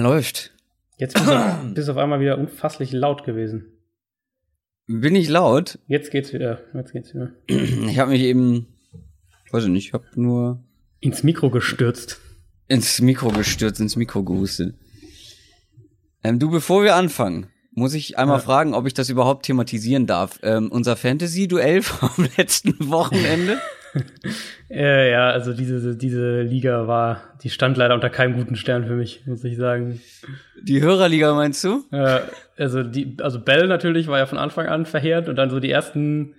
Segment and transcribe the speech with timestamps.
[0.00, 0.52] läuft.
[0.98, 3.66] Jetzt bist du, bist auf einmal wieder unfasslich laut gewesen.
[4.86, 5.78] Bin ich laut?
[5.86, 6.60] Jetzt geht's wieder.
[6.74, 7.30] Jetzt geht's wieder.
[7.46, 8.66] Ich habe mich eben,
[9.52, 10.62] weiß ich nicht, ich habe nur
[11.00, 12.18] Ins Mikro gestürzt.
[12.66, 14.74] ins Mikro gestürzt, ins Mikro gehustet.
[16.22, 18.44] Ähm, du, bevor wir anfangen, muss ich einmal Ja.
[18.44, 20.38] fragen, ob ich das überhaupt thematisieren darf.
[20.42, 23.58] Ähm, unser Fantasy-Duell vom letzten Wochenende.
[24.72, 28.94] Äh, ja, also diese, diese Liga war, die stand leider unter keinem guten Stern für
[28.94, 30.00] mich, muss ich sagen.
[30.62, 31.82] Die Hörerliga meinst du?
[31.90, 32.20] Äh,
[32.56, 35.72] also die, also Bell natürlich war ja von Anfang an verheert und dann so die
[35.72, 36.36] ersten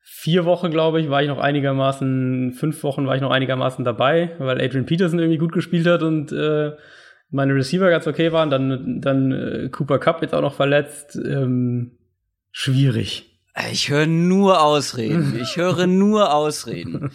[0.00, 4.32] vier Wochen, glaube ich, war ich noch einigermaßen, fünf Wochen war ich noch einigermaßen dabei,
[4.38, 6.72] weil Adrian Peterson irgendwie gut gespielt hat und äh,
[7.30, 8.50] meine Receiver ganz okay waren.
[8.50, 11.16] Dann, dann äh, Cooper Cup jetzt auch noch verletzt.
[11.16, 11.98] Ähm,
[12.50, 13.37] schwierig.
[13.72, 15.34] Ich höre nur Ausreden.
[15.40, 17.10] Ich höre nur Ausreden.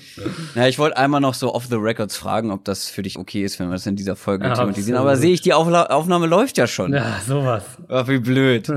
[0.55, 3.43] Na, ich wollte einmal noch so off the records fragen, ob das für dich okay
[3.43, 4.97] ist, wenn wir das in dieser Folge Ja, thematisieren.
[4.97, 5.11] absolut.
[5.11, 6.93] Aber sehe ich, die Aufla Aufnahme läuft ja schon.
[6.93, 7.63] Ja, sowas.
[7.88, 8.71] Ach, wie blöd.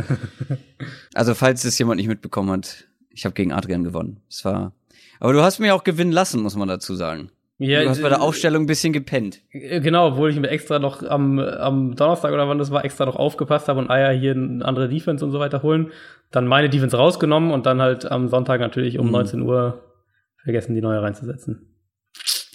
[1.15, 4.21] also, falls das jemand nicht mitbekommen hat, ich habe gegen Adrian gewonnen.
[4.31, 4.73] Es war.
[5.21, 7.31] Aber du hast mich auch gewinnen lassen, muss man dazu sagen.
[7.59, 9.41] Ja, du hast bei der äh, Aufstellung ein bisschen gepennt.
[9.51, 13.07] Äh, Genau, obwohl ich mir extra noch am, am Donnerstag oder wann das war, extra
[13.07, 15.91] noch aufgepasst habe und Eier hier eine andere Defense und so weiter holen.
[16.31, 19.13] Dann meine Defense rausgenommen und dann halt am Sonntag natürlich um Mhm.
[19.13, 19.83] 19 Uhr
[20.43, 21.75] vergessen, die neue reinzusetzen.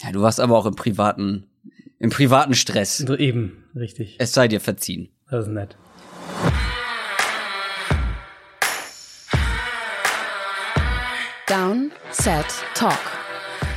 [0.03, 1.47] Ja, du warst aber auch im privaten,
[1.99, 2.97] im privaten Stress.
[2.99, 4.17] So eben, richtig.
[4.19, 5.09] Es sei dir verziehen.
[5.29, 5.77] Das ist nett.
[11.47, 13.20] Down, Set, Talk.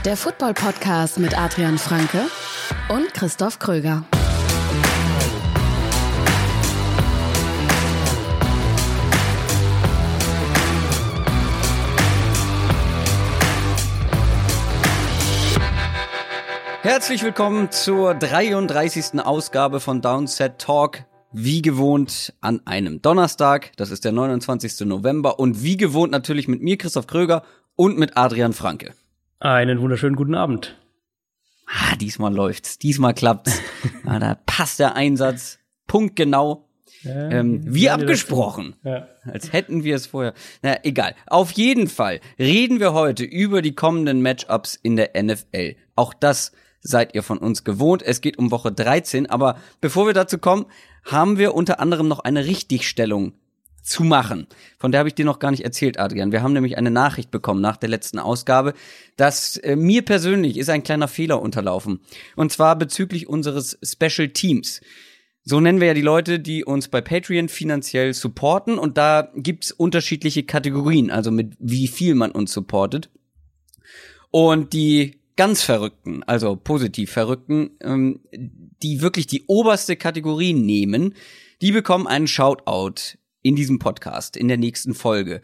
[0.05, 2.27] Der Football-Podcast mit Adrian Franke
[2.91, 4.05] und Christoph Kröger.
[16.83, 19.21] Herzlich willkommen zur 33.
[19.21, 21.07] Ausgabe von Downset Talk.
[21.33, 24.81] Wie gewohnt an einem Donnerstag, das ist der 29.
[24.81, 27.43] November und wie gewohnt natürlich mit mir, Christoph Kröger
[27.75, 28.93] und mit Adrian Franke.
[29.45, 30.75] Einen wunderschönen guten Abend.
[31.67, 33.61] Ah, diesmal läuft's, diesmal klappt's.
[34.07, 36.67] ah, da passt der Einsatz punktgenau,
[37.03, 38.77] Ja, ähm, wie abgesprochen.
[38.85, 39.07] Ja.
[39.25, 40.33] Als hätten wir es vorher.
[40.63, 41.15] Na, egal.
[41.27, 45.77] Auf jeden Fall reden wir heute über die kommenden Matchups in der NFL.
[45.95, 48.03] Auch das seid ihr von uns gewohnt.
[48.03, 50.65] Es geht um Woche 13, aber bevor wir dazu kommen,
[51.05, 53.35] haben wir unter anderem noch eine Richtigstellung
[53.85, 54.47] zu machen.
[54.79, 56.33] Von der habe ich dir noch gar nicht erzählt, Adrian.
[56.33, 58.73] Wir haben nämlich eine Nachricht bekommen nach der letzten Ausgabe,
[59.17, 62.01] dass äh, mir persönlich ist ein kleiner Fehler unterlaufen.
[62.35, 64.81] Und zwar bezüglich unseres Special Teams.
[65.43, 68.79] So nennen wir ja die Leute, die uns bei Patreon finanziell supporten.
[68.79, 73.11] Und da gibt's unterschiedliche Kategorien, also mit wie viel man uns supportet.
[74.31, 78.21] Und die ganz Verrückten, also positiv Verrückten, ähm,
[78.83, 81.15] die wirklich die oberste Kategorie nehmen,
[81.61, 85.43] die bekommen einen Shoutout in diesem Podcast, in der nächsten Folge.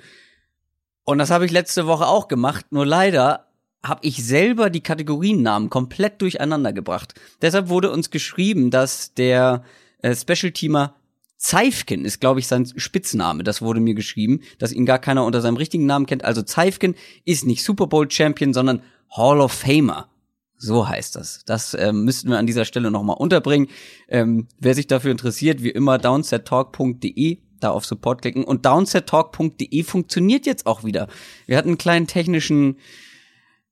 [1.04, 3.46] Und das habe ich letzte Woche auch gemacht, nur leider
[3.82, 7.14] habe ich selber die Kategoriennamen komplett durcheinander gebracht.
[7.40, 9.62] Deshalb wurde uns geschrieben, dass der
[10.02, 10.96] äh, Special-Teamer
[11.36, 13.44] Zeifken ist, glaube ich, sein Spitzname.
[13.44, 16.22] Das wurde mir geschrieben, dass ihn gar keiner unter seinem richtigen Namen kennt.
[16.22, 16.94] Also Zeifken
[17.24, 20.10] ist nicht Super Bowl Champion, sondern Hall of Famer.
[20.58, 21.42] So heißt das.
[21.46, 23.68] Das ähm, müssten wir an dieser Stelle nochmal unterbringen.
[24.08, 28.44] Ähm, wer sich dafür interessiert, wie immer downsettalk.de, da auf Support klicken.
[28.44, 31.08] Und downsettalk.de funktioniert jetzt auch wieder.
[31.46, 32.78] Wir hatten einen kleinen technischen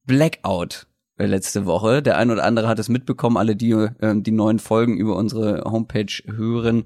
[0.05, 0.87] Blackout
[1.19, 2.03] äh, letzte Woche.
[2.03, 5.63] Der ein oder andere hat es mitbekommen, alle die ähm, die neuen Folgen über unsere
[5.65, 6.85] Homepage hören.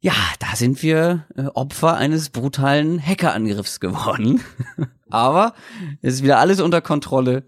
[0.00, 4.40] Ja, da sind wir äh, Opfer eines brutalen Hackerangriffs geworden.
[5.10, 5.54] Aber
[6.00, 7.44] es ist wieder alles unter Kontrolle.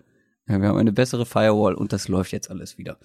[0.47, 2.99] Ja, wir haben eine bessere Firewall und das läuft jetzt alles wieder.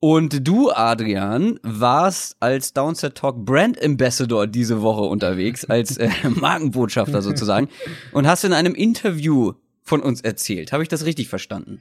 [0.00, 7.22] Und du, Adrian, warst als Downset Talk Brand Ambassador diese Woche unterwegs, als äh, Markenbotschafter
[7.22, 7.68] sozusagen,
[8.12, 10.72] und hast in einem Interview von uns erzählt.
[10.72, 11.80] Habe ich das richtig verstanden?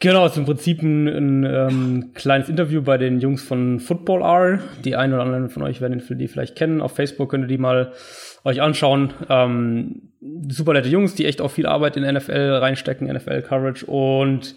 [0.00, 4.22] Genau, es ist im Prinzip ein, ein ähm, kleines Interview bei den Jungs von Football
[4.22, 4.58] R.
[4.84, 6.80] Die einen oder anderen von euch werden die vielleicht kennen.
[6.80, 7.92] Auf Facebook könnt ihr die mal
[8.44, 9.14] euch anschauen.
[9.30, 10.10] Ähm,
[10.48, 13.86] super nette Jungs, die echt auch viel Arbeit in NFL reinstecken, NFL-Coverage.
[13.86, 14.56] Und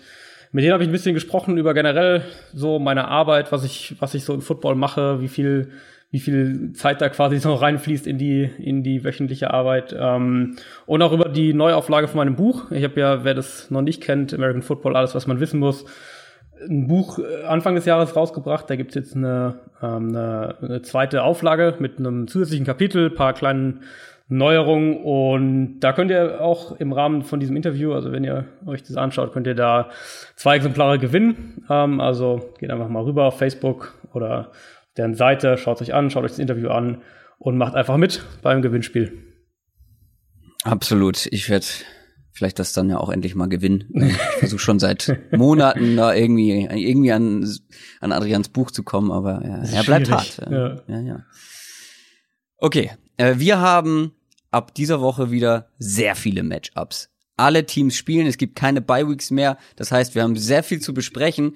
[0.57, 4.15] mit denen habe ich ein bisschen gesprochen über generell so meine Arbeit, was ich, was
[4.15, 5.69] ich so im Football mache, wie viel,
[6.09, 9.95] wie viel Zeit da quasi so reinfließt in die, in die wöchentliche Arbeit.
[9.95, 10.55] Ähm,
[10.87, 12.71] und auch über die Neuauflage von meinem Buch.
[12.71, 15.85] Ich habe ja, wer das noch nicht kennt, American Football, alles, was man wissen muss,
[16.67, 18.67] ein Buch äh, Anfang des Jahres rausgebracht.
[18.67, 23.81] Da gibt's jetzt eine, ähm, eine, eine zweite Auflage mit einem zusätzlichen Kapitel, paar kleinen
[24.29, 28.83] Neuerungen und da könnt ihr auch im Rahmen von diesem Interview, also wenn ihr euch
[28.83, 29.89] das anschaut, könnt ihr da
[30.35, 31.63] zwei Exemplare gewinnen.
[31.69, 34.51] Ähm, also geht einfach mal rüber auf Facebook oder
[34.97, 37.01] deren Seite, schaut euch an, schaut euch das Interview an
[37.37, 39.13] und macht einfach mit beim Gewinnspiel.
[40.63, 41.27] Absolut.
[41.27, 41.65] Ich werde
[42.33, 43.89] vielleicht das dann ja auch endlich mal gewinnen.
[43.93, 47.49] Ich versuche schon seit Monaten da irgendwie, irgendwie an,
[48.01, 50.41] an Adrians Buch zu kommen, aber ja, er bleibt hart.
[50.49, 50.75] Ja.
[50.87, 51.25] ja, ja.
[52.57, 54.11] Okay, äh, wir haben
[54.51, 57.09] ab dieser Woche wieder sehr viele Matchups.
[57.35, 59.57] Alle Teams spielen, es gibt keine Bye-Weeks mehr.
[59.75, 61.55] Das heißt, wir haben sehr viel zu besprechen.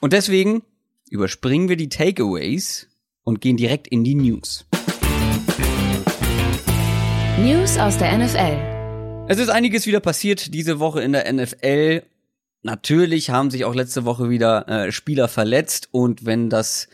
[0.00, 0.62] Und deswegen
[1.10, 2.88] überspringen wir die Takeaways
[3.24, 4.66] und gehen direkt in die News.
[7.38, 9.26] News aus der NFL.
[9.28, 12.02] Es ist einiges wieder passiert diese Woche in der NFL.
[12.62, 16.88] Natürlich haben sich auch letzte Woche wieder äh, Spieler verletzt und wenn das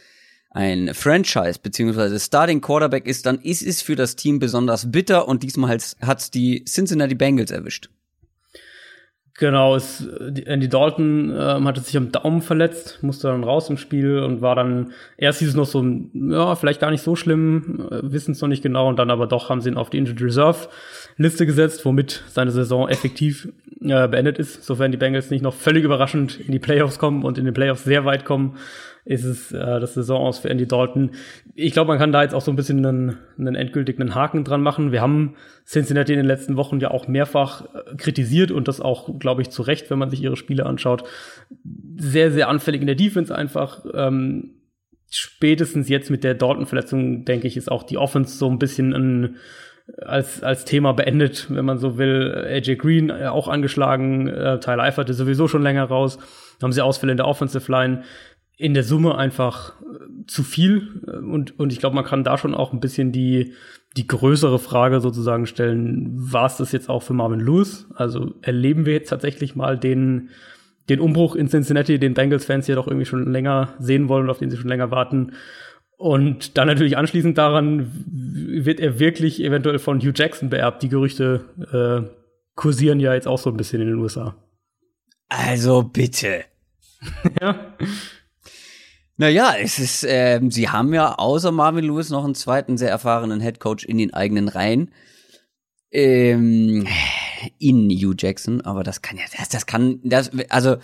[0.56, 2.18] ein Franchise bzw.
[2.18, 6.30] Starting Quarterback ist, dann ist es für das Team besonders bitter und diesmal hat es
[6.30, 7.90] die Cincinnati Bengals erwischt.
[9.38, 10.00] Genau, es,
[10.46, 14.54] Andy Dalton ähm, hatte sich am Daumen verletzt, musste dann raus im Spiel und war
[14.54, 18.40] dann, erst hieß es noch so, ja, vielleicht gar nicht so schlimm, äh, wissen es
[18.40, 20.68] noch nicht genau und dann aber doch haben sie ihn auf die Injured Reserve
[21.18, 25.84] Liste gesetzt, womit seine Saison effektiv äh, beendet ist, sofern die Bengals nicht noch völlig
[25.84, 28.56] überraschend in die Playoffs kommen und in den Playoffs sehr weit kommen
[29.06, 31.12] ist es äh, das Saison aus für Andy Dalton.
[31.54, 34.62] Ich glaube, man kann da jetzt auch so ein bisschen einen, einen endgültigen Haken dran
[34.62, 34.90] machen.
[34.90, 39.18] Wir haben Cincinnati in den letzten Wochen ja auch mehrfach äh, kritisiert und das auch,
[39.20, 41.04] glaube ich, zu Recht, wenn man sich ihre Spiele anschaut.
[41.96, 43.84] Sehr, sehr anfällig in der Defense einfach.
[43.94, 44.56] Ähm,
[45.08, 49.36] spätestens jetzt mit der Dalton-Verletzung, denke ich, ist auch die Offense so ein bisschen ein
[50.02, 52.44] als, als Thema beendet, wenn man so will.
[52.48, 56.18] AJ Green äh, auch angeschlagen, äh, Tyler Eifert ist sowieso schon länger raus.
[56.60, 58.02] Haben sie Ausfälle in der Offensive Line
[58.56, 61.02] in der Summe einfach äh, zu viel.
[61.06, 63.52] Und, und ich glaube, man kann da schon auch ein bisschen die,
[63.96, 67.86] die größere Frage sozusagen stellen, war es das jetzt auch für Marvin Lewis?
[67.94, 70.30] Also erleben wir jetzt tatsächlich mal den,
[70.88, 74.38] den Umbruch in Cincinnati, den Bengals-Fans ja doch irgendwie schon länger sehen wollen und auf
[74.38, 75.32] den sie schon länger warten.
[75.98, 80.82] Und dann natürlich anschließend daran wird er wirklich eventuell von Hugh Jackson beerbt.
[80.82, 82.10] Die Gerüchte äh,
[82.54, 84.36] kursieren ja jetzt auch so ein bisschen in den USA.
[85.28, 86.44] Also bitte.
[87.40, 87.74] ja.
[89.16, 93.40] Naja, es ist, äh, sie haben ja außer Marvin Lewis noch einen zweiten sehr erfahrenen
[93.40, 94.90] Head Coach in den eigenen Reihen.
[95.90, 96.86] Ähm,
[97.58, 100.76] in Hugh Jackson, aber das kann ja, das, das kann, das, also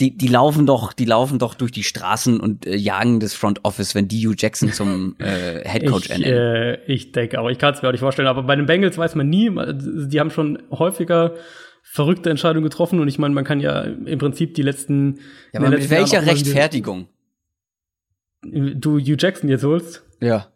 [0.00, 3.64] die, die laufen doch, die laufen doch durch die Straßen und äh, jagen das Front
[3.64, 7.58] Office, wenn die Hugh Jackson zum äh, Head Coach ich, äh, ich denke, aber ich
[7.58, 8.28] kann es mir auch nicht vorstellen.
[8.28, 9.50] Aber bei den Bengals weiß man nie.
[9.50, 11.34] Die haben schon häufiger
[11.82, 15.18] verrückte Entscheidung getroffen und ich meine, man kann ja im Prinzip die letzten.
[15.52, 17.08] Ja, aber mit welcher Rechtfertigung?
[18.42, 20.02] Du Hugh Jackson jetzt holst?
[20.20, 20.46] Ja.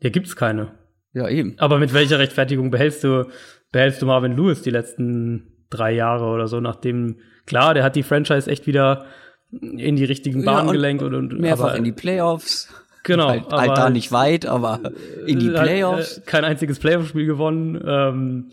[0.00, 0.72] Ja, gibt's keine.
[1.12, 1.54] Ja, eben.
[1.58, 3.28] Aber mit welcher Rechtfertigung behältst du,
[3.72, 8.02] behältst du Marvin Lewis die letzten drei Jahre oder so, nachdem, klar, der hat die
[8.02, 9.06] Franchise echt wieder
[9.50, 12.68] in die richtigen Bahnen ja, gelenkt und, und mehrfach aber, in die Playoffs.
[13.04, 13.28] Genau.
[13.28, 14.80] Halt, halt da nicht weit, aber
[15.26, 16.22] in die Playoffs.
[16.26, 17.80] Kein einziges Playoff-Spiel gewonnen.
[17.86, 18.50] Ähm,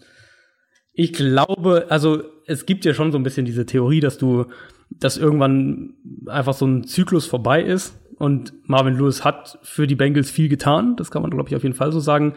[0.93, 4.45] ich glaube, also es gibt ja schon so ein bisschen diese Theorie, dass du,
[4.89, 5.95] dass irgendwann
[6.27, 10.95] einfach so ein Zyklus vorbei ist und Marvin Lewis hat für die Bengals viel getan.
[10.95, 12.35] Das kann man, glaube ich, auf jeden Fall so sagen.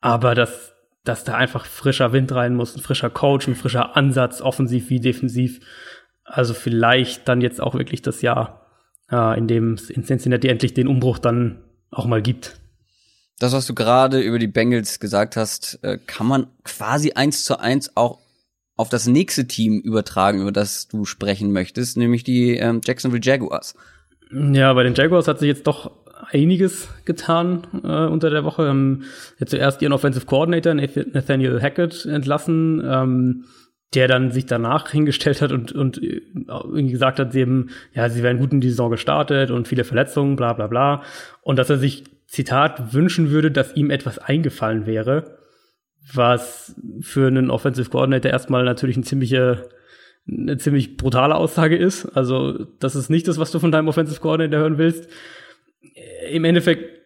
[0.00, 0.74] Aber dass,
[1.04, 5.00] dass da einfach frischer Wind rein muss, ein frischer Coach, ein frischer Ansatz, offensiv wie
[5.00, 5.60] defensiv.
[6.24, 8.66] Also vielleicht dann jetzt auch wirklich das Jahr,
[9.10, 12.59] äh, in dem es in Cincinnati endlich den Umbruch dann auch mal gibt
[13.40, 17.58] das, was du gerade über die Bengals gesagt hast, äh, kann man quasi eins zu
[17.58, 18.18] eins auch
[18.76, 23.74] auf das nächste Team übertragen, über das du sprechen möchtest, nämlich die ähm, Jacksonville Jaguars.
[24.30, 25.90] Ja, bei den Jaguars hat sich jetzt doch
[26.30, 28.68] einiges getan äh, unter der Woche.
[28.68, 29.04] Ähm,
[29.38, 33.44] jetzt zuerst ihren Offensive Coordinator Nathaniel Hackett entlassen, ähm,
[33.94, 38.10] der dann sich danach hingestellt hat und, und äh, irgendwie gesagt hat, sie eben, ja,
[38.10, 41.02] sie wären gut in die Saison gestartet und viele Verletzungen, bla bla bla.
[41.42, 45.36] Und dass er sich Zitat, wünschen würde, dass ihm etwas eingefallen wäre,
[46.14, 49.68] was für einen Offensive Coordinator erstmal natürlich ein ziemliche,
[50.28, 52.06] eine ziemlich brutale Aussage ist.
[52.06, 55.08] Also, das ist nicht das, was du von deinem Offensive Coordinator hören willst.
[56.30, 57.00] Im Endeffekt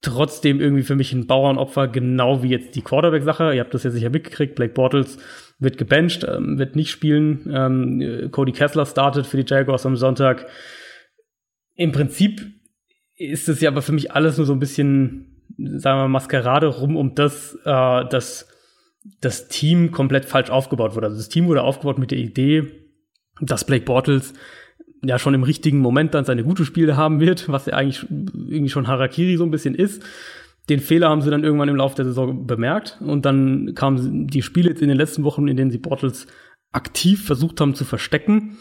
[0.00, 3.54] trotzdem irgendwie für mich ein Bauernopfer, genau wie jetzt die Quarterback-Sache.
[3.54, 4.54] Ihr habt das ja sicher mitgekriegt.
[4.54, 5.18] Blake Bortles
[5.58, 7.46] wird gebencht, ähm, wird nicht spielen.
[7.52, 10.46] Ähm, Cody Kessler startet für die Jaguars am Sonntag.
[11.76, 12.40] Im Prinzip
[13.16, 16.66] ist es ja aber für mich alles nur so ein bisschen, sagen wir mal, Maskerade
[16.66, 18.48] rum um das, äh, dass
[19.20, 21.06] das Team komplett falsch aufgebaut wurde.
[21.08, 22.64] Also das Team wurde aufgebaut mit der Idee,
[23.40, 24.32] dass Blake Bortles
[25.04, 28.68] ja schon im richtigen Moment dann seine gute Spiele haben wird, was ja eigentlich irgendwie
[28.68, 30.02] schon Harakiri so ein bisschen ist.
[30.68, 34.42] Den Fehler haben sie dann irgendwann im Laufe der Saison bemerkt und dann kamen die
[34.42, 36.28] Spiele jetzt in den letzten Wochen, in denen sie Bortles
[36.70, 38.58] aktiv versucht haben zu verstecken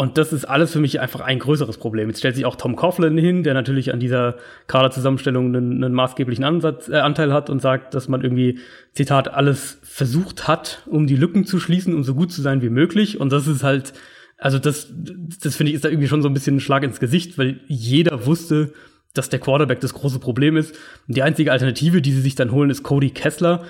[0.00, 2.08] Und das ist alles für mich einfach ein größeres Problem.
[2.08, 6.42] Jetzt stellt sich auch Tom Coughlin hin, der natürlich an dieser Kaderzusammenstellung einen, einen maßgeblichen
[6.42, 8.60] Ansatz, äh, Anteil hat und sagt, dass man irgendwie,
[8.94, 12.70] Zitat, alles versucht hat, um die Lücken zu schließen, um so gut zu sein wie
[12.70, 13.20] möglich.
[13.20, 13.92] Und das ist halt,
[14.38, 16.98] also das, das finde ich, ist da irgendwie schon so ein bisschen ein Schlag ins
[16.98, 18.72] Gesicht, weil jeder wusste,
[19.12, 20.74] dass der Quarterback das große Problem ist.
[21.08, 23.64] Und die einzige Alternative, die sie sich dann holen, ist Cody Kessler,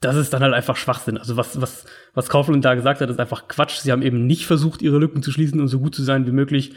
[0.00, 1.18] das ist dann halt einfach Schwachsinn.
[1.18, 3.80] Also was, was, was Kaufland da gesagt hat, ist einfach Quatsch.
[3.80, 6.32] Sie haben eben nicht versucht, ihre Lücken zu schließen und so gut zu sein wie
[6.32, 6.72] möglich.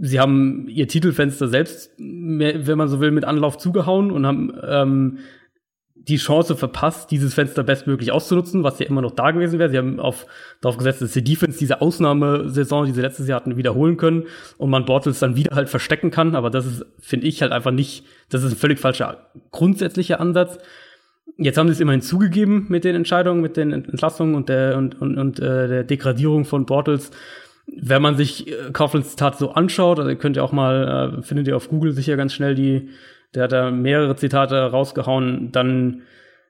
[0.00, 5.18] Sie haben ihr Titelfenster selbst, wenn man so will, mit Anlauf zugehauen und haben ähm,
[5.94, 9.70] die Chance verpasst, dieses Fenster bestmöglich auszunutzen, was ja immer noch da gewesen wäre.
[9.70, 10.26] Sie haben auf,
[10.60, 14.24] darauf gesetzt, dass die Defense diese Ausnahmesaison, die sie letztes Jahr hatten, wiederholen können
[14.58, 16.34] und man Bortles dann wieder halt verstecken kann.
[16.34, 20.58] Aber das ist, finde ich, halt einfach nicht, das ist ein völlig falscher grundsätzlicher Ansatz.
[21.36, 25.00] Jetzt haben sie es immerhin zugegeben mit den Entscheidungen, mit den Entlassungen und der und,
[25.00, 27.10] und, und äh, der Degradierung von Bortles.
[27.66, 31.22] Wenn man sich äh, Kauflands Zitat so anschaut, also ihr könnt ja auch mal, äh,
[31.22, 32.90] findet ihr auf Google sicher ganz schnell die,
[33.34, 36.02] der hat da mehrere Zitate rausgehauen, dann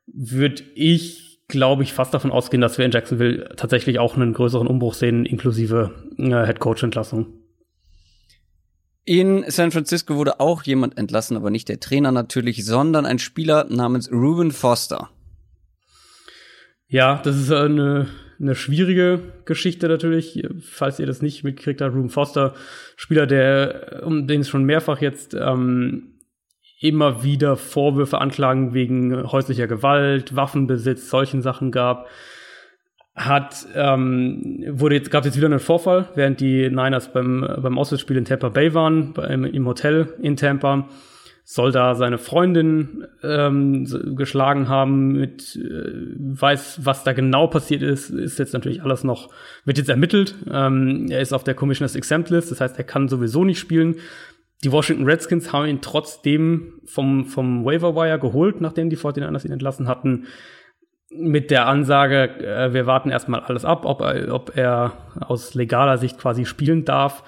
[0.06, 4.66] würde ich, glaube ich, fast davon ausgehen, dass wir in Jacksonville tatsächlich auch einen größeren
[4.66, 7.39] Umbruch sehen, inklusive äh, Head Coach Entlassung.
[9.10, 13.66] In San Francisco wurde auch jemand entlassen, aber nicht der Trainer natürlich, sondern ein Spieler
[13.68, 15.10] namens Ruben Foster.
[16.86, 18.06] Ja, das ist eine,
[18.38, 21.96] eine schwierige Geschichte natürlich, falls ihr das nicht mitgekriegt habt.
[21.96, 22.54] Ruben Foster,
[22.94, 26.20] Spieler, der, um den es schon mehrfach jetzt ähm,
[26.80, 32.06] immer wieder Vorwürfe, Anklagen wegen häuslicher Gewalt, Waffenbesitz, solchen Sachen gab
[33.20, 38.16] hat ähm, wurde jetzt gab jetzt wieder einen Vorfall, während die Niners beim beim Auswärtsspiel
[38.16, 40.88] in Tampa Bay waren, beim, im Hotel in Tampa,
[41.44, 43.86] soll da seine Freundin ähm,
[44.16, 49.28] geschlagen haben, mit äh, weiß was da genau passiert ist, ist jetzt natürlich alles noch
[49.64, 50.34] wird jetzt ermittelt.
[50.50, 53.96] Ähm, er ist auf der Commissioners Exempt List, das heißt, er kann sowieso nicht spielen.
[54.64, 59.52] Die Washington Redskins haben ihn trotzdem vom vom Waiver Wire geholt, nachdem die 49ers ihn
[59.52, 60.26] entlassen hatten
[61.10, 65.98] mit der Ansage, äh, wir warten erstmal alles ab, ob er, ob er aus legaler
[65.98, 67.24] Sicht quasi spielen darf.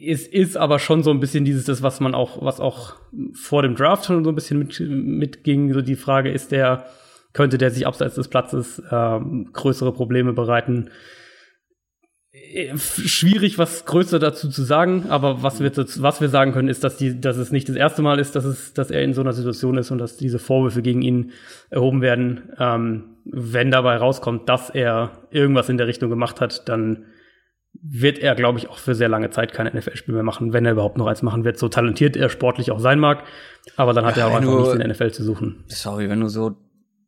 [0.00, 2.94] Es ist aber schon so ein bisschen dieses, das, was man auch, was auch
[3.34, 6.86] vor dem Draft schon so ein bisschen mit, mitging, so die Frage, ist der,
[7.32, 9.20] könnte der sich abseits des Platzes äh,
[9.52, 10.90] größere Probleme bereiten?
[12.76, 16.96] Schwierig, was Größer dazu zu sagen, aber was wir, was wir sagen können, ist, dass,
[16.96, 19.32] die, dass es nicht das erste Mal ist, dass, es, dass er in so einer
[19.32, 21.32] Situation ist und dass diese Vorwürfe gegen ihn
[21.70, 22.50] erhoben werden.
[22.58, 27.06] Ähm, wenn dabei rauskommt, dass er irgendwas in der Richtung gemacht hat, dann
[27.80, 30.72] wird er, glaube ich, auch für sehr lange Zeit kein NFL-Spiel mehr machen, wenn er
[30.72, 33.24] überhaupt noch eins machen wird, so talentiert er sportlich auch sein mag.
[33.76, 35.64] Aber dann hat ja, er auch einfach nichts in der NFL zu suchen.
[35.68, 36.56] Sorry, wenn du so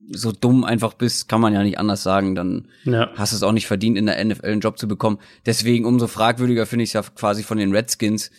[0.09, 3.11] so dumm einfach bist, kann man ja nicht anders sagen, dann ja.
[3.17, 5.19] hast du es auch nicht verdient, in der NFL einen Job zu bekommen.
[5.47, 8.31] Deswegen umso fragwürdiger finde ich es ja quasi von den Redskins.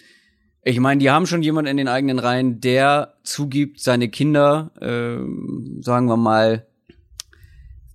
[0.63, 5.81] Ich meine, die haben schon jemanden in den eigenen Reihen, der zugibt, seine Kinder, äh,
[5.81, 6.67] sagen wir mal,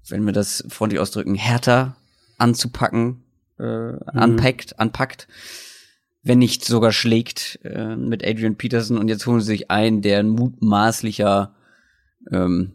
[0.09, 1.97] wenn wir das freundlich ausdrücken, härter
[2.39, 3.25] anzupacken,
[3.59, 4.01] äh, mhm.
[4.05, 5.29] anpackt, anpackt,
[6.23, 10.21] wenn nicht sogar schlägt äh, mit Adrian Peterson und jetzt holen sie sich einen, der
[10.21, 11.55] ein mutmaßlicher
[12.31, 12.73] ähm,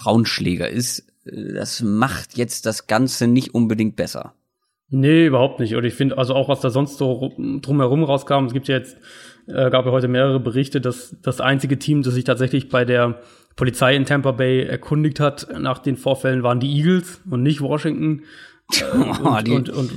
[0.00, 4.34] Frauenschläger ist, äh, das macht jetzt das Ganze nicht unbedingt besser.
[4.92, 5.76] Nee, überhaupt nicht.
[5.76, 8.96] Und ich finde, also auch was da sonst so drumherum rauskam, es gibt ja jetzt,
[9.46, 13.20] äh, gab ja heute mehrere Berichte, dass das einzige Team, das sich tatsächlich bei der
[13.54, 18.22] Polizei in Tampa Bay erkundigt hat nach den Vorfällen, waren die Eagles und nicht Washington.
[19.22, 19.90] und, und, und,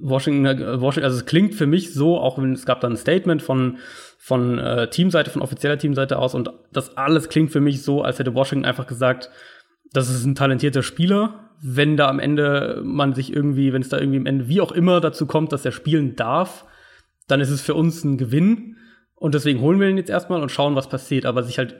[0.00, 2.96] Washington, äh, Washington, also es klingt für mich so, auch wenn es gab dann ein
[2.96, 3.78] Statement von
[4.18, 8.18] von äh, Teamseite, von offizieller Teamseite aus und das alles klingt für mich so, als
[8.18, 9.30] hätte Washington einfach gesagt,
[9.92, 11.50] das ist ein talentierter Spieler.
[11.62, 14.72] Wenn da am Ende man sich irgendwie, wenn es da irgendwie am Ende wie auch
[14.72, 16.66] immer dazu kommt, dass er spielen darf,
[17.28, 18.76] dann ist es für uns ein Gewinn.
[19.14, 21.24] Und deswegen holen wir ihn jetzt erstmal und schauen, was passiert.
[21.24, 21.76] Aber sich halt,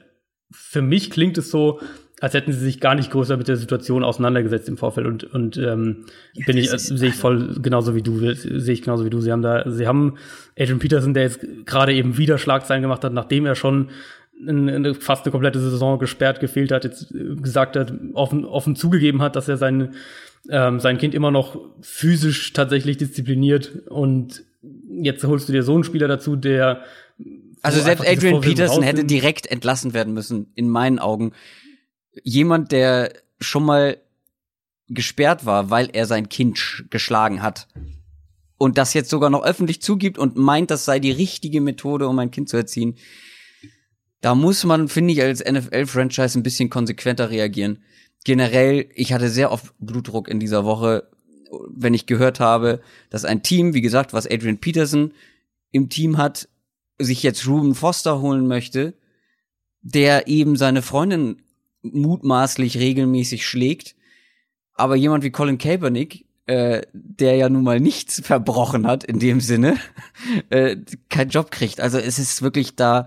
[0.50, 1.81] für mich klingt es so,
[2.20, 5.06] als hätten sie sich gar nicht größer mit der Situation auseinandergesetzt im Vorfeld.
[5.06, 9.04] Und und ähm, ja, bin ich sehe ich voll genauso wie du sehe ich genauso
[9.04, 9.20] wie du.
[9.20, 10.16] Sie haben da sie haben
[10.58, 13.90] Adrian Peterson der jetzt gerade eben wieder Schlagzeilen gemacht hat nachdem er schon
[14.46, 19.37] eine, fast eine komplette Saison gesperrt gefehlt hat jetzt gesagt hat offen offen zugegeben hat
[19.37, 19.94] dass er sein
[20.49, 23.73] ähm, sein Kind immer noch physisch tatsächlich diszipliniert.
[23.88, 24.44] Und
[24.88, 26.82] jetzt holst du dir so einen Spieler dazu der
[27.62, 31.32] also selbst Adrian Peterson hätte direkt entlassen werden müssen in meinen Augen
[32.23, 33.99] jemand, der schon mal
[34.88, 37.68] gesperrt war, weil er sein Kind geschlagen hat
[38.58, 42.18] und das jetzt sogar noch öffentlich zugibt und meint, das sei die richtige Methode, um
[42.18, 42.96] ein Kind zu erziehen,
[44.20, 47.82] da muss man, finde ich, als NFL-Franchise ein bisschen konsequenter reagieren.
[48.25, 51.08] Generell, ich hatte sehr oft Blutdruck in dieser Woche.
[51.68, 55.12] wenn ich gehört habe, dass ein Team, wie gesagt, was Adrian Peterson
[55.70, 56.49] im Team hat,
[56.99, 58.94] sich jetzt Ruben Foster holen möchte,
[59.80, 61.42] der eben seine Freundin
[61.93, 63.95] mutmaßlich regelmäßig schlägt,
[64.75, 69.40] aber jemand wie Colin Kaepernick, äh, der ja nun mal nichts verbrochen hat in dem
[69.40, 69.76] Sinne,
[70.50, 70.76] äh,
[71.09, 71.81] keinen Job kriegt.
[71.81, 73.07] Also es ist wirklich da,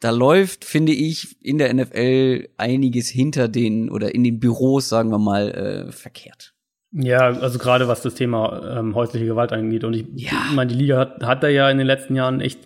[0.00, 5.10] da läuft, finde ich, in der NFL einiges hinter den oder in den Büros, sagen
[5.10, 5.50] wir mal,
[5.88, 6.52] äh, verkehrt.
[6.92, 9.84] Ja, also gerade was das Thema ähm, häusliche Gewalt angeht.
[9.84, 10.46] Und ich Ja.
[10.54, 12.60] meine, die Liga hat, hat da ja in den letzten Jahren echt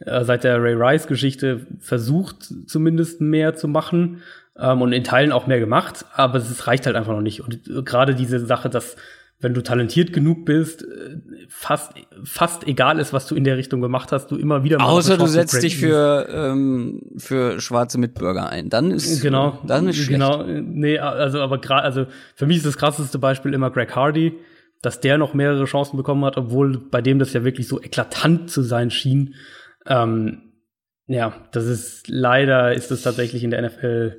[0.00, 4.22] äh, seit der Ray Rice-Geschichte versucht, zumindest mehr zu machen
[4.58, 7.40] ähm, und in Teilen auch mehr gemacht, aber es reicht halt einfach noch nicht.
[7.42, 8.96] Und äh, gerade diese Sache, dass
[9.42, 11.18] wenn du talentiert genug bist, äh,
[11.48, 11.92] fast,
[12.22, 15.18] fast egal ist, was du in der Richtung gemacht hast, du immer wieder mal Außer
[15.18, 18.70] du setzt dich für, ähm, für schwarze Mitbürger ein.
[18.70, 20.10] Dann ist, Genau, dann ist schlecht.
[20.10, 20.44] genau.
[20.44, 22.06] Nee, also aber gerade, also
[22.36, 24.38] für mich ist das krasseste Beispiel immer Greg Hardy,
[24.80, 28.48] dass der noch mehrere Chancen bekommen hat, obwohl bei dem das ja wirklich so eklatant
[28.48, 29.34] zu sein schien.
[29.86, 30.52] Ähm,
[31.06, 34.16] ja, das ist leider ist es tatsächlich in der NFL.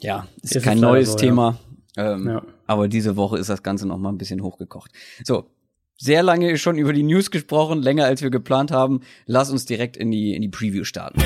[0.00, 1.20] Ja, ist, Ist kein neues so, ja.
[1.20, 1.58] Thema.
[1.96, 2.42] Ähm, Ja.
[2.66, 4.90] Aber diese Woche ist das Ganze noch mal ein bisschen hochgekocht.
[5.22, 5.50] So,
[5.96, 9.00] sehr lange schon über die News gesprochen, länger als wir geplant haben.
[9.26, 11.20] Lass uns direkt in die, in die Preview starten.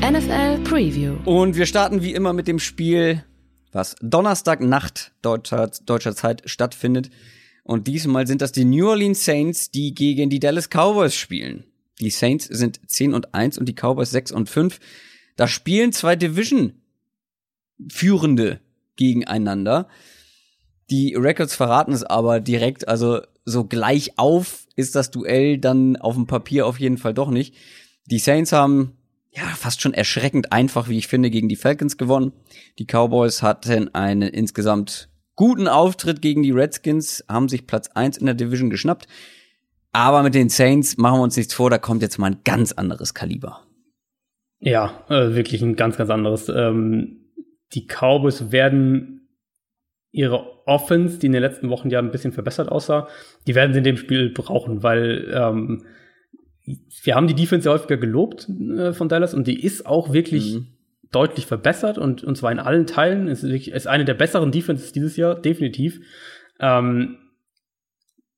[0.00, 1.16] NFL Preview.
[1.24, 3.24] Und wir starten wie immer mit dem Spiel,
[3.70, 7.10] was Donnerstagnacht deutscher, deutscher Zeit stattfindet.
[7.62, 11.64] Und diesmal sind das die New Orleans Saints, die gegen die Dallas Cowboys spielen.
[12.00, 14.80] Die Saints sind 10 und 1 und die Cowboys 6 und 5.
[15.36, 16.74] Da spielen zwei Division
[17.88, 18.60] Führende
[18.96, 19.88] gegeneinander.
[20.90, 26.14] Die Records verraten es aber direkt, also so gleich auf ist das Duell dann auf
[26.14, 27.54] dem Papier auf jeden Fall doch nicht.
[28.06, 28.96] Die Saints haben
[29.30, 32.32] ja fast schon erschreckend einfach, wie ich finde, gegen die Falcons gewonnen.
[32.78, 38.26] Die Cowboys hatten einen insgesamt guten Auftritt gegen die Redskins, haben sich Platz 1 in
[38.26, 39.06] der Division geschnappt.
[39.92, 42.72] Aber mit den Saints machen wir uns nichts vor, da kommt jetzt mal ein ganz
[42.72, 43.62] anderes Kaliber.
[44.60, 46.48] Ja, äh, wirklich ein ganz, ganz anderes.
[46.48, 47.32] Ähm,
[47.72, 49.28] die Cowboys werden
[50.12, 53.08] ihre Offense, die in den letzten Wochen ja ein bisschen verbessert aussah,
[53.46, 55.84] die werden sie in dem Spiel brauchen, weil ähm,
[57.02, 60.54] wir haben die Defense ja häufiger gelobt äh, von Dallas und die ist auch wirklich
[60.54, 60.66] Mhm.
[61.10, 63.28] deutlich verbessert und, und zwar in allen Teilen.
[63.28, 66.00] Es ist, wirklich, ist eine der besseren Defenses dieses Jahr, definitiv.
[66.60, 67.16] Ähm,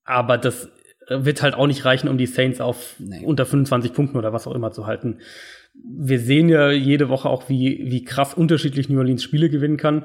[0.04, 0.70] aber das
[1.08, 3.24] wird halt auch nicht reichen, um die Saints auf Nee.
[3.24, 5.18] unter 25 Punkten oder was auch immer zu halten.
[5.74, 10.04] Wir sehen ja jede Woche auch, wie, wie krass unterschiedlich New Orleans Spiele gewinnen kann.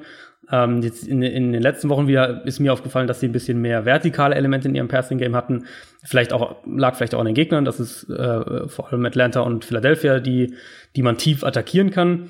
[0.50, 3.60] Ähm, jetzt in, in den letzten Wochen wieder ist mir aufgefallen, dass sie ein bisschen
[3.60, 5.66] mehr vertikale Elemente in ihrem Passing Game hatten.
[6.06, 7.66] Vielleicht auch lag vielleicht auch an den Gegnern.
[7.66, 10.54] Das ist äh, vor allem Atlanta und Philadelphia, die
[10.96, 12.30] die man tief attackieren kann.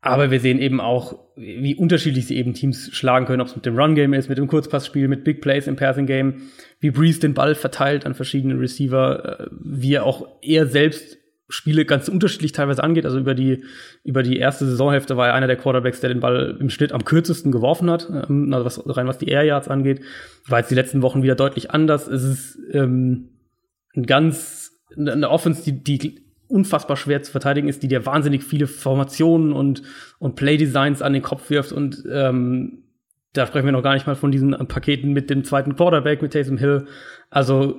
[0.00, 3.66] Aber wir sehen eben auch, wie unterschiedlich sie eben Teams schlagen können, ob es mit
[3.66, 6.42] dem Run-Game ist, mit dem Kurzpassspiel, mit Big Plays im Passing-Game,
[6.78, 11.18] wie Breeze den Ball verteilt an verschiedene Receiver, äh, wie er auch er selbst
[11.50, 13.06] Spiele ganz unterschiedlich teilweise angeht.
[13.06, 13.64] Also über die,
[14.04, 17.04] über die erste Saisonhälfte war er einer der Quarterbacks, der den Ball im Schnitt am
[17.04, 20.02] kürzesten geworfen hat, also was, rein was die Air Yards angeht.
[20.46, 22.06] War jetzt die letzten Wochen wieder deutlich anders.
[22.06, 23.30] Es ist ähm,
[23.96, 28.66] ein ganz, eine Offense, die, die unfassbar schwer zu verteidigen ist, die dir wahnsinnig viele
[28.66, 29.82] Formationen und,
[30.18, 32.84] und Playdesigns an den Kopf wirft und ähm,
[33.34, 36.32] da sprechen wir noch gar nicht mal von diesen Paketen mit dem zweiten Quarterback, mit
[36.32, 36.86] Taysom Hill.
[37.30, 37.76] Also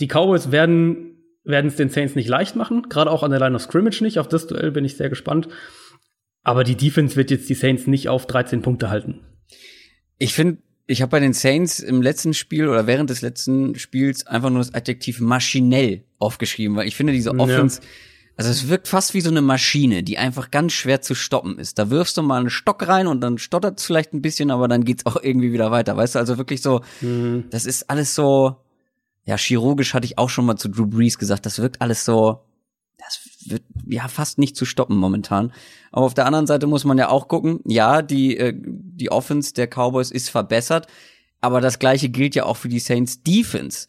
[0.00, 3.54] die Cowboys werden werden es den Saints nicht leicht machen, gerade auch an der Line
[3.54, 4.18] of Scrimmage nicht.
[4.18, 5.48] Auf das Duell bin ich sehr gespannt.
[6.42, 9.20] Aber die Defense wird jetzt die Saints nicht auf 13 Punkte halten.
[10.18, 14.26] Ich finde, ich habe bei den Saints im letzten Spiel oder während des letzten Spiels
[14.26, 17.38] einfach nur das Adjektiv maschinell aufgeschrieben, weil ich finde diese Ja.
[17.38, 17.80] Offense,
[18.36, 21.78] also es wirkt fast wie so eine Maschine, die einfach ganz schwer zu stoppen ist.
[21.78, 24.68] Da wirfst du mal einen Stock rein und dann stottert es vielleicht ein bisschen, aber
[24.68, 25.96] dann geht's auch irgendwie wieder weiter.
[25.96, 26.82] Weißt du, also wirklich so,
[27.50, 28.56] das ist alles so,
[29.24, 32.40] ja, chirurgisch hatte ich auch schon mal zu Drew Brees gesagt, das wirkt alles so,
[33.50, 35.52] wird ja fast nicht zu stoppen momentan.
[35.92, 39.54] Aber auf der anderen Seite muss man ja auch gucken, ja, die, äh, die Offense
[39.54, 40.86] der Cowboys ist verbessert,
[41.40, 43.86] aber das gleiche gilt ja auch für die Saints Defense.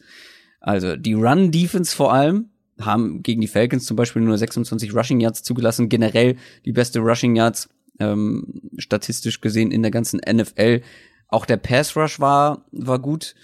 [0.60, 5.42] Also die Run-Defense vor allem haben gegen die Falcons zum Beispiel nur 26 Rushing Yards
[5.42, 10.82] zugelassen, generell die beste Rushing Yards ähm, statistisch gesehen in der ganzen NFL.
[11.28, 13.34] Auch der Pass Rush war, war gut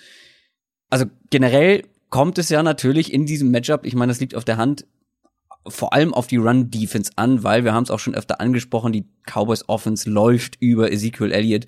[0.93, 4.59] also generell kommt es ja natürlich in diesem Matchup, ich meine, das liegt auf der
[4.59, 4.85] Hand,
[5.67, 9.05] vor allem auf die Run-Defense an, weil wir haben es auch schon öfter angesprochen, die
[9.25, 11.67] Cowboys Offense läuft über Ezekiel Elliott.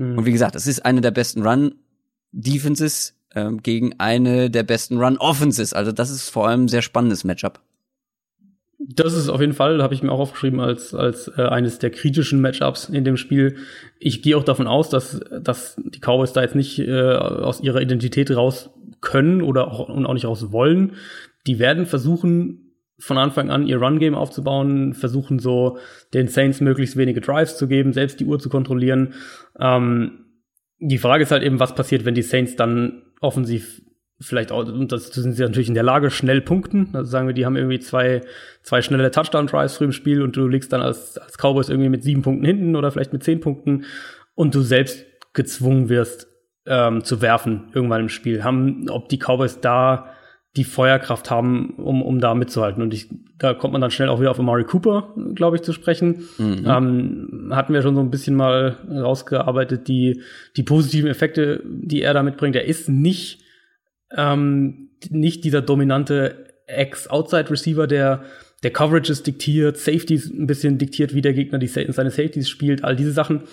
[0.00, 5.74] Und wie gesagt, es ist eine der besten Run-Defenses ähm, gegen eine der besten Run-Offenses.
[5.74, 7.60] Also das ist vor allem ein sehr spannendes Matchup.
[8.78, 11.90] Das ist auf jeden Fall, habe ich mir auch aufgeschrieben, als, als äh, eines der
[11.90, 13.56] kritischen Matchups in dem Spiel.
[13.98, 17.82] Ich gehe auch davon aus, dass, dass die Cowboys da jetzt nicht äh, aus ihrer
[17.82, 18.70] Identität raus
[19.02, 20.94] können oder auch, und auch nicht raus wollen.
[21.46, 22.69] Die werden versuchen,
[23.00, 25.78] von Anfang an ihr Run-Game aufzubauen, versuchen so
[26.14, 29.14] den Saints möglichst wenige Drives zu geben, selbst die Uhr zu kontrollieren.
[29.58, 30.26] Ähm,
[30.78, 33.82] die Frage ist halt eben, was passiert, wenn die Saints dann offensiv
[34.20, 36.90] vielleicht auch, und das sind sie natürlich in der Lage, schnell punkten.
[36.92, 38.20] Also sagen wir, die haben irgendwie zwei,
[38.62, 42.02] zwei schnelle Touchdown-Drives früh im Spiel und du liegst dann als, als Cowboys irgendwie mit
[42.02, 43.84] sieben Punkten hinten oder vielleicht mit zehn Punkten
[44.34, 46.28] und du selbst gezwungen wirst,
[46.66, 48.44] ähm, zu werfen irgendwann im Spiel.
[48.44, 50.12] Haben, ob die Cowboys da
[50.56, 52.82] die Feuerkraft haben, um, um da mitzuhalten.
[52.82, 53.08] Und ich,
[53.38, 56.28] da kommt man dann schnell auch wieder auf Amari Cooper, glaube ich, zu sprechen.
[56.38, 56.64] Mhm.
[56.66, 60.22] Ähm, hatten wir schon so ein bisschen mal rausgearbeitet, die,
[60.56, 62.56] die positiven Effekte, die er da mitbringt.
[62.56, 63.44] Er ist nicht
[64.16, 68.24] ähm, nicht dieser dominante Ex-Outside-Receiver, der
[68.62, 72.94] der Coverages diktiert, Safeties ein bisschen diktiert, wie der Gegner die, seine Safeties spielt, all
[72.94, 73.44] diese Sachen.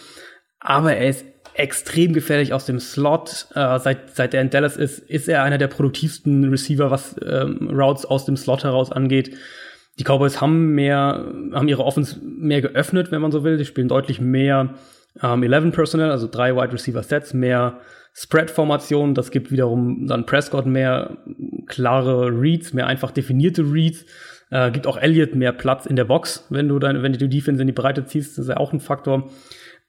[0.59, 1.25] Aber er ist
[1.57, 3.47] extrem gefährlich aus dem Slot.
[3.53, 7.69] Äh, seit, seit er in Dallas ist, ist er einer der produktivsten Receiver, was ähm,
[7.71, 9.35] Routes aus dem Slot heraus angeht.
[9.99, 13.57] Die Cowboys haben mehr, haben ihre Offense mehr geöffnet, wenn man so will.
[13.57, 14.75] Sie spielen deutlich mehr
[15.23, 17.79] ähm, 11 Personnel, also drei Wide Receiver Sets, mehr
[18.13, 19.15] Spread-Formation.
[19.15, 21.17] Das gibt wiederum dann Prescott mehr
[21.65, 24.05] klare Reads, mehr einfach definierte Reads.
[24.51, 27.29] Äh, gibt auch Elliott mehr Platz in der Box, wenn du deine, wenn du die
[27.29, 29.29] Defense in die Breite ziehst, das ist ja auch ein Faktor.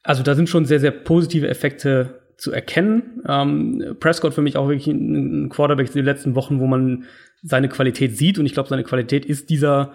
[0.02, 3.22] Also da sind schon sehr, sehr positive Effekte zu erkennen.
[3.26, 7.04] Ähm, Prescott für mich auch wirklich ein Quarterback in den letzten Wochen, wo man
[7.42, 8.38] seine Qualität sieht.
[8.38, 9.92] Und ich glaube, seine Qualität ist dieser,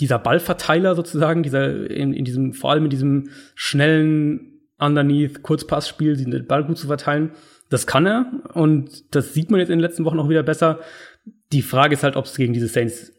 [0.00, 6.46] dieser Ballverteiler sozusagen, dieser, in, in diesem, vor allem in diesem schnellen Underneath Kurzpassspiel, den
[6.46, 7.32] Ball gut zu verteilen.
[7.68, 10.80] Das kann er und das sieht man jetzt in den letzten Wochen auch wieder besser.
[11.52, 13.12] Die Frage ist halt, ob es gegen diese Saints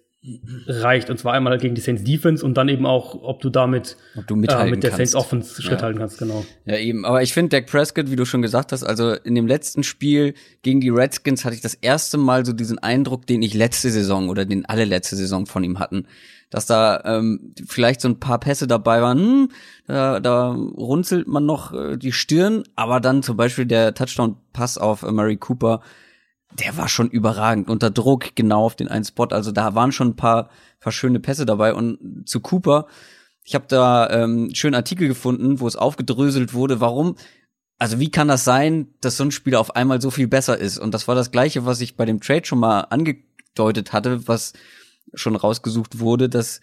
[0.68, 1.10] reicht.
[1.10, 4.26] Und zwar einmal gegen die Saints Defense und dann eben auch, ob du damit ob
[4.28, 4.96] du äh, mit der kannst.
[4.96, 5.86] Saints Offense Schritt ja.
[5.86, 6.46] halten kannst, genau.
[6.66, 7.06] Ja, eben.
[7.06, 10.34] Aber ich finde, Dak Prescott, wie du schon gesagt hast, also in dem letzten Spiel
[10.62, 14.30] gegen die Redskins hatte ich das erste Mal so diesen Eindruck, den ich letzte Saison
[14.30, 16.08] oder den alle letzte Saison von ihm hatten.
[16.50, 19.50] Dass da ähm, vielleicht so ein paar Pässe dabei waren, hm,
[19.88, 25.04] da, da runzelt man noch äh, die Stirn, aber dann zum Beispiel der Touchdown-Pass auf
[25.04, 25.82] äh, Murray Cooper,
[26.60, 29.26] der war schon überragend unter Druck genau auf den einen Spot.
[29.26, 31.74] Also da waren schon ein paar, paar schöne Pässe dabei.
[31.74, 32.88] Und zu Cooper,
[33.44, 37.16] ich habe da ähm, einen schönen Artikel gefunden, wo es aufgedröselt wurde, warum,
[37.78, 40.78] also wie kann das sein, dass so ein Spieler auf einmal so viel besser ist?
[40.78, 44.54] Und das war das gleiche, was ich bei dem Trade schon mal angedeutet hatte, was
[45.13, 46.62] schon rausgesucht wurde, dass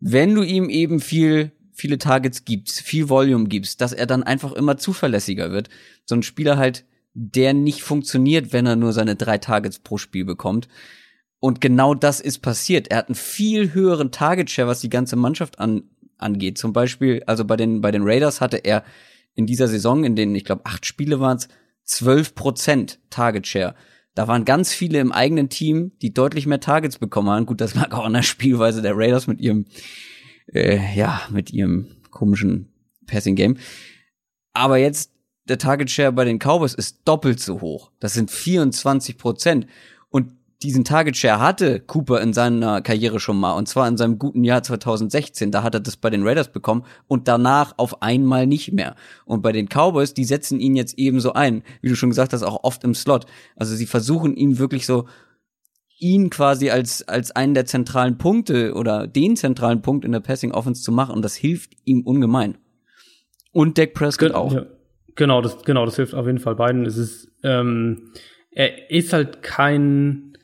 [0.00, 4.52] wenn du ihm eben viel viele Targets gibst, viel Volume gibst, dass er dann einfach
[4.52, 5.68] immer zuverlässiger wird.
[6.04, 10.24] So ein Spieler halt, der nicht funktioniert, wenn er nur seine drei Targets pro Spiel
[10.24, 10.68] bekommt.
[11.40, 12.88] Und genau das ist passiert.
[12.88, 15.82] Er hat einen viel höheren Target Share, was die ganze Mannschaft an,
[16.16, 16.56] angeht.
[16.56, 18.84] Zum Beispiel, also bei den, bei den Raiders hatte er
[19.34, 21.48] in dieser Saison, in denen ich glaube acht Spiele waren es,
[21.84, 23.74] zwölf Prozent Target Share.
[24.14, 27.46] Da waren ganz viele im eigenen Team, die deutlich mehr Targets bekommen haben.
[27.46, 29.66] Gut, das lag auch an der Spielweise der Raiders mit ihrem,
[30.52, 32.68] äh, ja, mit ihrem komischen
[33.06, 33.56] Passing Game.
[34.52, 35.11] Aber jetzt
[35.48, 37.90] der Target Share bei den Cowboys ist doppelt so hoch.
[38.00, 39.66] Das sind 24 Prozent.
[40.08, 43.54] Und diesen Target Share hatte Cooper in seiner Karriere schon mal.
[43.54, 45.50] Und zwar in seinem guten Jahr 2016.
[45.50, 48.94] Da hat er das bei den Raiders bekommen und danach auf einmal nicht mehr.
[49.24, 51.64] Und bei den Cowboys, die setzen ihn jetzt ebenso ein.
[51.80, 53.26] Wie du schon gesagt hast, auch oft im Slot.
[53.56, 55.08] Also sie versuchen ihm wirklich so
[55.98, 60.52] ihn quasi als, als einen der zentralen Punkte oder den zentralen Punkt in der Passing
[60.52, 61.14] Offense zu machen.
[61.14, 62.58] Und das hilft ihm ungemein.
[63.52, 64.52] Und Dak Prescott Ge auch.
[64.52, 64.66] Ja.
[65.14, 66.86] Genau, das, genau, das hilft auf jeden Fall beiden.
[66.86, 68.12] Es ist, ähm,
[68.50, 70.36] er ist halt kein,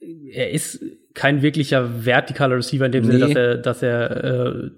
[0.00, 3.12] er ist kein wirklicher vertikaler Receiver in dem nee.
[3.12, 4.70] Sinne, dass er, dass er äh,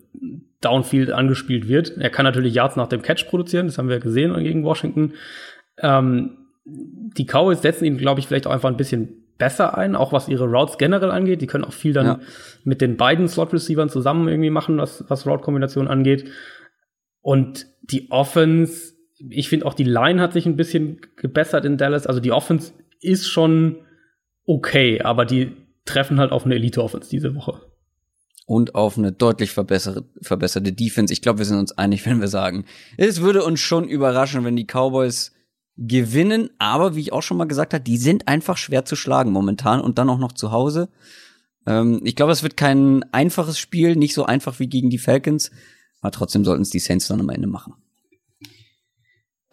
[0.60, 1.96] Downfield angespielt wird.
[1.98, 5.14] Er kann natürlich Yards nach dem Catch produzieren, das haben wir gesehen gegen Washington.
[5.78, 10.12] Ähm, die Cowboys setzen ihn, glaube ich, vielleicht auch einfach ein bisschen besser ein, auch
[10.12, 11.42] was ihre Routes generell angeht.
[11.42, 12.20] Die können auch viel dann ja.
[12.64, 16.30] mit den beiden Slot-Receivern zusammen irgendwie machen, was, was Route-Kombination angeht.
[17.20, 22.07] Und die Offense ich finde auch die Line hat sich ein bisschen gebessert in Dallas.
[22.07, 23.76] Also die Offense ist schon
[24.44, 25.52] okay, aber die
[25.85, 27.61] treffen halt auf eine Elite-Offense diese Woche.
[28.46, 31.12] Und auf eine deutlich verbesserte, Defense.
[31.12, 32.64] Ich glaube, wir sind uns einig, wenn wir sagen,
[32.96, 35.33] es würde uns schon überraschen, wenn die Cowboys
[35.76, 36.50] gewinnen.
[36.59, 39.81] Aber wie ich auch schon mal gesagt habe, die sind einfach schwer zu schlagen momentan
[39.81, 40.88] und dann auch noch zu Hause.
[41.66, 45.50] Ähm, ich glaube, es wird kein einfaches Spiel, nicht so einfach wie gegen die Falcons.
[46.00, 47.74] Aber trotzdem sollten es die Saints dann am Ende machen.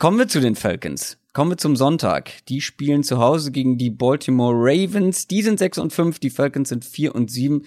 [0.04, 1.18] Kommen wir zu den Falcons.
[1.32, 2.46] Kommen wir zum Sonntag.
[2.50, 5.28] Die spielen zu Hause gegen die Baltimore Ravens.
[5.28, 7.64] Die sind 6 und 5, die Falcons sind 4 und 7.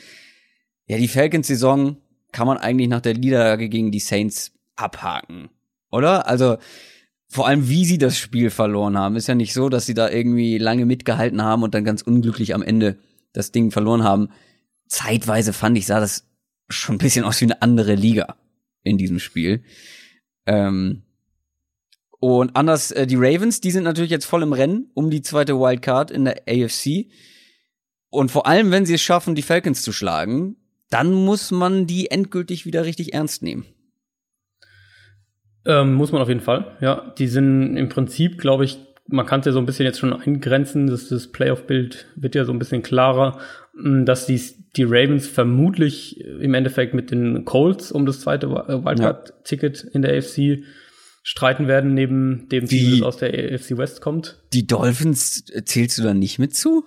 [0.86, 1.96] Ja, die Falcons-Saison
[2.32, 5.48] kann man eigentlich nach der Niederlage gegen die Saints abhaken,
[5.90, 6.28] oder?
[6.28, 6.58] Also
[7.26, 10.10] vor allem, wie sie das Spiel verloren haben, ist ja nicht so, dass sie da
[10.10, 12.98] irgendwie lange mitgehalten haben und dann ganz unglücklich am Ende
[13.32, 14.28] das Ding verloren haben.
[14.88, 16.28] Zeitweise fand ich, sah das
[16.68, 18.36] schon ein bisschen aus wie eine andere Liga
[18.82, 19.64] in diesem Spiel.
[20.44, 21.00] Ähm,
[22.18, 25.54] und anders, äh, die Ravens, die sind natürlich jetzt voll im Rennen um die zweite
[25.54, 27.06] Wildcard in der AFC.
[28.08, 30.56] Und vor allem, wenn sie es schaffen, die Falcons zu schlagen,
[30.90, 33.66] dann muss man die endgültig wieder richtig ernst nehmen.
[35.64, 37.12] Ähm, muss man auf jeden Fall, ja.
[37.18, 40.12] Die sind im Prinzip, glaube ich, man kann es ja so ein bisschen jetzt schon
[40.12, 43.38] eingrenzen, dass das Playoff-Bild wird ja so ein bisschen klarer,
[43.74, 44.40] dass die,
[44.76, 50.62] die Ravens vermutlich im Endeffekt mit den Colts um das zweite Wildcard-Ticket in der AFC
[51.26, 54.40] streiten werden, neben dem Team, das aus der AFC West kommt.
[54.52, 56.84] Die Dolphins zählst du da nicht mit zu?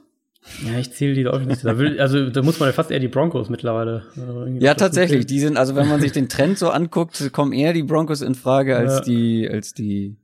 [0.66, 1.66] Ja, ich zähle die Dolphins nicht.
[1.66, 4.06] Da will, also da muss man ja fast eher die Broncos mittlerweile.
[4.16, 5.26] Äh, ja, tatsächlich.
[5.26, 8.34] Die sind, also wenn man sich den Trend so anguckt, kommen eher die Broncos in
[8.34, 9.02] Frage als ja.
[9.02, 10.16] die, als die,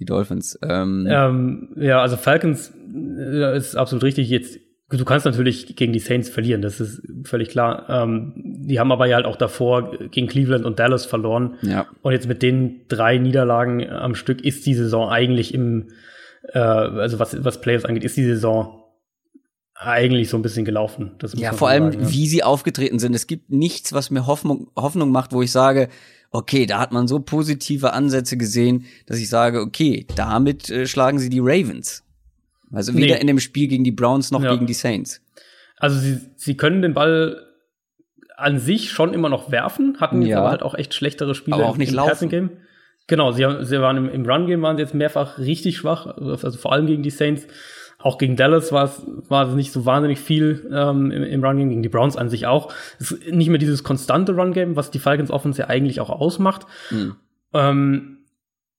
[0.00, 0.58] die Dolphins.
[0.62, 4.28] Ähm, ähm, ja, also Falcons äh, ist absolut richtig.
[4.30, 4.58] Jetzt,
[4.98, 7.88] du kannst natürlich gegen die Saints verlieren, das ist völlig klar.
[7.88, 11.54] Ähm, die haben aber ja halt auch davor gegen Cleveland und Dallas verloren.
[11.62, 11.86] Ja.
[12.02, 15.90] Und jetzt mit den drei Niederlagen am Stück ist die Saison eigentlich im,
[16.52, 18.80] äh, also was, was Playoffs angeht, ist die Saison
[19.74, 21.12] eigentlich so ein bisschen gelaufen.
[21.34, 22.12] ja, vor allem, sagen, ja.
[22.12, 23.14] wie sie aufgetreten sind.
[23.14, 25.88] Es gibt nichts, was mir Hoffnung, Hoffnung macht, wo ich sage,
[26.30, 31.18] okay, da hat man so positive Ansätze gesehen, dass ich sage, okay, damit äh, schlagen
[31.18, 32.04] sie die Ravens.
[32.72, 33.20] Also weder nee.
[33.20, 34.52] in dem Spiel gegen die Browns noch ja.
[34.52, 35.20] gegen die Saints.
[35.76, 37.46] Also sie, sie können den Ball
[38.36, 41.66] an sich schon immer noch werfen, hatten jetzt aber halt auch echt schlechtere Spiele aber
[41.66, 42.28] auch nicht im laufen.
[42.28, 42.50] Game.
[43.06, 46.52] Genau, sie, haben, sie waren im, im Run-Game waren sie jetzt mehrfach richtig schwach, also
[46.52, 47.46] vor allem gegen die Saints.
[47.98, 51.68] Auch gegen Dallas war es, war es nicht so wahnsinnig viel ähm, im, im Run-Game,
[51.68, 52.72] gegen die Browns an sich auch.
[52.98, 56.66] Es ist nicht mehr dieses konstante Run-Game, was die Falcons Offense ja eigentlich auch ausmacht.
[56.90, 57.16] Mhm.
[57.52, 58.18] Ähm,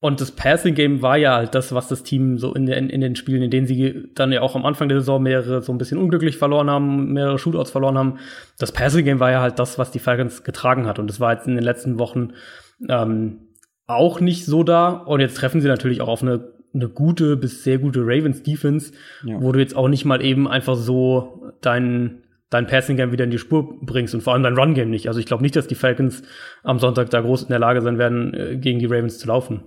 [0.02, 3.16] und das Passing-Game war ja halt das, was das Team so in, den, in den
[3.16, 6.00] Spielen, in denen sie dann ja auch am Anfang der Saison mehrere so ein bisschen
[6.00, 8.18] unglücklich verloren haben, mehrere Shootouts verloren haben.
[8.58, 10.98] Das Passing-Game war ja halt das, was die Falcons getragen hat.
[10.98, 12.32] Und das war jetzt in den letzten Wochen
[12.90, 13.50] ähm,
[13.86, 14.90] auch nicht so da.
[14.90, 18.94] Und jetzt treffen sie natürlich auch auf eine eine gute bis sehr gute Ravens Defense,
[19.26, 19.42] ja.
[19.42, 22.21] wo du jetzt auch nicht mal eben einfach so dein
[22.52, 25.08] dein Passing Game wieder in die Spur bringst und vor allem dein Run Game nicht.
[25.08, 26.22] Also ich glaube nicht, dass die Falcons
[26.62, 29.64] am Sonntag da groß in der Lage sein werden, äh, gegen die Ravens zu laufen.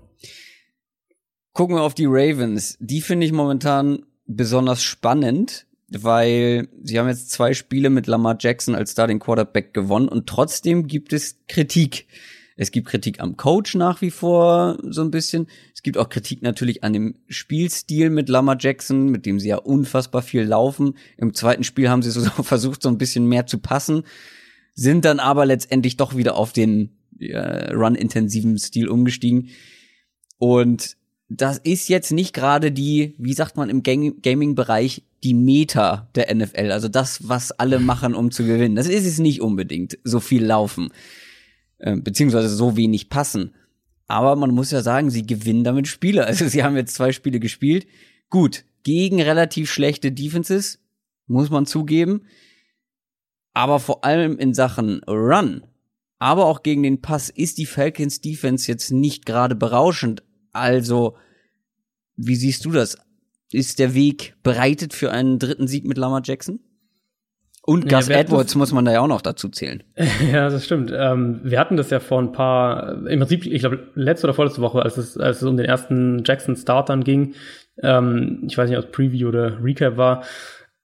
[1.55, 2.77] Gucken wir auf die Ravens.
[2.81, 8.75] Die finde ich momentan besonders spannend, weil sie haben jetzt zwei Spiele mit Lamar Jackson
[8.75, 12.07] als Starting Quarterback gewonnen und trotzdem gibt es Kritik.
[12.57, 15.49] Es gibt Kritik am Coach nach wie vor so ein bisschen.
[15.75, 19.57] Es gibt auch Kritik natürlich an dem Spielstil mit Lama Jackson, mit dem sie ja
[19.57, 20.97] unfassbar viel laufen.
[21.17, 24.05] Im zweiten Spiel haben sie so versucht, so ein bisschen mehr zu passen,
[24.75, 29.49] sind dann aber letztendlich doch wieder auf den äh, run-intensiven Stil umgestiegen.
[30.39, 30.97] Und
[31.29, 36.71] das ist jetzt nicht gerade die, wie sagt man im Gaming-Bereich, die Meta der NFL,
[36.71, 38.77] also das, was alle machen, um zu gewinnen.
[38.77, 40.91] Das ist es nicht unbedingt, so viel laufen.
[41.85, 43.55] Äh, beziehungsweise so wenig passen.
[44.07, 46.27] Aber man muss ja sagen, sie gewinnen damit Spiele.
[46.27, 47.87] Also sie haben jetzt zwei Spiele gespielt.
[48.31, 50.81] Gut, gegen relativ schlechte Defenses,
[51.27, 52.23] muss man zugeben.
[53.53, 55.63] Aber vor allem in Sachen Run,
[56.19, 60.23] aber auch gegen den Pass ist die Falcons Defense jetzt nicht gerade berauschend.
[60.53, 61.17] Also,
[62.17, 62.97] wie siehst du das?
[63.53, 66.61] Ist der Weg bereitet für einen dritten Sieg mit Lamar Jackson?
[67.67, 69.83] Und Gus ja, Edwards muss man da ja auch noch dazu zählen.
[70.31, 70.93] Ja, das stimmt.
[70.95, 74.61] Ähm, wir hatten das ja vor ein paar, im Prinzip, ich glaube, letzte oder vorletzte
[74.61, 77.35] Woche, als es, als es um den ersten Jackson-Start dann ging,
[77.83, 80.25] ähm, ich weiß nicht, ob es Preview oder Recap war,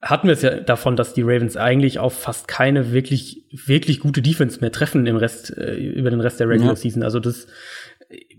[0.01, 4.23] hatten wir es ja davon, dass die Ravens eigentlich auf fast keine wirklich, wirklich gute
[4.23, 6.75] Defense mehr treffen im Rest, äh, über den Rest der Regular ja.
[6.75, 7.03] Season.
[7.03, 7.45] Also das,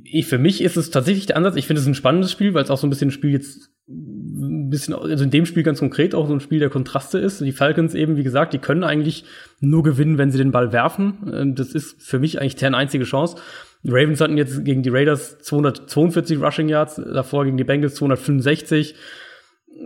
[0.04, 1.56] ich, für mich ist es tatsächlich der Ansatz.
[1.56, 3.70] Ich finde es ein spannendes Spiel, weil es auch so ein bisschen ein Spiel jetzt
[3.88, 7.40] ein bisschen, also in dem Spiel ganz konkret auch so ein Spiel der Kontraste ist.
[7.40, 9.24] Die Falcons eben, wie gesagt, die können eigentlich
[9.60, 11.32] nur gewinnen, wenn sie den Ball werfen.
[11.32, 13.36] Ähm, das ist für mich eigentlich deren einzige Chance.
[13.82, 18.94] Die Ravens hatten jetzt gegen die Raiders 242 Rushing Yards, davor gegen die Bengals 265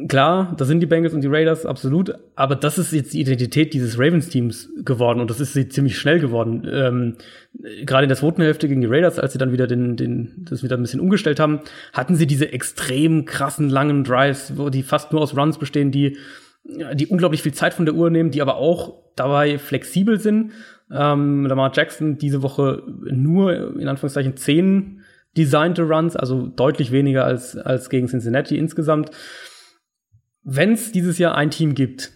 [0.09, 2.15] klar, das sind die Bengals und die Raiders, absolut.
[2.35, 6.21] Aber das ist jetzt die Identität dieses Ravens-Teams geworden und das ist sie ziemlich schnell
[6.21, 6.67] geworden.
[6.71, 7.17] Ähm,
[7.85, 10.63] Gerade in der zweiten Hälfte gegen die Raiders, als sie dann wieder den, den, das
[10.63, 11.61] wieder ein bisschen umgestellt haben,
[11.93, 16.19] hatten sie diese extrem krassen langen Drives, wo die fast nur aus Runs bestehen, die,
[16.95, 20.53] die unglaublich viel Zeit von der Uhr nehmen, die aber auch dabei flexibel sind.
[20.91, 25.01] Ähm, Lamar Jackson diese Woche nur in Anführungszeichen zehn
[25.37, 29.11] designte Runs, also deutlich weniger als, als gegen Cincinnati insgesamt
[30.47, 32.13] wenn es dieses Jahr ein Team gibt,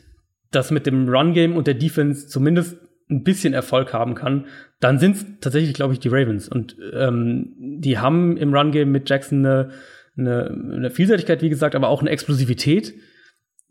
[0.53, 2.79] das mit dem Run-Game und der Defense zumindest
[3.11, 4.47] ein bisschen Erfolg haben kann,
[4.79, 6.49] dann sind es tatsächlich, glaube ich, die Ravens.
[6.49, 9.71] Und ähm, die haben im Run-Game mit Jackson eine,
[10.17, 12.95] eine, eine Vielseitigkeit, wie gesagt, aber auch eine Explosivität,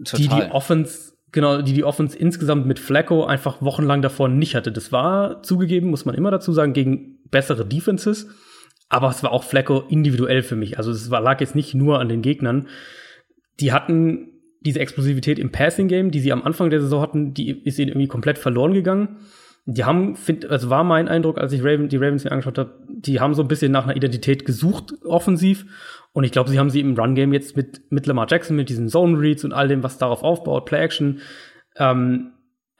[0.03, 0.19] Total.
[0.19, 4.71] die die Offense genau, die die Offense insgesamt mit Flacco einfach wochenlang davor nicht hatte.
[4.71, 8.27] Das war zugegeben, muss man immer dazu sagen, gegen bessere Defenses.
[8.89, 10.77] Aber es war auch Flacco individuell für mich.
[10.77, 12.67] Also es war, lag jetzt nicht nur an den Gegnern.
[13.59, 17.49] Die hatten diese Explosivität im Passing Game, die sie am Anfang der Saison hatten, die
[17.49, 19.17] ist ihnen irgendwie komplett verloren gegangen.
[19.65, 22.79] Die haben, find, also war mein Eindruck, als ich Raven, die Ravens mir angeschaut habe,
[22.89, 25.65] die haben so ein bisschen nach einer Identität gesucht, offensiv.
[26.11, 28.89] Und ich glaube, sie haben sie im Run-Game jetzt mit, mit Lamar Jackson, mit diesen
[28.89, 31.19] Zone-Reads und all dem, was darauf aufbaut, Play-Action,
[31.77, 32.31] ähm,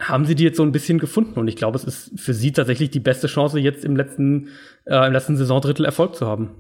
[0.01, 1.39] haben sie die jetzt so ein bisschen gefunden.
[1.39, 4.47] Und ich glaube, es ist für sie tatsächlich die beste Chance, jetzt im letzten,
[4.85, 6.51] äh, im letzten Saisondrittel Erfolg zu haben.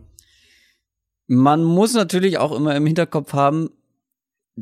[1.25, 3.69] Man muss natürlich auch immer im Hinterkopf haben,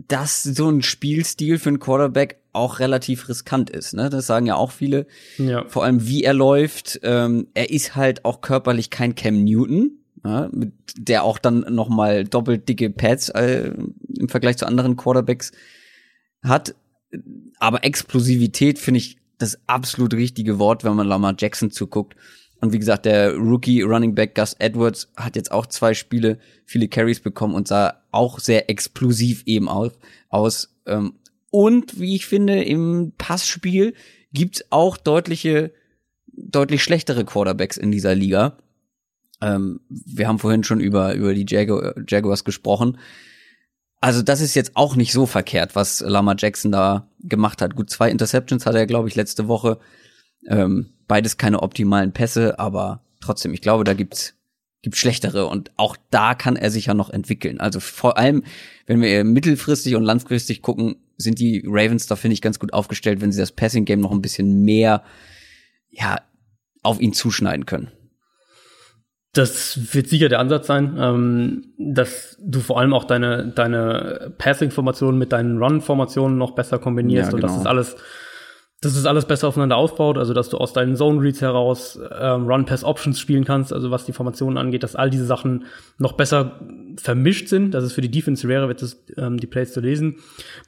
[0.08, 3.94] dass so ein Spielstil für einen Quarterback auch relativ riskant ist.
[3.94, 4.10] Ne?
[4.10, 5.08] Das sagen ja auch viele.
[5.38, 5.66] Ja.
[5.68, 7.00] Vor allem, wie er läuft.
[7.04, 9.92] Ähm, er ist halt auch körperlich kein Cam Newton,
[10.26, 10.50] ja,
[10.98, 13.72] der auch dann noch mal doppelt dicke Pads äh,
[14.18, 15.52] im Vergleich zu anderen Quarterbacks
[16.44, 16.76] hat.
[17.60, 22.16] Aber Explosivität finde ich das absolut richtige Wort, wenn man Lamar Jackson zuguckt.
[22.60, 26.88] Und wie gesagt, der Rookie Running Back Gus Edwards hat jetzt auch zwei Spiele, viele
[26.88, 29.92] Carries bekommen und sah auch sehr explosiv eben aus.
[30.30, 30.76] aus.
[30.86, 31.14] Ähm,
[31.52, 33.94] und wie ich finde, im Passspiel
[34.34, 35.72] gibt's auch deutliche,
[36.34, 38.58] deutlich schlechtere Quarterbacks in dieser Liga.
[39.42, 42.98] Ähm, wir haben vorhin schon über, über die Jagu Jaguars gesprochen.
[44.00, 47.76] Also das ist jetzt auch nicht so verkehrt, was Lama Jackson da gemacht hat.
[47.76, 49.80] Gut, zwei Interceptions hat er, glaube ich, letzte Woche.
[50.46, 54.36] Ähm, beides keine optimalen Pässe, aber trotzdem, ich glaube, da gibt's
[54.84, 57.60] gibt schlechtere und auch da kann er sich ja noch entwickeln.
[57.60, 58.44] Also vor allem,
[58.86, 63.20] wenn wir mittelfristig und langfristig gucken, sind die Ravens da finde ich ganz gut aufgestellt,
[63.20, 65.04] wenn sie das Passing Game noch ein bisschen mehr
[65.90, 66.18] ja
[66.84, 67.92] auf ihn zuschneiden können.
[69.34, 75.20] Das wird sicher der Ansatz sein, ähm, dass du vor allem auch deine, deine Passing-Formationen
[75.20, 77.48] mit deinen Run-Formationen noch besser kombinierst ja, genau.
[77.48, 77.96] und das ist alles
[78.82, 82.46] dass es alles besser aufeinander aufbaut, also dass du aus deinen Zone Reads heraus ähm,
[82.46, 85.66] Run-Pass-Options spielen kannst, also was die Formationen angeht, dass all diese Sachen
[85.98, 86.60] noch besser
[86.98, 90.18] vermischt sind, dass es für die Defense schwerer wird, das, ähm, die Plays zu lesen.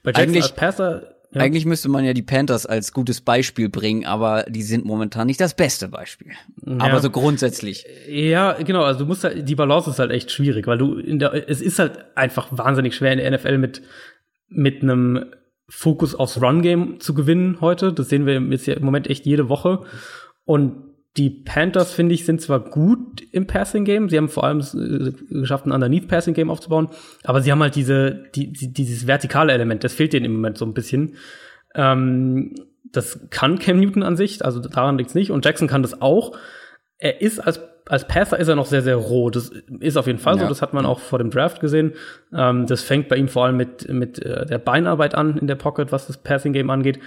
[0.04, 1.41] Bei Jackson eigentlich, als Passer ja.
[1.41, 5.39] Eigentlich müsste man ja die Panthers als gutes Beispiel bringen, aber die sind momentan nicht
[5.39, 6.32] das beste Beispiel.
[6.65, 6.78] Ja.
[6.80, 7.86] Aber so grundsätzlich.
[8.08, 8.82] Ja, genau.
[8.82, 11.62] Also du musst halt, die Balance ist halt echt schwierig, weil du in der, es
[11.62, 13.84] ist halt einfach wahnsinnig schwer in der NFL mit,
[14.48, 15.26] mit einem
[15.70, 17.94] Fokus aufs Run-Game zu gewinnen heute.
[17.94, 19.84] Das sehen wir jetzt ja im Moment echt jede Woche.
[20.46, 25.12] Und die Panthers, finde ich, sind zwar gut im Passing-Game, sie haben vor allem äh,
[25.42, 26.90] geschafft, ein Underneath-Passing-Game aufzubauen,
[27.24, 30.66] aber sie haben halt diese, die, dieses vertikale Element, das fehlt denen im Moment so
[30.66, 31.16] ein bisschen.
[31.76, 32.56] Ähm,
[32.92, 36.38] das kann Cam Newton an sich, also daran liegt's nicht, und Jackson kann das auch.
[36.98, 39.32] Er ist als als Passer ist er noch sehr, sehr roh.
[39.32, 40.43] Das ist auf jeden Fall ja.
[40.43, 40.47] so.
[40.47, 41.93] Das hat man auch vor dem Draft gesehen.
[42.32, 45.56] Ähm, das fängt bei ihm vor allem mit, mit äh, der Beinarbeit an in der
[45.56, 46.99] Pocket, was das Passing-Game angeht.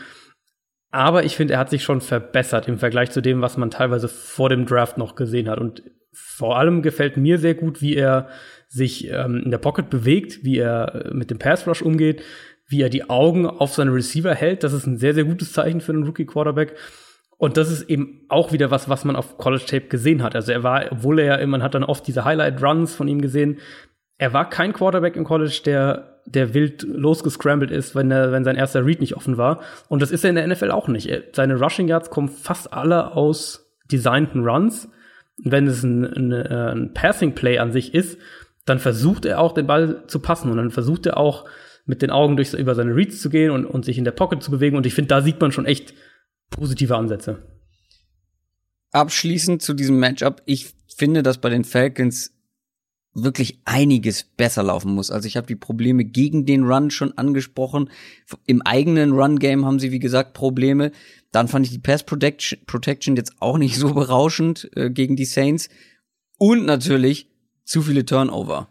[0.91, 4.09] Aber ich finde, er hat sich schon verbessert im Vergleich zu dem, was man teilweise
[4.09, 5.61] vor dem Draft noch gesehen hat.
[5.61, 8.29] Und vor allem gefällt mir sehr gut, wie er
[8.69, 12.23] sich ähm, in der Pocket bewegt, wie er äh, mit dem Pass Rush umgeht,
[12.67, 14.65] wie er die Augen auf seine Receiver hält.
[14.65, 16.75] Das ist ein sehr, sehr gutes Zeichen für einen Rookie Quarterback.
[17.43, 20.37] Und das ist eben auch wieder was, was man auf College Tape gesehen hat.
[20.37, 23.21] Also er war, obwohl er ja, man hat dann oft diese Highlight Runs von ihm
[23.21, 23.59] gesehen.
[24.17, 28.55] Er war kein Quarterback im College, der, der wild losgescrambled ist, wenn er, wenn sein
[28.55, 29.61] erster Read nicht offen war.
[29.89, 31.11] Und das ist er in der NFL auch nicht.
[31.33, 34.89] Seine Rushing Yards kommen fast alle aus designten Runs.
[35.43, 38.21] wenn es ein, ein, äh, ein Passing Play an sich ist,
[38.67, 41.45] dann versucht er auch den Ball zu passen und dann versucht er auch
[41.87, 44.41] mit den Augen durch, über seine Reads zu gehen und, und sich in der Pocket
[44.41, 44.77] zu bewegen.
[44.77, 45.93] Und ich finde, da sieht man schon echt
[46.53, 47.43] positive Ansätze.
[48.93, 52.33] Abschließend zu diesem Matchup, ich finde, dass bei den Falcons
[53.15, 55.11] wirklich einiges besser laufen muss.
[55.11, 57.91] Also ich habe die Probleme gegen den Run schon angesprochen.
[58.47, 60.93] Im eigenen Run-Game haben sie, wie gesagt, Probleme.
[61.31, 65.69] Dann fand ich die Pass Protection, jetzt auch nicht so berauschend äh, gegen die Saints.
[66.39, 67.29] Und natürlich
[67.65, 68.69] zu viele Turnover.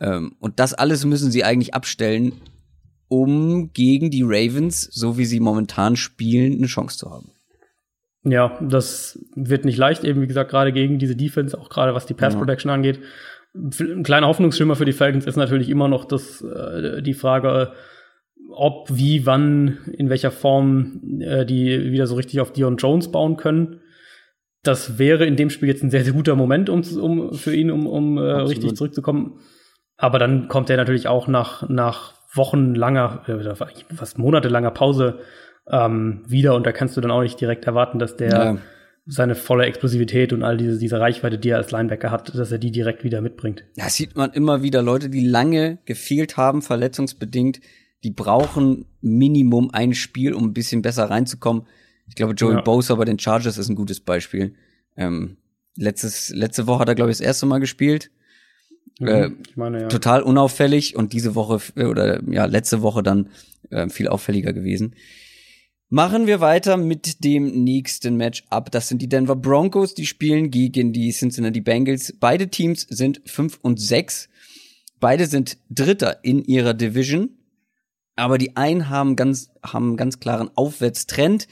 [0.00, 2.32] Ähm, und das alles müssen sie eigentlich abstellen,
[3.08, 7.30] um gegen die Ravens, so wie sie momentan spielen, eine Chance zu haben.
[8.24, 12.06] Ja, das wird nicht leicht, eben wie gesagt, gerade gegen diese Defense, auch gerade was
[12.06, 12.74] die Pass Protection ja.
[12.74, 13.00] angeht.
[13.54, 17.72] Ein kleiner Hoffnungsschimmer für die Falcons ist natürlich immer noch das, äh, die Frage,
[18.50, 23.36] ob, wie, wann, in welcher Form äh, die wieder so richtig auf Dion Jones bauen
[23.36, 23.80] können.
[24.62, 27.70] Das wäre in dem Spiel jetzt ein sehr, sehr guter Moment um, um für ihn,
[27.70, 29.40] um, um äh, richtig zurückzukommen.
[29.96, 35.20] Aber dann kommt er natürlich auch nach, nach wochenlanger, äh, fast monatelanger Pause
[35.70, 38.58] ähm, wieder und da kannst du dann auch nicht direkt erwarten, dass der ja.
[39.06, 42.58] seine volle Explosivität und all diese, diese Reichweite, die er als Linebacker hat, dass er
[42.58, 43.64] die direkt wieder mitbringt.
[43.76, 47.60] Ja, sieht man immer wieder Leute, die lange gefehlt haben, verletzungsbedingt,
[48.04, 51.66] die brauchen Minimum ein Spiel, um ein bisschen besser reinzukommen.
[52.06, 52.60] Ich glaube, Joey ja.
[52.60, 54.54] Bosa bei den Chargers ist ein gutes Beispiel.
[54.96, 55.36] Ähm,
[55.76, 58.10] letztes, letzte Woche hat er, glaube ich, das erste Mal gespielt.
[58.98, 59.88] Mhm, äh, ich meine, ja.
[59.88, 63.30] Total unauffällig und diese Woche oder ja, letzte Woche dann
[63.70, 64.94] äh, viel auffälliger gewesen.
[65.90, 68.70] Machen wir weiter mit dem nächsten Matchup.
[68.70, 72.14] Das sind die Denver Broncos, die spielen gegen die Cincinnati Bengals.
[72.20, 74.28] Beide Teams sind 5 und 6.
[75.00, 77.30] Beide sind Dritter in ihrer Division.
[78.16, 81.48] Aber die einen haben ganz, haben einen ganz klaren Aufwärtstrend.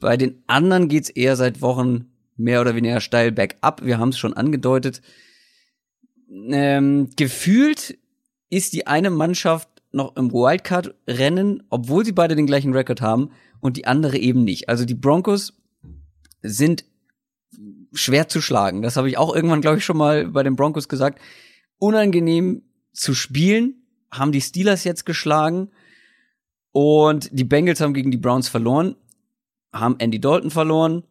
[0.00, 3.84] Bei den anderen geht's eher seit Wochen mehr oder weniger steil bergab.
[3.84, 5.00] Wir haben es schon angedeutet.
[6.30, 7.98] Ähm, gefühlt
[8.50, 13.76] ist die eine Mannschaft noch im Wildcard-Rennen, obwohl sie beide den gleichen Rekord haben und
[13.76, 14.68] die andere eben nicht.
[14.68, 15.54] Also die Broncos
[16.42, 16.84] sind
[17.92, 18.82] schwer zu schlagen.
[18.82, 21.20] Das habe ich auch irgendwann, glaube ich, schon mal bei den Broncos gesagt.
[21.78, 22.62] Unangenehm
[22.92, 25.70] zu spielen, haben die Steelers jetzt geschlagen
[26.72, 28.96] und die Bengals haben gegen die Browns verloren,
[29.72, 31.04] haben Andy Dalton verloren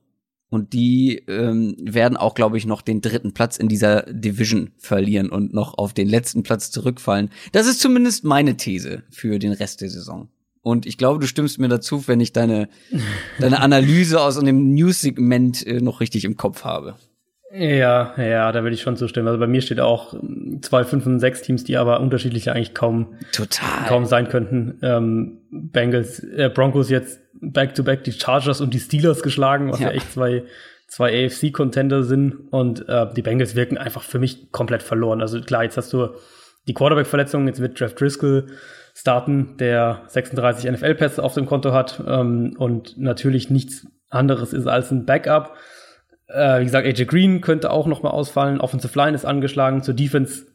[0.50, 5.30] und die ähm, werden auch, glaube ich, noch den dritten Platz in dieser Division verlieren
[5.30, 7.30] und noch auf den letzten Platz zurückfallen.
[7.52, 10.30] Das ist zumindest meine These für den Rest der Saison.
[10.62, 12.70] Und ich glaube, du stimmst mir dazu, wenn ich deine,
[13.40, 16.96] deine Analyse aus dem News-Segment äh, noch richtig im Kopf habe.
[17.52, 19.28] Ja, ja, da würde ich schon zustimmen.
[19.28, 20.14] Also bei mir steht auch
[20.62, 23.88] zwei, fünf und sechs Teams, die aber unterschiedlich eigentlich kaum, Total.
[23.88, 24.80] kaum sein könnten.
[24.82, 29.88] Ähm, Bengals, äh, Broncos jetzt back-to-back -back die Chargers und die Steelers geschlagen, was ja,
[29.88, 30.44] ja echt zwei,
[30.88, 32.36] zwei AFC-Contender sind.
[32.52, 35.22] Und äh, die Bengals wirken einfach für mich komplett verloren.
[35.22, 36.10] Also klar, jetzt hast du
[36.68, 38.48] die Quarterback-Verletzung, jetzt wird Jeff Driscoll
[38.94, 44.92] starten, der 36 NFL-Pässe auf dem Konto hat ähm, und natürlich nichts anderes ist als
[44.92, 45.56] ein Backup.
[46.28, 48.60] Äh, wie gesagt, AJ Green könnte auch noch mal ausfallen.
[48.60, 49.84] Offensive Line ist angeschlagen.
[49.84, 50.46] Zur Defense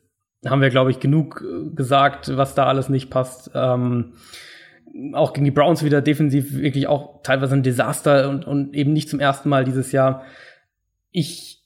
[0.47, 3.51] haben wir, glaube ich, genug äh, gesagt, was da alles nicht passt.
[3.55, 4.15] Ähm,
[5.15, 9.09] auch gegen die Browns wieder defensiv wirklich auch teilweise ein Desaster und, und eben nicht
[9.09, 10.25] zum ersten Mal dieses Jahr.
[11.11, 11.63] Ich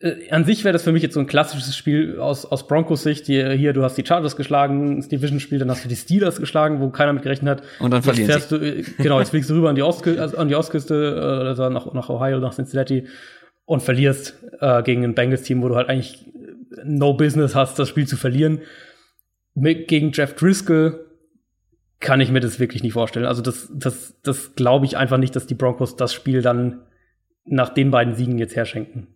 [0.00, 3.02] äh, an sich wäre das für mich jetzt so ein klassisches Spiel aus, aus Broncos
[3.02, 3.26] Sicht.
[3.26, 6.80] Hier, hier, du hast die Chargers geschlagen, das Division-Spiel, dann hast du die Steelers geschlagen,
[6.80, 7.66] wo keiner mit gerechnet hat.
[7.80, 8.56] Und dann verlierst du.
[8.56, 11.68] Äh, genau, jetzt fliegst du rüber an die, Ostküste, also an die Ostküste, äh, also
[11.68, 13.06] nach, nach Ohio, nach Cincinnati
[13.68, 16.24] und verlierst äh, gegen ein Bengals-Team, wo du halt eigentlich
[16.84, 18.62] no business hast, das Spiel zu verlieren.
[19.54, 21.04] Mit, gegen Jeff Driscoll
[22.00, 23.26] kann ich mir das wirklich nicht vorstellen.
[23.26, 26.80] Also das, das, das glaube ich einfach nicht, dass die Broncos das Spiel dann
[27.44, 29.08] nach den beiden Siegen jetzt herschenken.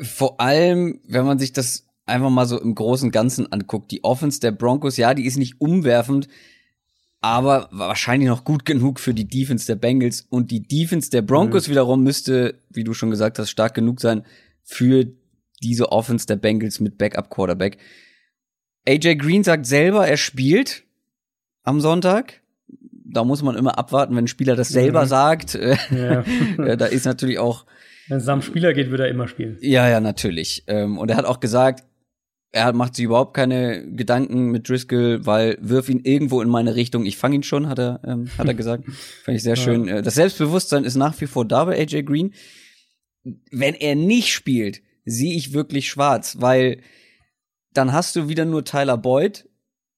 [0.00, 4.40] Vor allem, wenn man sich das einfach mal so im großen Ganzen anguckt, die Offense
[4.40, 6.26] der Broncos, ja, die ist nicht umwerfend,
[7.20, 11.66] aber wahrscheinlich noch gut genug für die Defense der Bengals und die Defense der Broncos
[11.66, 11.72] mhm.
[11.72, 14.24] wiederum müsste, wie du schon gesagt hast, stark genug sein
[14.62, 15.06] für
[15.62, 17.78] diese Offense der Bengals mit Backup Quarterback.
[18.86, 20.84] AJ Green sagt selber, er spielt
[21.64, 22.40] am Sonntag.
[23.10, 25.08] Da muss man immer abwarten, wenn ein Spieler das selber mhm.
[25.08, 25.58] sagt.
[25.90, 26.24] Ja.
[26.76, 27.64] da ist natürlich auch
[28.08, 29.58] wenn es am Spieler geht, wird er immer spielen.
[29.60, 30.64] Ja, ja, natürlich.
[30.66, 31.84] Ähm, und er hat auch gesagt,
[32.50, 37.04] er macht sich überhaupt keine Gedanken mit Driscoll, weil wirf ihn irgendwo in meine Richtung.
[37.04, 38.84] Ich fange ihn schon, hat er, ähm, hat er gesagt.
[39.24, 39.84] Fand ich sehr schön.
[39.84, 39.98] Ja.
[39.98, 42.32] Äh, das Selbstbewusstsein ist nach wie vor da bei AJ Green.
[43.50, 46.80] Wenn er nicht spielt, sehe ich wirklich schwarz, weil
[47.74, 49.46] dann hast du wieder nur Tyler Boyd.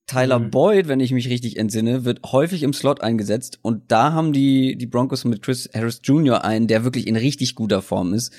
[0.07, 0.51] Tyler mhm.
[0.51, 4.77] Boyd, wenn ich mich richtig entsinne, wird häufig im Slot eingesetzt und da haben die,
[4.77, 6.45] die Broncos mit Chris Harris Jr.
[6.45, 8.33] einen, der wirklich in richtig guter Form ist.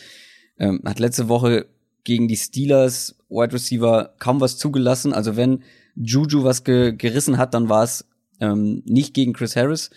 [0.59, 1.67] Ähm, hat letzte Woche
[2.03, 5.13] gegen die Steelers Wide Receiver kaum was zugelassen.
[5.13, 5.63] Also wenn
[5.95, 8.05] Juju was ge gerissen hat, dann war es
[8.39, 9.89] ähm, nicht gegen Chris Harris.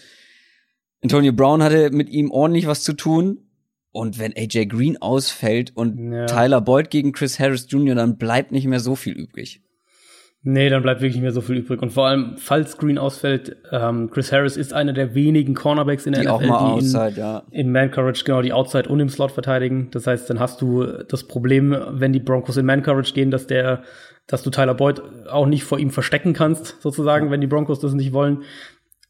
[1.03, 3.39] Antonio Brown hatte mit ihm ordentlich was zu tun.
[3.93, 6.27] Und wenn AJ Green ausfällt und ja.
[6.27, 9.63] Tyler Boyd gegen Chris Harris Jr., dann bleibt nicht mehr so viel übrig.
[10.47, 11.81] Nee, dann bleibt wirklich nicht mehr so viel übrig.
[11.81, 16.13] Und vor allem, falls Green ausfällt, ähm, Chris Harris ist einer der wenigen Cornerbacks in
[16.13, 17.43] der die NFL, auch mal die outside, in, ja.
[17.51, 19.89] in Man Coverage genau die Outside und im Slot verteidigen.
[19.91, 23.47] Das heißt, dann hast du das Problem, wenn die Broncos in Man Coverage gehen, dass
[23.47, 23.85] der,
[24.27, 27.95] dass du Tyler Boyd auch nicht vor ihm verstecken kannst, sozusagen, wenn die Broncos das
[27.95, 28.43] nicht wollen.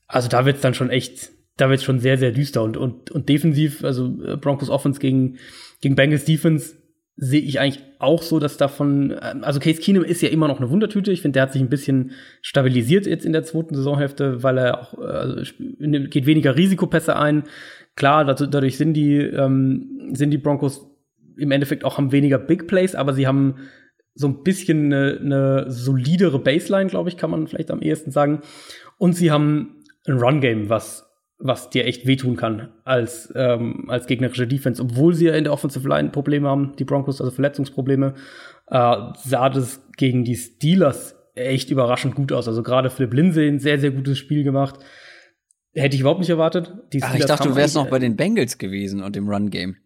[0.07, 3.29] Also da wird's dann schon echt, da wird's schon sehr, sehr düster und, und, und
[3.29, 5.39] defensiv, also äh, Broncos Offense gegen,
[5.81, 6.77] gegen Bengals Defense
[7.17, 10.59] sehe ich eigentlich auch so, dass davon, ähm, also Case Keenum ist ja immer noch
[10.61, 11.13] eine Wundertüte.
[11.13, 12.13] Ich finde, der hat sich ein bisschen
[12.43, 15.43] stabilisiert jetzt in der zweiten Saisonhälfte, weil er auch, also
[15.79, 17.45] geht weniger Risikopässe ein.
[17.97, 20.91] Klar, dadurch sind die, ähm, sind die Broncos
[21.37, 23.57] im Endeffekt auch haben weniger Big Plays, aber sie haben
[24.15, 28.41] so ein bisschen eine, eine solidere Baseline, glaube ich, kann man vielleicht am ehesten sagen.
[28.99, 34.47] Und sie haben ein Run-Game, was was dir echt wehtun kann als, ähm, als gegnerische
[34.47, 34.81] Defense.
[34.81, 38.15] Obwohl sie ja in der Offensive Line Probleme haben, die Broncos, also Verletzungsprobleme,
[38.69, 42.47] äh, sah das gegen die Steelers echt überraschend gut aus.
[42.47, 44.79] Also gerade Philipp Lindsay ein sehr, sehr gutes Spiel gemacht.
[45.75, 46.73] Hätte ich überhaupt nicht erwartet.
[46.93, 49.77] Die Ach, ich dachte, du wärst noch bei den Bengals gewesen und dem Run-Game.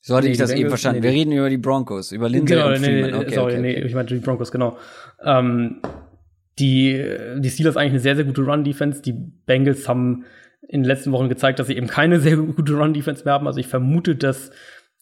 [0.00, 1.00] So hatte nee, ich das Bengals, eben verstanden.
[1.00, 3.74] Nee, Wir reden über die Broncos, über Lindsay genau, und nee, okay, sorry, okay, nee,
[3.74, 4.78] ich meinte die Broncos, genau.
[5.24, 5.82] Ähm,
[6.58, 7.04] die,
[7.38, 9.02] die Steelers eigentlich eine sehr, sehr gute Run-Defense.
[9.02, 10.24] Die Bengals haben
[10.70, 13.48] in den letzten Wochen gezeigt, dass sie eben keine sehr gute Run-Defense mehr haben.
[13.48, 14.52] Also ich vermute, dass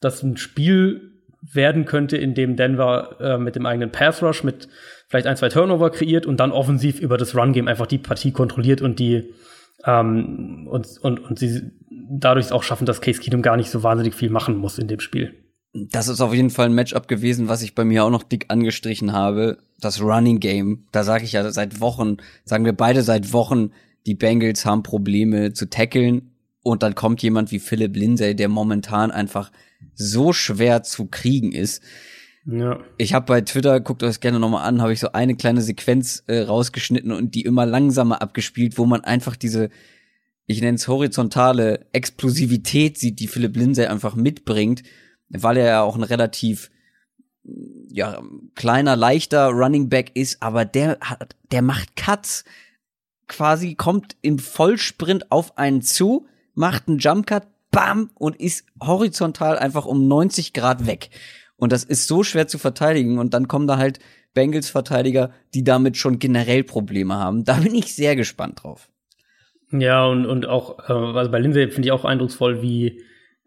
[0.01, 4.69] das ein Spiel werden könnte, in dem Denver äh, mit dem eigenen Pass-Rush, mit
[5.09, 8.81] vielleicht ein, zwei Turnover kreiert und dann offensiv über das Run-Game einfach die Partie kontrolliert
[8.81, 9.35] und die
[9.85, 11.71] ähm, und, und, und sie
[12.11, 15.01] dadurch auch schaffen, dass Case Keenum gar nicht so wahnsinnig viel machen muss in dem
[15.01, 15.35] Spiel.
[15.75, 18.47] Das ist auf jeden Fall ein Matchup gewesen, was ich bei mir auch noch dick
[18.49, 19.59] angestrichen habe.
[19.81, 20.87] Das Running Game.
[20.93, 23.71] Da sage ich ja seit Wochen, sagen wir beide seit Wochen,
[24.07, 26.31] die Bengals haben Probleme zu tackeln
[26.63, 29.51] und dann kommt jemand wie Philip Lindsay, der momentan einfach
[29.95, 31.83] so schwer zu kriegen ist.
[32.47, 32.81] Ja.
[32.97, 36.25] Ich habe bei Twitter, guckt euch gerne nochmal an, habe ich so eine kleine Sequenz
[36.27, 39.69] äh, rausgeschnitten und die immer langsamer abgespielt, wo man einfach diese,
[40.47, 44.83] ich nenne es horizontale Explosivität sieht, die Philipp Lindsay einfach mitbringt,
[45.29, 46.71] weil er ja auch ein relativ
[47.91, 48.23] ja,
[48.55, 52.45] kleiner, leichter Running Back ist, aber der hat, der macht Cuts,
[53.29, 59.59] quasi kommt im Vollsprint auf einen zu, macht einen Jump Cut, bam, und ist horizontal
[59.59, 61.11] einfach um 90 Grad weg.
[61.57, 63.19] Und das ist so schwer zu verteidigen.
[63.19, 63.99] Und dann kommen da halt
[64.35, 67.45] Bengals-Verteidiger, die damit schon generell Probleme haben.
[67.45, 68.89] Da bin ich sehr gespannt drauf.
[69.71, 73.03] Ja, und, und auch, äh, also bei Lindsay finde ich auch eindrucksvoll, wie,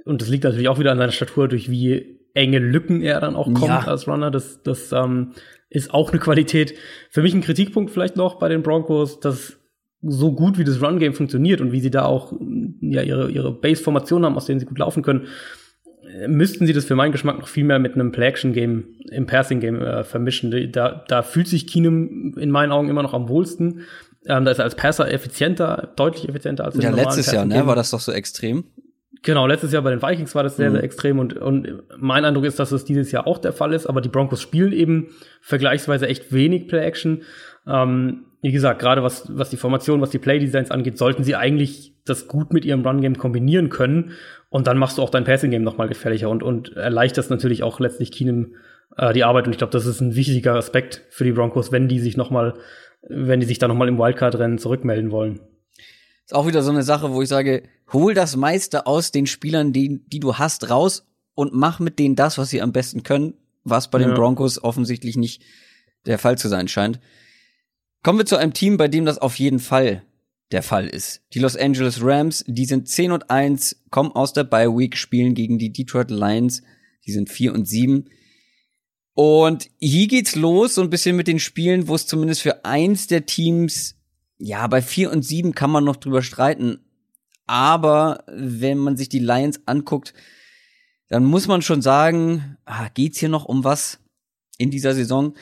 [0.06, 3.36] und das liegt natürlich auch wieder an seiner Statur, durch wie enge Lücken er dann
[3.36, 3.80] auch kommt ja.
[3.80, 4.30] als Runner.
[4.32, 5.34] Das, das ähm,
[5.70, 6.76] ist auch eine Qualität.
[7.10, 9.61] Für mich ein Kritikpunkt vielleicht noch bei den Broncos, dass
[10.02, 12.34] so gut wie das Run-Game funktioniert und wie sie da auch
[12.82, 15.28] ja, ihre, ihre Base-Formation haben, aus denen sie gut laufen können,
[16.28, 20.04] müssten sie das für meinen Geschmack noch viel mehr mit einem Play-Action-Game im Passing-Game äh,
[20.04, 20.72] vermischen.
[20.72, 23.82] Da, da fühlt sich Keenum in meinen Augen immer noch am wohlsten.
[24.26, 27.66] Ähm, da ist er als Passer effizienter, deutlich effizienter als Ja, letztes Jahr, ne?
[27.66, 28.66] War das doch so extrem?
[29.24, 30.76] Genau, letztes Jahr bei den Vikings war das sehr, mhm.
[30.76, 33.86] sehr extrem und, und mein Eindruck ist, dass es dieses Jahr auch der Fall ist,
[33.86, 35.10] aber die Broncos spielen eben
[35.42, 37.22] vergleichsweise echt wenig Play-Action.
[37.68, 41.94] Ähm, wie gesagt, gerade was, was die Formation, was die Play-Designs angeht, sollten sie eigentlich
[42.06, 44.12] das gut mit ihrem Run-Game kombinieren können.
[44.50, 48.12] Und dann machst du auch dein Passing-Game nochmal gefährlicher und, und erleichterst natürlich auch letztlich
[48.12, 48.56] Keenum
[48.98, 49.46] äh, die Arbeit.
[49.46, 52.56] Und ich glaube, das ist ein wichtiger Aspekt für die Broncos, wenn die sich nochmal,
[53.08, 55.40] wenn die sich da nochmal im Wildcard-Rennen zurückmelden wollen.
[56.26, 59.72] Ist auch wieder so eine Sache, wo ich sage, hol das meiste aus den Spielern,
[59.72, 61.06] die, die du hast, raus
[61.36, 64.08] und mach mit denen das, was sie am besten können, was bei ja.
[64.08, 65.44] den Broncos offensichtlich nicht
[66.06, 67.00] der Fall zu sein scheint.
[68.04, 70.04] Kommen wir zu einem Team, bei dem das auf jeden Fall
[70.52, 71.22] der Fall ist.
[71.34, 75.34] Die Los Angeles Rams, die sind 10 und 1, kommen aus der Bye Week, spielen
[75.34, 76.62] gegen die Detroit Lions,
[77.06, 78.10] die sind 4 und 7.
[79.14, 83.08] Und hier geht's los, so ein bisschen mit den Spielen, wo es zumindest für eins
[83.08, 83.96] der Teams,
[84.40, 86.80] ja, bei 4 und 7 kann man noch drüber streiten.
[87.46, 90.14] Aber wenn man sich die Lions anguckt,
[91.08, 94.00] dann muss man schon sagen, ah, geht's hier noch um was
[94.58, 95.36] in dieser Saison?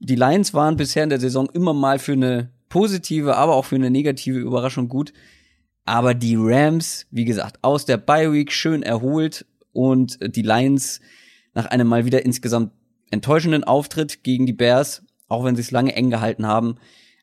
[0.00, 3.76] Die Lions waren bisher in der Saison immer mal für eine positive, aber auch für
[3.76, 5.12] eine negative Überraschung gut.
[5.84, 11.00] Aber die Rams, wie gesagt, aus der Bye Week schön erholt und die Lions
[11.52, 12.72] nach einem mal wieder insgesamt
[13.10, 16.76] enttäuschenden Auftritt gegen die Bears, auch wenn sie es lange eng gehalten haben.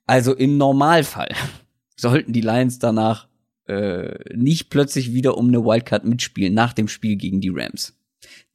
[0.06, 1.30] Also im Normalfall
[1.96, 3.28] sollten die Lions danach
[3.68, 7.98] äh, nicht plötzlich wieder um eine Wildcard mitspielen nach dem Spiel gegen die Rams.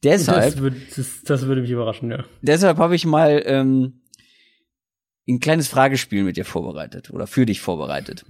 [0.03, 2.23] Deshalb, das, würde, das, das würde mich überraschen, ja.
[2.41, 4.01] Deshalb habe ich mal ähm,
[5.27, 8.25] ein kleines Fragespiel mit dir vorbereitet oder für dich vorbereitet.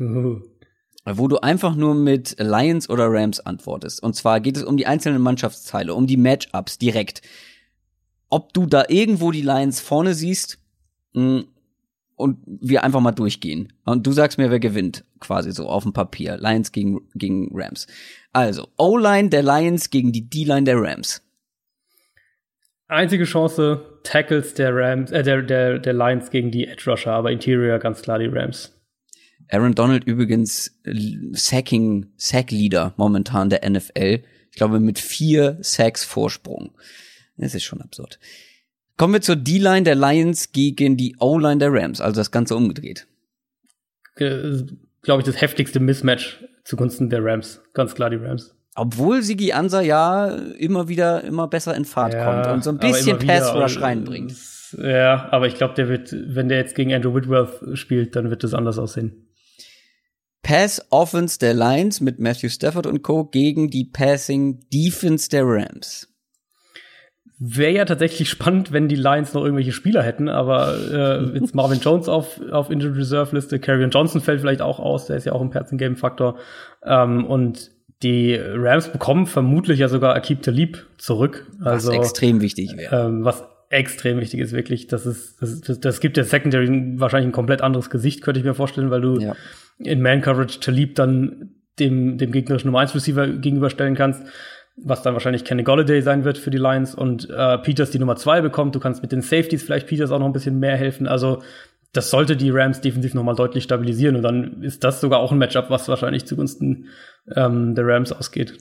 [1.05, 4.03] Wo du einfach nur mit Lions oder Rams antwortest.
[4.03, 7.21] Und zwar geht es um die einzelnen Mannschaftsteile, um die Matchups direkt.
[8.29, 10.59] Ob du da irgendwo die Lions vorne siehst
[11.13, 11.41] mm,
[12.17, 13.71] und wir einfach mal durchgehen.
[13.85, 16.37] Und du sagst mir, wer gewinnt, quasi so auf dem Papier.
[16.37, 17.87] Lions gegen, gegen Rams.
[18.33, 21.21] Also, O-Line der Lions gegen die D-Line der Rams.
[22.89, 27.31] Einzige Chance, Tackles der Rams, äh, der, der, der Lions gegen die Edge Rusher, aber
[27.31, 28.73] Interior ganz klar die Rams.
[29.49, 30.79] Aaron Donald übrigens
[31.31, 34.23] Sacking, Sack Leader momentan der NFL.
[34.51, 36.71] Ich glaube mit vier Sacks Vorsprung.
[37.37, 38.19] Das ist schon absurd.
[38.97, 43.07] Kommen wir zur D-Line der Lions gegen die O-Line der Rams, also das Ganze umgedreht.
[44.15, 47.61] Glaube ich, das heftigste Mismatch zugunsten der Rams.
[47.73, 48.56] Ganz klar die Rams.
[48.77, 52.77] Obwohl Sigi Ansa ja immer wieder immer besser in Fahrt ja, kommt und so ein
[52.77, 54.35] bisschen Pass Rush reinbringt.
[54.77, 58.43] Ja, aber ich glaube, der wird, wenn der jetzt gegen Andrew Whitworth spielt, dann wird
[58.43, 59.27] das anders aussehen.
[60.43, 63.25] Pass Offense der Lions mit Matthew Stafford und Co.
[63.25, 66.13] gegen die Passing Defense der Rams.
[67.39, 71.79] Wäre ja tatsächlich spannend, wenn die Lions noch irgendwelche Spieler hätten, aber äh, jetzt Marvin
[71.79, 75.33] Jones auf, auf Injured Reserve Liste, Carrion Johnson fällt vielleicht auch aus, der ist ja
[75.33, 76.37] auch ein Passing Game Faktor.
[76.83, 81.47] Ähm, und die Rams bekommen vermutlich ja sogar Akib Talib zurück.
[81.63, 83.07] Also, was extrem wichtig wäre.
[83.07, 84.87] Ähm, was extrem wichtig ist, wirklich.
[84.87, 86.69] Das ist, das, das, das gibt der Secondary
[86.99, 89.35] wahrscheinlich ein komplett anderes Gesicht, könnte ich mir vorstellen, weil du ja.
[89.79, 94.23] in Man-Coverage Talib dann dem, dem gegnerischen Nummer 1 Receiver gegenüberstellen kannst,
[94.77, 98.15] was dann wahrscheinlich Kenny Golladay sein wird für die Lions und äh, Peters die Nummer
[98.15, 98.75] 2 bekommt.
[98.75, 101.07] Du kannst mit den Safeties vielleicht Peters auch noch ein bisschen mehr helfen.
[101.07, 101.41] Also
[101.93, 105.37] das sollte die Rams defensiv nochmal deutlich stabilisieren und dann ist das sogar auch ein
[105.37, 106.87] Matchup, was wahrscheinlich zugunsten
[107.35, 108.57] ähm, der Rams ausgeht.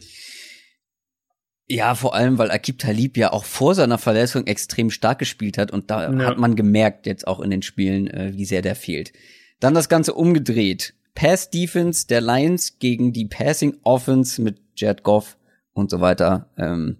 [1.68, 5.72] Ja, vor allem, weil Akib Talib ja auch vor seiner Verletzung extrem stark gespielt hat
[5.72, 6.26] und da ja.
[6.26, 9.12] hat man gemerkt jetzt auch in den Spielen, äh, wie sehr der fehlt.
[9.58, 10.94] Dann das Ganze umgedreht.
[11.14, 15.38] Pass Defense der Lions gegen die Passing Offense mit Jared Goff
[15.72, 16.50] und so weiter.
[16.56, 16.98] Ähm,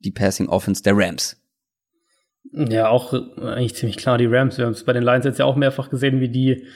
[0.00, 1.36] die Passing Offense der Rams.
[2.52, 4.58] Ja, auch eigentlich ziemlich klar die Rams.
[4.58, 6.66] Wir haben es bei den Lions jetzt ja auch mehrfach gesehen, wie die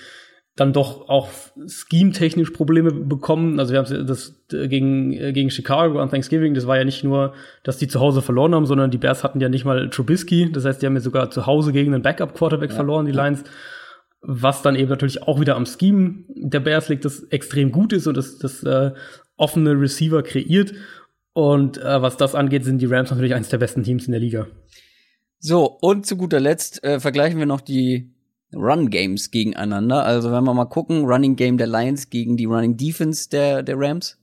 [0.56, 1.30] dann doch auch
[1.66, 3.58] scheme-technisch Probleme bekommen.
[3.58, 7.78] Also wir haben das gegen, gegen Chicago an Thanksgiving, das war ja nicht nur, dass
[7.78, 10.50] die zu Hause verloren haben, sondern die Bears hatten ja nicht mal Trubisky.
[10.52, 13.44] Das heißt, die haben ja sogar zu Hause gegen einen Backup-Quarterback ja, verloren, die Lions.
[14.22, 18.06] Was dann eben natürlich auch wieder am Scheme der Bears liegt, das extrem gut ist
[18.06, 18.90] und das, das äh,
[19.36, 20.74] offene Receiver kreiert.
[21.32, 24.20] Und äh, was das angeht, sind die Rams natürlich eines der besten Teams in der
[24.20, 24.46] Liga.
[25.40, 28.12] So, und zu guter Letzt äh, vergleichen wir noch die
[28.52, 30.04] Run Games gegeneinander.
[30.04, 33.78] Also wenn wir mal gucken, Running Game der Lions gegen die Running Defense der, der
[33.78, 34.18] Rams.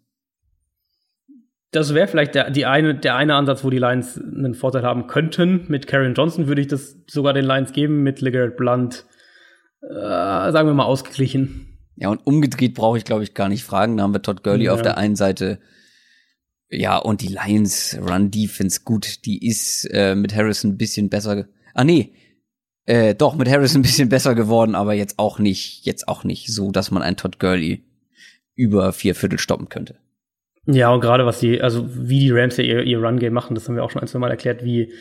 [1.71, 5.07] Das wäre vielleicht der, die eine, der eine Ansatz, wo die Lions einen Vorteil haben
[5.07, 5.65] könnten.
[5.67, 9.05] Mit Karen Johnson würde ich das sogar den Lions geben, mit Legarrette Blunt,
[9.81, 11.77] äh, sagen wir mal, ausgeglichen.
[11.95, 13.97] Ja, und umgedreht brauche ich, glaube ich, gar nicht fragen.
[13.97, 14.73] Da haben wir Todd Gurley ja.
[14.73, 15.59] auf der einen Seite.
[16.69, 21.47] Ja, und die Lions Run Defense, gut, die ist äh, mit Harrison ein bisschen besser.
[21.73, 22.13] Ah, nee,
[22.87, 26.47] äh, doch, mit Harris ein bisschen besser geworden, aber jetzt auch nicht, jetzt auch nicht
[26.47, 27.83] so, dass man einen Todd Gurley
[28.55, 29.97] über vier Viertel stoppen könnte.
[30.65, 33.67] Ja, und gerade was die, also wie die Rams ja ihr, ihr Run-Game machen, das
[33.67, 34.93] haben wir auch schon ein, zwei Mal erklärt, wie,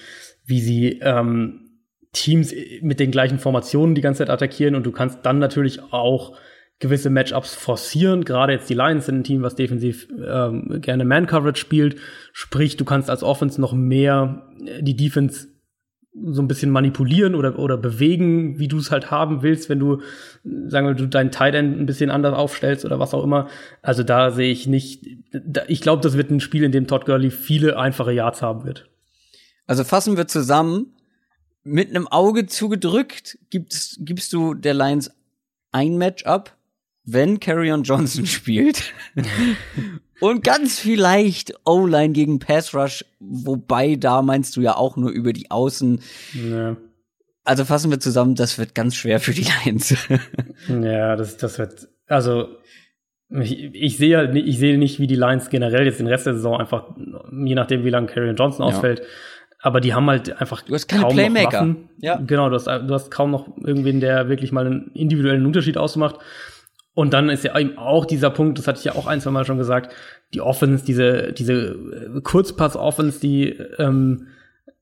[0.44, 1.70] wie sie ähm,
[2.12, 2.52] Teams
[2.82, 6.36] mit den gleichen Formationen die ganze Zeit attackieren und du kannst dann natürlich auch
[6.78, 8.24] gewisse Matchups forcieren.
[8.24, 11.96] Gerade jetzt die Lions sind ein Team, was defensiv ähm, gerne Man-Coverage spielt.
[12.32, 14.46] Sprich, du kannst als Offense noch mehr
[14.80, 15.48] die Defense
[16.24, 20.00] so ein bisschen manipulieren oder, oder bewegen, wie du es halt haben willst, wenn du,
[20.66, 23.48] sagen wir, du deinen Tight End ein bisschen anders aufstellst oder was auch immer.
[23.82, 27.04] Also da sehe ich nicht, da, ich glaube, das wird ein Spiel, in dem Todd
[27.04, 28.88] Gurley viele einfache Yards haben wird.
[29.66, 30.94] Also fassen wir zusammen,
[31.64, 35.10] mit einem Auge zugedrückt gibst, gibst du der Lions
[35.72, 36.55] ein Matchup,
[37.06, 38.92] wenn Carrion Johnson spielt.
[40.20, 45.32] Und ganz vielleicht O-Line gegen Pass Rush, wobei da meinst du ja auch nur über
[45.32, 46.00] die Außen.
[46.50, 46.76] Ja.
[47.44, 49.94] Also fassen wir zusammen, das wird ganz schwer für die Lions.
[50.68, 52.48] ja, das, das wird, also
[53.28, 56.34] ich, ich sehe halt ich sehe nicht, wie die Lions generell jetzt den Rest der
[56.34, 59.04] Saison einfach, je nachdem, wie lange Carrion Johnson ausfällt, ja.
[59.60, 61.44] aber die haben halt einfach du hast keine kaum Playmaker.
[61.44, 61.88] Noch Waffen.
[61.98, 62.16] Ja.
[62.16, 66.16] Genau, du hast, du hast kaum noch irgendwen, der wirklich mal einen individuellen Unterschied ausmacht.
[66.96, 69.30] Und dann ist ja eben auch dieser Punkt, das hatte ich ja auch ein, zwei
[69.30, 69.94] Mal schon gesagt,
[70.32, 74.28] die Offense, diese, diese äh, Kurzpass-Offense, die ähm,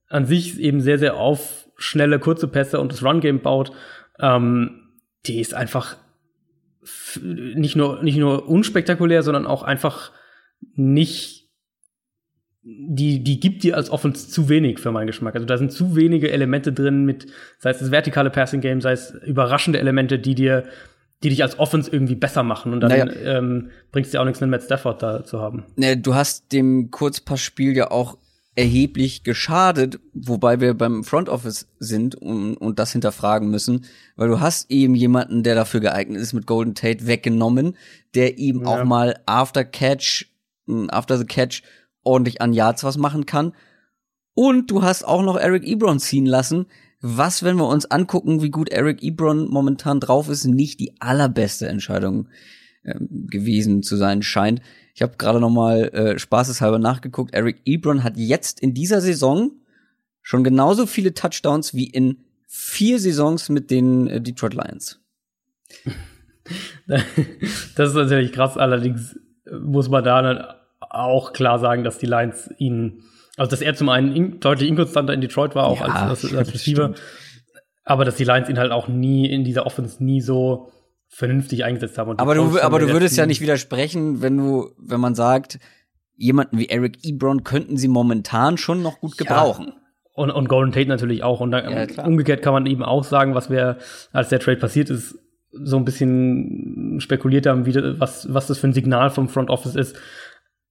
[0.07, 3.73] an sich eben sehr, sehr auf schnelle, kurze Pässe und das Run-Game baut,
[4.17, 4.93] ähm,
[5.25, 5.97] die ist einfach
[7.21, 10.13] nicht nur, nicht nur unspektakulär, sondern auch einfach
[10.73, 11.49] nicht,
[12.63, 15.35] die, die gibt dir als Offense zu wenig für meinen Geschmack.
[15.35, 18.93] Also da sind zu wenige Elemente drin mit, sei es das vertikale Passing Game, sei
[18.93, 20.63] es überraschende Elemente, die dir
[21.23, 22.73] die dich als Offense irgendwie besser machen.
[22.73, 23.07] Und dann naja.
[23.37, 25.65] ähm, bringt es dir auch nichts, einen Matt Stafford da zu haben.
[25.75, 28.17] Naja, du hast dem Kurzpassspiel ja auch
[28.55, 33.85] erheblich geschadet, wobei wir beim Front Office sind und, und das hinterfragen müssen,
[34.15, 37.75] weil du hast eben jemanden, der dafür geeignet ist, mit Golden Tate weggenommen,
[38.13, 38.67] der eben ja.
[38.67, 40.27] auch mal after Catch,
[40.67, 41.63] hm, after the Catch
[42.03, 43.53] ordentlich an Yards was machen kann.
[44.35, 46.67] Und du hast auch noch Eric Ebron ziehen lassen,
[47.07, 51.67] was, wenn wir uns angucken, wie gut Eric Ebron momentan drauf ist, nicht die allerbeste
[51.67, 52.29] Entscheidung
[52.83, 54.61] ähm, gewesen zu sein scheint.
[54.95, 57.35] Ich habe gerade noch mal äh, spaßeshalber nachgeguckt.
[57.35, 59.51] Eric Ebron hat jetzt in dieser Saison
[60.23, 64.99] schon genauso viele Touchdowns wie in vier Saisons mit den äh, Detroit Lions.
[66.87, 68.57] das ist natürlich krass.
[68.57, 69.19] Allerdings
[69.51, 70.43] muss man da dann
[70.79, 73.03] auch klar sagen, dass die Lions ihn
[73.37, 76.35] also, dass er zum einen in, deutlich inkonstanter in Detroit war, auch ja, als, als,
[76.35, 76.93] als Receiver.
[77.83, 80.71] Aber dass die Lions ihn halt auch nie in dieser Offense nie so
[81.07, 82.17] vernünftig eingesetzt haben.
[82.17, 85.59] aber du, aber du würdest ja nicht widersprechen, wenn du, wenn man sagt,
[86.15, 89.67] jemanden wie Eric Ebron könnten sie momentan schon noch gut gebrauchen.
[89.67, 89.81] Ja.
[90.13, 91.41] Und, und Golden Tate natürlich auch.
[91.41, 93.77] Und dann, ja, umgekehrt kann man eben auch sagen, was wir,
[94.13, 95.19] als der Trade passiert ist,
[95.51, 99.75] so ein bisschen spekuliert haben, wie, was, was das für ein Signal vom Front Office
[99.75, 99.95] ist,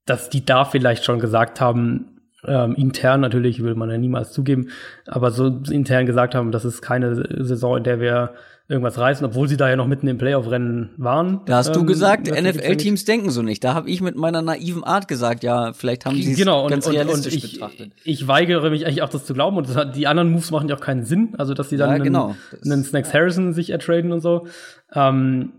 [0.07, 2.14] dass die da vielleicht schon gesagt haben,
[2.47, 4.69] ähm, intern natürlich will man ja niemals zugeben,
[5.07, 8.35] aber so intern gesagt haben, das ist keine Saison, in der wir
[8.67, 11.41] irgendwas reißen, obwohl sie da ja noch mitten im Playoff-Rennen waren.
[11.45, 13.63] Da hast ähm, du gesagt, NFL-Teams denken so nicht.
[13.63, 16.87] Da habe ich mit meiner naiven Art gesagt, ja, vielleicht haben sie es genau, ganz
[16.87, 17.93] und, realistisch und ich, betrachtet.
[18.05, 19.59] Ich weigere mich eigentlich auch, das zu glauben.
[19.59, 21.35] Und hat, die anderen Moves machen ja auch keinen Sinn.
[21.37, 22.37] Also, dass sie dann ja, genau.
[22.63, 24.47] einen, einen Snacks Harrison sich ertraden und so.
[24.95, 25.53] Ähm,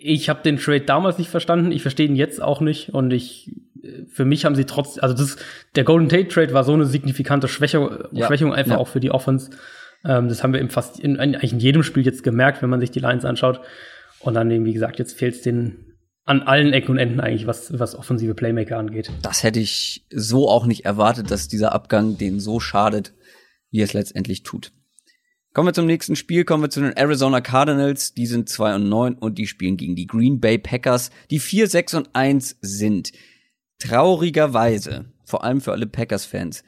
[0.00, 1.72] ich habe den Trade damals nicht verstanden.
[1.72, 2.90] Ich verstehe ihn jetzt auch nicht.
[2.90, 3.54] Und ich,
[4.08, 5.36] für mich haben sie trotz, also das,
[5.74, 8.26] der Golden Tate Trade war so eine signifikante Schwächung, ja.
[8.26, 8.78] Schwächung einfach ja.
[8.78, 9.50] auch für die Offense
[10.04, 12.80] ähm, das haben wir eben fast in, eigentlich in jedem Spiel jetzt gemerkt, wenn man
[12.80, 13.60] sich die Lines anschaut.
[14.20, 15.84] Und dann eben, wie gesagt, jetzt fehlt es den
[16.24, 19.10] an allen Ecken und Enden eigentlich, was, was offensive Playmaker angeht.
[19.22, 23.14] Das hätte ich so auch nicht erwartet, dass dieser Abgang denen so schadet,
[23.70, 24.72] wie es letztendlich tut.
[25.58, 28.14] Kommen wir zum nächsten Spiel, kommen wir zu den Arizona Cardinals.
[28.14, 31.66] Die sind 2 und 9 und die spielen gegen die Green Bay Packers, die 4,
[31.66, 33.10] 6 und 1 sind.
[33.80, 36.62] Traurigerweise, vor allem für alle Packers-Fans,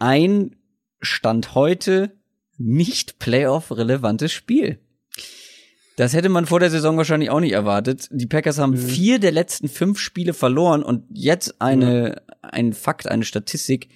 [0.00, 0.56] ein
[1.02, 2.18] Stand heute
[2.58, 4.80] nicht Playoff-relevantes Spiel.
[5.96, 8.08] Das hätte man vor der Saison wahrscheinlich auch nicht erwartet.
[8.10, 8.88] Die Packers haben mhm.
[8.88, 12.38] vier der letzten fünf Spiele verloren und jetzt eine, mhm.
[12.42, 13.88] ein Fakt, eine Statistik.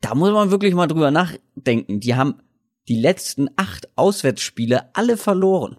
[0.00, 2.00] Da muss man wirklich mal drüber nachdenken.
[2.00, 2.42] Die haben
[2.88, 5.76] die letzten acht Auswärtsspiele alle verloren.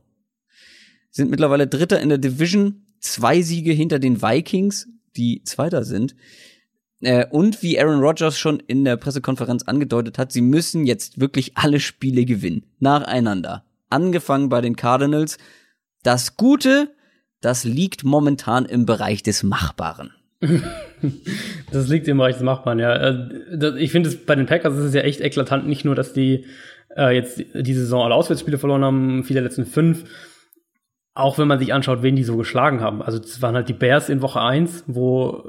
[1.12, 6.16] Sind mittlerweile Dritter in der Division, zwei Siege hinter den Vikings, die Zweiter sind.
[7.02, 11.58] Äh, und wie Aaron Rodgers schon in der Pressekonferenz angedeutet hat, sie müssen jetzt wirklich
[11.58, 12.66] alle Spiele gewinnen.
[12.80, 13.66] Nacheinander.
[13.90, 15.38] Angefangen bei den Cardinals.
[16.02, 16.90] Das Gute,
[17.42, 20.14] das liegt momentan im Bereich des Machbaren.
[21.72, 22.96] das liegt im Bereich des Machbaren, ja.
[22.96, 26.14] Äh, ich finde es bei den Packers ist es ja echt eklatant, nicht nur, dass
[26.14, 26.46] die
[26.96, 30.06] äh, jetzt die Saison alle Auswärtsspiele verloren haben, viele der letzten fünf,
[31.16, 33.04] auch wenn man sich anschaut, wen die so geschlagen haben.
[33.04, 35.44] Also das waren halt die Bears in Woche eins, wo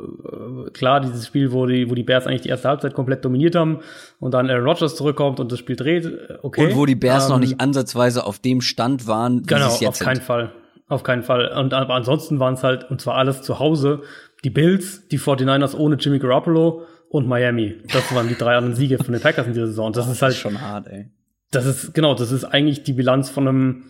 [0.66, 3.54] äh, klar dieses Spiel, wo die, wo die Bears eigentlich die erste Halbzeit komplett dominiert
[3.54, 3.80] haben
[4.20, 6.04] und dann Aaron Rodgers zurückkommt und das Spiel dreht.
[6.04, 6.66] Äh, okay.
[6.66, 9.74] Und wo die Bears ähm, noch nicht ansatzweise auf dem Stand waren, wie genau, sie
[9.74, 10.52] es jetzt auf keinen Fall.
[10.86, 11.48] Auf keinen Fall.
[11.48, 14.02] Und aber ansonsten waren es halt, und zwar alles zu Hause,
[14.44, 17.76] die Bills, die 49ers ohne Jimmy Garoppolo und Miami.
[17.90, 19.86] Das waren die drei anderen Siege von den Packers in dieser Saison.
[19.86, 21.10] Und das oh, ist halt schon hart, ey.
[21.54, 23.84] Das ist, genau, das ist eigentlich die Bilanz von einem,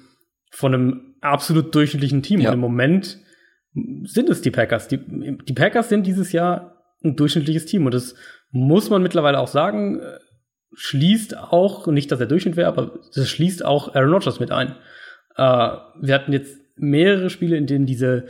[0.51, 2.41] von einem absolut durchschnittlichen Team.
[2.41, 2.51] Ja.
[2.51, 3.19] Und im Moment
[4.05, 4.89] sind es die Packers.
[4.89, 7.87] Die, die Packers sind dieses Jahr ein durchschnittliches Team.
[7.87, 8.15] Und das
[8.51, 10.19] muss man mittlerweile auch sagen, äh,
[10.75, 14.77] schließt auch, nicht, dass er Durchschnitt wäre, aber das schließt auch Aaron Rodgers mit ein.
[15.37, 15.43] Äh,
[16.01, 18.27] wir hatten jetzt mehrere Spiele, in denen diese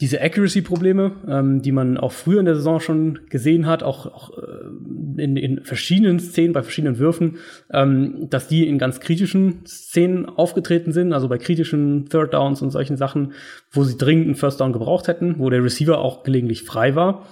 [0.00, 4.30] diese Accuracy-Probleme, ähm, die man auch früher in der Saison schon gesehen hat, auch, auch
[4.38, 7.36] äh, in, in verschiedenen Szenen, bei verschiedenen Würfen,
[7.70, 12.70] ähm, dass die in ganz kritischen Szenen aufgetreten sind, also bei kritischen Third Downs und
[12.70, 13.34] solchen Sachen,
[13.72, 17.26] wo sie dringend einen First Down gebraucht hätten, wo der Receiver auch gelegentlich frei war.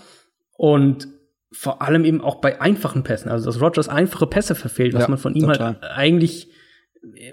[0.57, 1.09] Und
[1.51, 5.09] vor allem eben auch bei einfachen Pässen, also dass Rogers einfache Pässe verfehlt, was ja,
[5.09, 5.79] man von ihm total.
[5.81, 6.49] halt eigentlich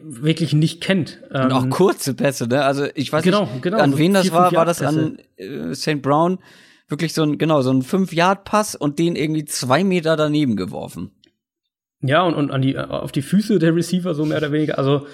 [0.04, 1.22] wirklich nicht kennt.
[1.30, 2.64] Und auch ähm, kurze Pässe, ne?
[2.64, 5.74] Also ich weiß genau, nicht, genau, an so wen das war, war das an äh,
[5.74, 6.02] St.
[6.02, 6.40] Brown
[6.88, 11.12] wirklich so ein, genau, so ein 5-Yard-Pass und den irgendwie zwei Meter daneben geworfen.
[12.02, 14.78] Ja, und, und an die, auf die Füße der Receiver, so mehr oder weniger.
[14.78, 15.08] Also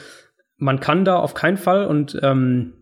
[0.58, 2.74] man kann da auf keinen Fall und ähm,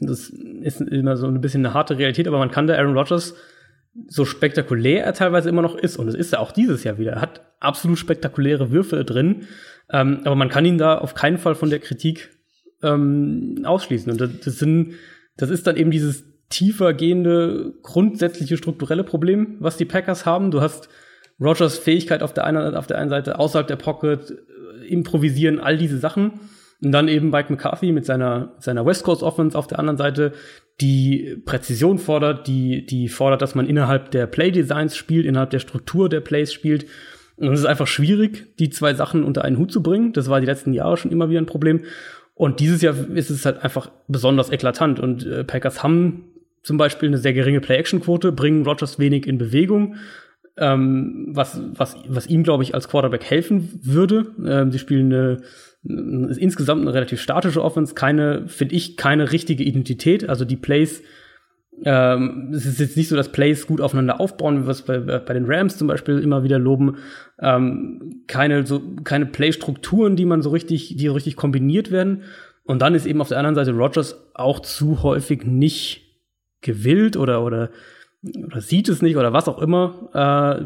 [0.00, 0.30] das
[0.62, 3.34] ist immer so ein bisschen eine harte Realität, aber man kann da Aaron Rodgers
[4.06, 7.12] so spektakulär er teilweise immer noch ist, und es ist er auch dieses Jahr wieder,
[7.12, 9.46] er hat absolut spektakuläre Würfe drin,
[9.92, 12.30] ähm, aber man kann ihn da auf keinen Fall von der Kritik
[12.82, 14.12] ähm, ausschließen.
[14.12, 14.94] Und das, das, sind,
[15.36, 20.50] das ist dann eben dieses tiefer gehende, grundsätzliche strukturelle Problem, was die Packers haben.
[20.50, 20.88] Du hast
[21.40, 25.76] Rogers Fähigkeit auf der einen, auf der einen Seite, außerhalb der Pocket, äh, improvisieren, all
[25.76, 26.40] diese Sachen.
[26.82, 30.32] Und dann eben Mike McCarthy mit seiner, seiner West Coast Offense auf der anderen Seite,
[30.80, 35.58] die Präzision fordert, die, die fordert, dass man innerhalb der Play Designs spielt, innerhalb der
[35.58, 36.86] Struktur der Plays spielt.
[37.38, 40.12] Und es ist einfach schwierig, die zwei Sachen unter einen Hut zu bringen.
[40.12, 41.84] Das war die letzten Jahre schon immer wieder ein Problem.
[42.34, 45.00] Und dieses Jahr ist es halt einfach besonders eklatant.
[45.00, 46.24] Und äh, Packers haben
[46.62, 49.96] zum Beispiel eine sehr geringe Play-Action-Quote, bringen Rogers wenig in Bewegung,
[50.56, 54.26] ähm, was, was, was ihm, glaube ich, als Quarterback helfen würde.
[54.44, 55.38] Ähm, sie spielen eine,
[56.36, 60.28] insgesamt eine relativ statische Offense, keine, finde ich, keine richtige Identität.
[60.28, 61.02] Also die Plays
[61.84, 64.98] ähm, es ist jetzt nicht so, dass Plays gut aufeinander aufbauen, wie wir es bei,
[64.98, 66.96] bei den Rams zum Beispiel immer wieder loben.
[67.40, 72.22] Ähm, keine so keine Play-Strukturen, die man so richtig, die so richtig kombiniert werden.
[72.64, 76.08] Und dann ist eben auf der anderen Seite Rogers auch zu häufig nicht
[76.60, 77.70] gewillt oder, oder,
[78.44, 80.10] oder sieht es nicht oder was auch immer,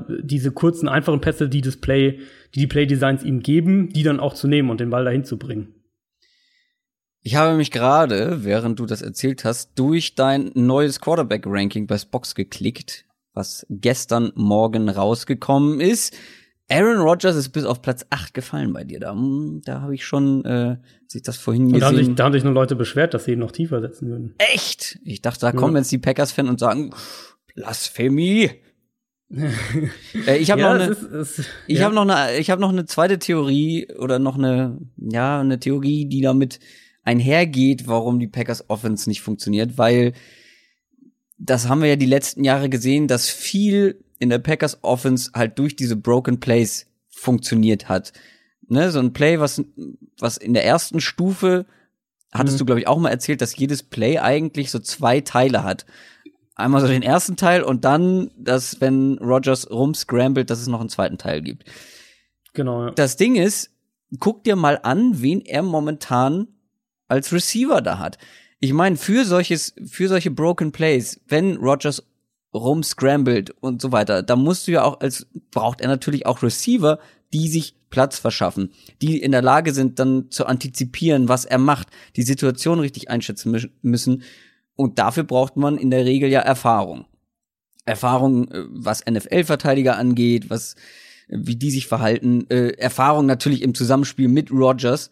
[0.08, 2.20] äh, diese kurzen, einfachen Pässe, die das Play,
[2.54, 5.38] die die Play-Designs ihm geben, die dann auch zu nehmen und den Ball dahin zu
[5.38, 5.74] bringen.
[7.24, 12.34] Ich habe mich gerade, während du das erzählt hast, durch dein neues Quarterback-Ranking bei Spox
[12.34, 16.16] geklickt, was gestern Morgen rausgekommen ist.
[16.68, 18.98] Aaron Rodgers ist bis auf Platz 8 gefallen bei dir.
[18.98, 21.80] Da, hm, da habe ich schon äh, sich das vorhin gesehen.
[21.80, 24.08] Da haben, sich, da haben sich nur Leute beschwert, dass sie ihn noch tiefer setzen
[24.08, 24.34] würden.
[24.38, 24.98] Echt?
[25.04, 25.80] Ich dachte, da kommen ja.
[25.80, 26.92] jetzt die Packers-Fans und sagen,
[27.54, 28.50] Blasphemie.
[29.30, 30.96] äh, ich habe ja, noch eine,
[31.68, 31.84] ich ja.
[31.84, 36.06] habe noch eine, ich habe noch eine zweite Theorie oder noch eine, ja, eine Theorie,
[36.06, 36.58] die damit
[37.04, 40.12] einhergeht, warum die Packers Offense nicht funktioniert, weil
[41.38, 45.58] das haben wir ja die letzten Jahre gesehen, dass viel in der Packers Offense halt
[45.58, 48.12] durch diese Broken Plays funktioniert hat.
[48.68, 49.62] Ne, so ein Play, was,
[50.18, 51.66] was in der ersten Stufe,
[52.32, 52.58] hattest mhm.
[52.60, 55.84] du, glaube ich, auch mal erzählt, dass jedes Play eigentlich so zwei Teile hat.
[56.54, 60.88] Einmal so den ersten Teil und dann, dass, wenn Rogers rumscrambled, dass es noch einen
[60.88, 61.64] zweiten Teil gibt.
[62.52, 62.86] Genau.
[62.86, 62.90] Ja.
[62.92, 63.70] Das Ding ist,
[64.20, 66.46] guck dir mal an, wen er momentan
[67.12, 68.18] als Receiver da hat.
[68.58, 72.02] Ich meine, für solches, für solche Broken Plays, wenn Rogers
[72.54, 74.22] rumscrambled und so weiter.
[74.22, 76.98] Da musst du ja auch als, braucht er natürlich auch Receiver,
[77.32, 81.88] die sich Platz verschaffen, die in der Lage sind, dann zu antizipieren, was er macht,
[82.16, 84.22] die Situation richtig einschätzen müssen.
[84.74, 87.06] Und dafür braucht man in der Regel ja Erfahrung.
[87.84, 90.76] Erfahrung, äh, was NFL-Verteidiger angeht, was,
[91.28, 95.10] wie die sich verhalten, äh, Erfahrung natürlich im Zusammenspiel mit Rogers.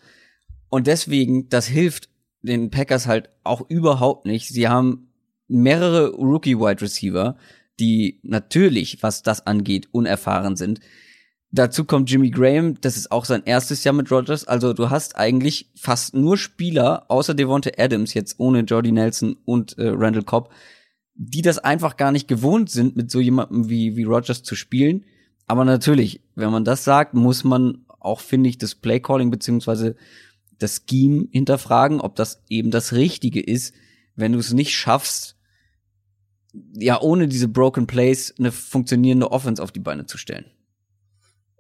[0.71, 2.09] Und deswegen, das hilft
[2.43, 4.49] den Packers halt auch überhaupt nicht.
[4.49, 5.09] Sie haben
[5.49, 7.37] mehrere Rookie-Wide Receiver,
[7.79, 10.81] die natürlich, was das angeht, unerfahren sind.
[11.53, 14.45] Dazu kommt Jimmy Graham, das ist auch sein erstes Jahr mit Rogers.
[14.45, 19.77] Also du hast eigentlich fast nur Spieler, außer Devonta Adams, jetzt ohne Jordy Nelson und
[19.77, 20.53] äh, Randall Cobb,
[21.15, 25.05] die das einfach gar nicht gewohnt sind, mit so jemandem wie, wie Rogers zu spielen.
[25.49, 29.97] Aber natürlich, wenn man das sagt, muss man auch, finde ich, das Playcalling beziehungsweise
[30.61, 33.75] das Scheme hinterfragen, ob das eben das Richtige ist,
[34.15, 35.37] wenn du es nicht schaffst,
[36.75, 40.47] ja, ohne diese Broken Plays eine funktionierende Offense auf die Beine zu stellen.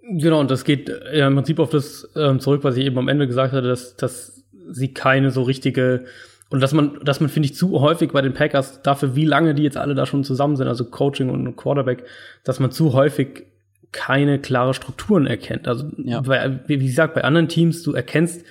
[0.02, 3.08] Genau, und das geht ja im Prinzip auf das ähm, zurück, was ich eben am
[3.08, 6.06] Ende gesagt hatte, dass, dass sie keine so richtige
[6.50, 9.54] und dass man, dass man, finde ich, zu häufig bei den Packers dafür, wie lange
[9.54, 12.04] die jetzt alle da schon zusammen sind, also Coaching und Quarterback,
[12.42, 13.44] dass man zu häufig
[13.92, 15.68] keine klare Strukturen erkennt.
[15.68, 16.20] Also, ja.
[16.20, 18.44] bei, wie gesagt, bei anderen Teams, du erkennst,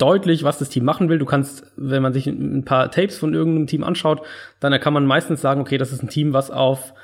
[0.00, 1.18] deutlich, was das Team machen will.
[1.18, 4.22] Du kannst, wenn man sich ein paar Tapes von irgendeinem Team anschaut,
[4.60, 6.94] dann kann man meistens sagen, okay, das ist ein Team, was auf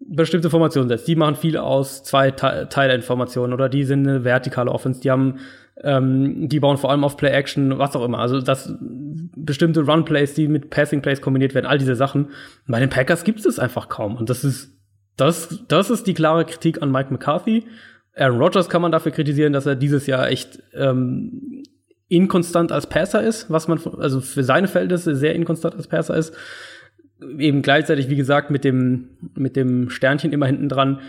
[0.00, 1.08] bestimmte Formationen setzt.
[1.08, 5.00] Die machen viel aus zwei Teilinformationen oder die sind eine vertikale Offense.
[5.00, 5.38] Die haben,
[5.82, 8.18] ähm, die bauen vor allem auf Play Action, was auch immer.
[8.18, 12.30] Also das bestimmte Run Plays, die mit Passing Plays kombiniert werden, all diese Sachen.
[12.66, 14.16] Bei den Packers gibt es einfach kaum.
[14.16, 14.74] Und das ist
[15.16, 17.64] das, das ist die klare Kritik an Mike McCarthy.
[18.16, 21.62] Aaron Rodgers kann man dafür kritisieren, dass er dieses Jahr echt ähm,
[22.08, 26.34] inkonstant als Passer ist, was man, also für seine Verhältnisse sehr inkonstant als Passer ist.
[27.38, 31.00] Eben gleichzeitig, wie gesagt, mit dem, mit dem Sternchen immer hinten dran,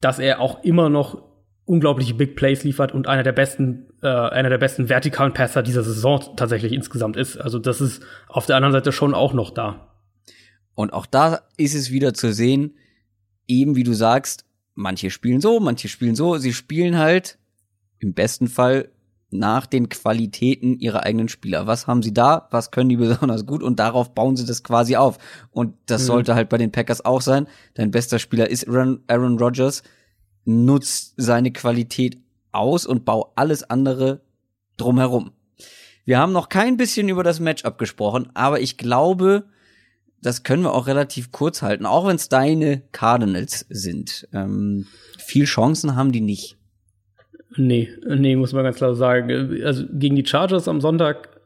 [0.00, 1.30] dass er auch immer noch
[1.66, 5.84] unglaubliche Big Plays liefert und einer der besten, äh, einer der besten vertikalen Passer dieser
[5.84, 7.36] Saison tatsächlich insgesamt ist.
[7.36, 9.94] Also das ist auf der anderen Seite schon auch noch da.
[10.74, 12.74] Und auch da ist es wieder zu sehen,
[13.46, 16.38] eben wie du sagst, manche spielen so, manche spielen so.
[16.38, 17.38] Sie spielen halt
[17.98, 18.88] im besten Fall
[19.30, 21.66] nach den Qualitäten ihrer eigenen Spieler.
[21.66, 22.48] Was haben sie da?
[22.50, 23.62] Was können die besonders gut?
[23.62, 25.18] Und darauf bauen sie das quasi auf.
[25.50, 26.06] Und das mhm.
[26.06, 27.46] sollte halt bei den Packers auch sein.
[27.74, 29.82] Dein bester Spieler ist Aaron, Aaron Rodgers.
[30.44, 32.18] Nutzt seine Qualität
[32.52, 34.22] aus und bau alles andere
[34.76, 35.32] drumherum.
[36.04, 39.44] Wir haben noch kein bisschen über das Matchup gesprochen, aber ich glaube,
[40.22, 44.28] das können wir auch relativ kurz halten, auch wenn es deine Cardinals sind.
[44.32, 44.86] Ähm,
[45.18, 46.56] viel Chancen haben die nicht.
[47.56, 49.60] Nee, nee, muss man ganz klar sagen.
[49.64, 51.40] Also gegen die Chargers am Sonntag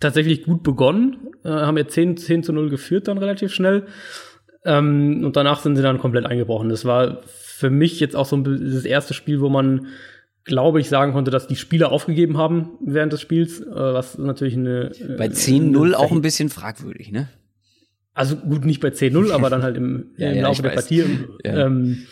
[0.00, 3.86] tatsächlich gut begonnen, äh, haben ja 10, 10 zu 0 geführt dann relativ schnell.
[4.64, 6.68] Ähm, und danach sind sie dann komplett eingebrochen.
[6.68, 9.86] Das war für mich jetzt auch so ein, das erste Spiel, wo man,
[10.44, 14.54] glaube ich, sagen konnte, dass die Spieler aufgegeben haben während des Spiels, äh, was natürlich
[14.54, 14.90] eine.
[14.90, 17.28] Äh, bei 10-0 auch ein bisschen fragwürdig, ne?
[18.12, 20.88] Also gut, nicht bei 10-0, aber dann halt im, ja, im ja, Laufe der weiß.
[20.88, 21.04] Partie.
[21.44, 21.66] Ja.
[21.66, 22.06] Ähm,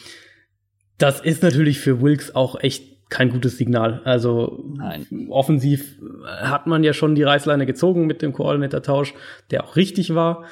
[0.98, 4.00] das ist natürlich für Wilkes auch echt kein gutes Signal.
[4.04, 5.06] Also Nein.
[5.30, 9.14] offensiv hat man ja schon die Reißleine gezogen mit dem Koordinator-Tausch,
[9.52, 10.44] der auch richtig war.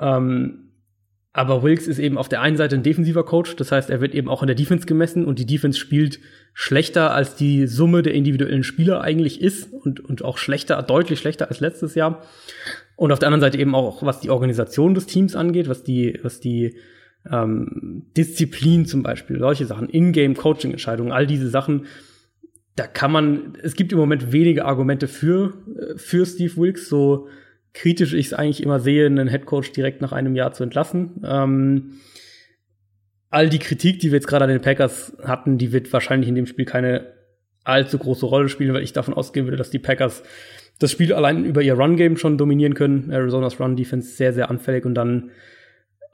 [0.00, 0.70] Ähm,
[1.32, 4.14] Aber Wilkes ist eben auf der einen Seite ein defensiver Coach, das heißt, er wird
[4.14, 6.20] eben auch in der Defense gemessen und die Defense spielt
[6.54, 11.48] schlechter als die Summe der individuellen Spieler eigentlich ist und, und auch schlechter, deutlich schlechter
[11.48, 12.22] als letztes Jahr.
[12.94, 16.18] Und auf der anderen Seite eben auch, was die Organisation des Teams angeht, was die,
[16.22, 16.76] was die
[17.30, 21.86] ähm, Disziplin zum Beispiel, solche Sachen, In-Game-Coaching-Entscheidungen, all diese Sachen,
[22.76, 27.28] da kann man, es gibt im Moment wenige Argumente für, äh, für Steve Wilkes, so
[27.72, 31.22] kritisch ich es eigentlich immer sehe, einen Headcoach direkt nach einem Jahr zu entlassen.
[31.24, 31.92] Ähm,
[33.30, 36.34] all die Kritik, die wir jetzt gerade an den Packers hatten, die wird wahrscheinlich in
[36.34, 37.12] dem Spiel keine
[37.64, 40.22] allzu große Rolle spielen, weil ich davon ausgehen würde, dass die Packers
[40.78, 43.10] das Spiel allein über ihr Run-Game schon dominieren können.
[43.10, 45.30] Arizonas Run-Defense sehr, sehr anfällig und dann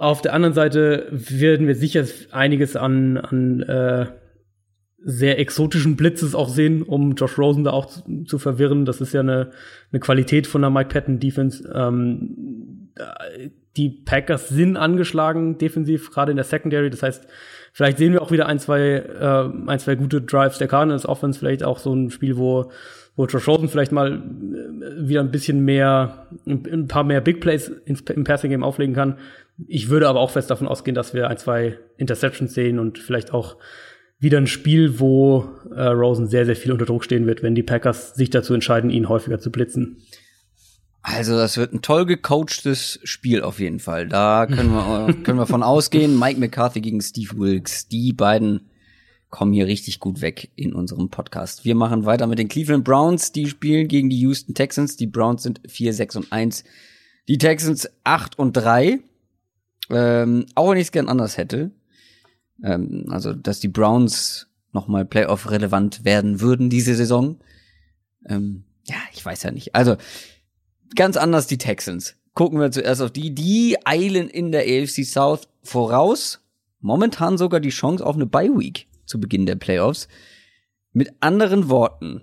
[0.03, 4.07] auf der anderen Seite werden wir sicher einiges an, an äh,
[4.99, 8.85] sehr exotischen Blitzes auch sehen, um Josh Rosen da auch zu, zu verwirren.
[8.85, 9.51] Das ist ja eine,
[9.93, 11.71] eine Qualität von der Mike Patton Defense.
[11.73, 12.91] Ähm,
[13.77, 16.91] die Packers sind angeschlagen defensiv, gerade in der Secondary.
[16.91, 17.29] Das heißt,
[17.73, 21.39] vielleicht sehen wir auch wieder ein, zwei, äh, ein, zwei gute Drives der Cardinals Offense,
[21.39, 22.73] vielleicht auch so ein Spiel, wo
[23.17, 27.71] wo Josh Rosen vielleicht mal äh, wieder ein bisschen mehr, ein paar mehr Big Plays
[27.85, 29.19] im Passing Game auflegen kann.
[29.69, 33.33] Ich würde aber auch fest davon ausgehen, dass wir ein, zwei Interceptions sehen und vielleicht
[33.33, 33.57] auch
[34.19, 37.63] wieder ein Spiel, wo äh, Rosen sehr, sehr viel unter Druck stehen wird, wenn die
[37.63, 39.99] Packers sich dazu entscheiden, ihn häufiger zu blitzen.
[41.03, 44.07] Also das wird ein toll gecoachtes Spiel auf jeden Fall.
[44.07, 46.19] Da können wir, können wir von ausgehen.
[46.19, 47.89] Mike McCarthy gegen Steve Wilkes.
[47.89, 48.71] Die beiden
[49.33, 51.65] kommen hier richtig gut weg in unserem Podcast.
[51.65, 53.33] Wir machen weiter mit den Cleveland Browns.
[53.33, 54.97] Die spielen gegen die Houston Texans.
[54.97, 56.65] Die Browns sind 4, 6 und 1.
[57.29, 59.01] Die Texans 8 und 3.
[59.89, 61.71] Ähm, auch wenn ich es gern anders hätte.
[62.63, 67.41] Ähm, also, dass die Browns nochmal Playoff-relevant werden würden diese Saison.
[68.27, 69.75] Ähm, ja, ich weiß ja nicht.
[69.75, 69.97] Also,
[70.95, 72.17] ganz anders die Texans.
[72.35, 73.35] Gucken wir zuerst auf die.
[73.35, 76.41] Die eilen in der AFC South voraus.
[76.81, 80.09] Momentan sogar die Chance auf eine Bye-Week zu Beginn der Playoffs.
[80.93, 82.23] Mit anderen Worten,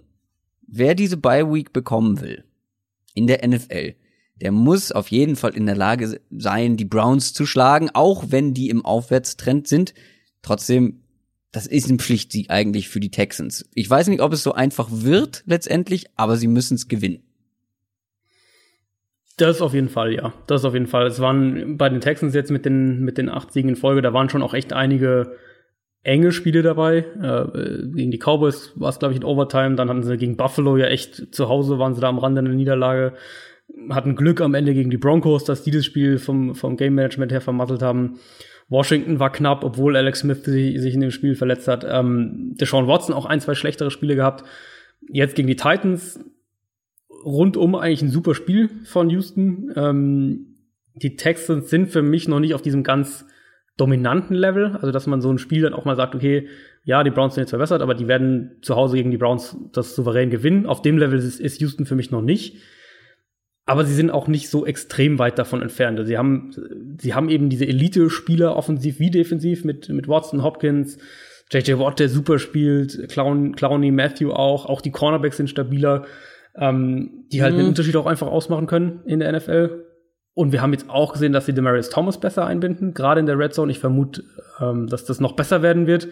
[0.68, 2.44] wer diese Bye-Week bekommen will
[3.14, 3.96] in der NFL,
[4.42, 8.54] der muss auf jeden Fall in der Lage sein, die Browns zu schlagen, auch wenn
[8.54, 9.94] die im Aufwärtstrend sind.
[10.42, 11.02] Trotzdem,
[11.52, 13.66] das ist ein Pflichtsieg eigentlich für die Texans.
[13.74, 17.24] Ich weiß nicht, ob es so einfach wird letztendlich, aber sie müssen es gewinnen.
[19.36, 20.34] Das auf jeden Fall, ja.
[20.48, 21.08] Das auf jeden Fall.
[21.08, 24.14] Es waren bei den Texans jetzt mit den, mit den acht Siegen in Folge, da
[24.14, 25.36] waren schon auch echt einige
[26.04, 27.06] enge Spiele dabei.
[27.22, 29.76] Äh, gegen die Cowboys war es, glaube ich, in Overtime.
[29.76, 32.50] Dann hatten sie gegen Buffalo ja echt zu Hause, waren sie da am Rande einer
[32.50, 33.14] Niederlage.
[33.90, 37.32] Hatten Glück am Ende gegen die Broncos, dass die das Spiel vom, vom Game Management
[37.32, 38.20] her vermasselt haben.
[38.68, 41.86] Washington war knapp, obwohl Alex Smith sich, sich in dem Spiel verletzt hat.
[41.88, 44.44] Ähm, Deshaun Watson auch ein, zwei schlechtere Spiele gehabt.
[45.12, 46.20] Jetzt gegen die Titans
[47.24, 49.74] rundum eigentlich ein super Spiel von Houston.
[49.76, 50.56] Ähm,
[50.96, 53.26] die Texans sind für mich noch nicht auf diesem ganz
[53.80, 56.48] dominanten Level, also dass man so ein Spiel dann auch mal sagt, okay,
[56.84, 59.96] ja, die Browns sind jetzt verbessert, aber die werden zu Hause gegen die Browns das
[59.96, 60.66] souverän gewinnen.
[60.66, 62.58] Auf dem Level ist, ist Houston für mich noch nicht.
[63.66, 66.00] Aber sie sind auch nicht so extrem weit davon entfernt.
[66.00, 66.52] Also sie haben,
[67.00, 70.98] sie haben eben diese Elite-Spieler, offensiv wie defensiv, mit, mit Watson, Hopkins,
[71.52, 74.66] JJ Watt, der super spielt, Clown, Clowney, Matthew auch.
[74.66, 76.06] Auch die Cornerbacks sind stabiler,
[76.56, 77.60] ähm, die halt mhm.
[77.60, 79.86] den Unterschied auch einfach ausmachen können in der NFL.
[80.40, 83.38] Und wir haben jetzt auch gesehen, dass sie Demarius Thomas besser einbinden, gerade in der
[83.38, 83.74] Red Zone.
[83.74, 84.24] Ich vermute,
[84.62, 86.08] ähm, dass das noch besser werden wird.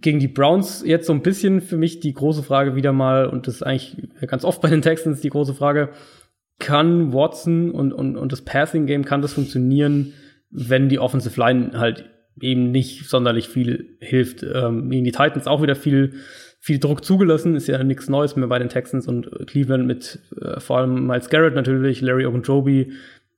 [0.00, 3.46] Gegen die Browns jetzt so ein bisschen für mich die große Frage wieder mal, und
[3.46, 5.90] das ist eigentlich ganz oft bei den Texans die große Frage,
[6.58, 10.12] kann Watson und, und, und das Passing Game, kann das funktionieren,
[10.50, 12.10] wenn die Offensive Line halt
[12.40, 14.42] eben nicht sonderlich viel hilft.
[14.42, 16.14] Ähm, gegen die Titans auch wieder viel,
[16.58, 20.58] viel Druck zugelassen, ist ja nichts Neues mehr bei den Texans und Cleveland mit äh,
[20.58, 22.92] vor allem Miles Garrett natürlich, Larry Ogunjobi,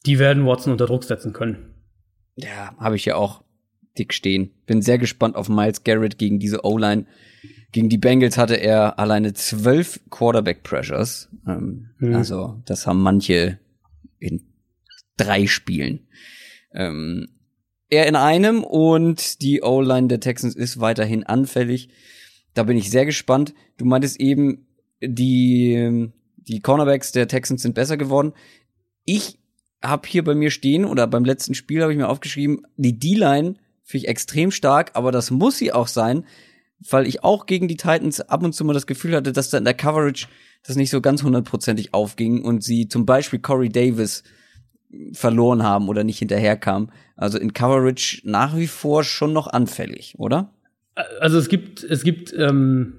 [0.06, 1.74] die werden Watson unter Druck setzen können.
[2.36, 3.42] Ja, habe ich ja auch
[3.98, 4.50] dick stehen.
[4.66, 7.06] Bin sehr gespannt auf Miles Garrett gegen diese O-Line.
[7.72, 11.28] Gegen die Bengals hatte er alleine zwölf Quarterback-Pressures.
[11.46, 12.14] Ähm, mhm.
[12.14, 13.58] Also, das haben manche
[14.18, 14.42] in
[15.16, 16.06] drei Spielen.
[16.74, 17.28] Ähm,
[17.88, 21.90] er in einem und die O-Line der Texans ist weiterhin anfällig.
[22.54, 23.54] Da bin ich sehr gespannt.
[23.76, 24.66] Du meintest eben,
[25.02, 28.32] die, die Cornerbacks der Texans sind besser geworden.
[29.04, 29.38] Ich
[29.82, 33.56] habe hier bei mir stehen oder beim letzten Spiel habe ich mir aufgeschrieben, die D-Line
[33.82, 36.24] finde ich extrem stark, aber das muss sie auch sein,
[36.90, 39.58] weil ich auch gegen die Titans ab und zu mal das Gefühl hatte, dass da
[39.58, 40.26] in der Coverage
[40.64, 44.22] das nicht so ganz hundertprozentig aufging und sie zum Beispiel Corey Davis
[45.12, 46.90] verloren haben oder nicht hinterherkam.
[47.16, 50.52] Also in Coverage nach wie vor schon noch anfällig, oder?
[51.20, 52.94] Also es gibt, es gibt ähm,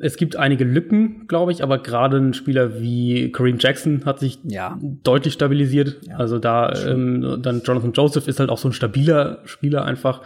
[0.00, 4.38] es gibt einige Lücken, glaube ich, aber gerade ein Spieler wie Kareem Jackson hat sich
[4.44, 4.78] Ja.
[4.82, 5.98] deutlich stabilisiert.
[6.08, 10.22] Ja, also da ähm, dann Jonathan Joseph ist halt auch so ein stabiler Spieler einfach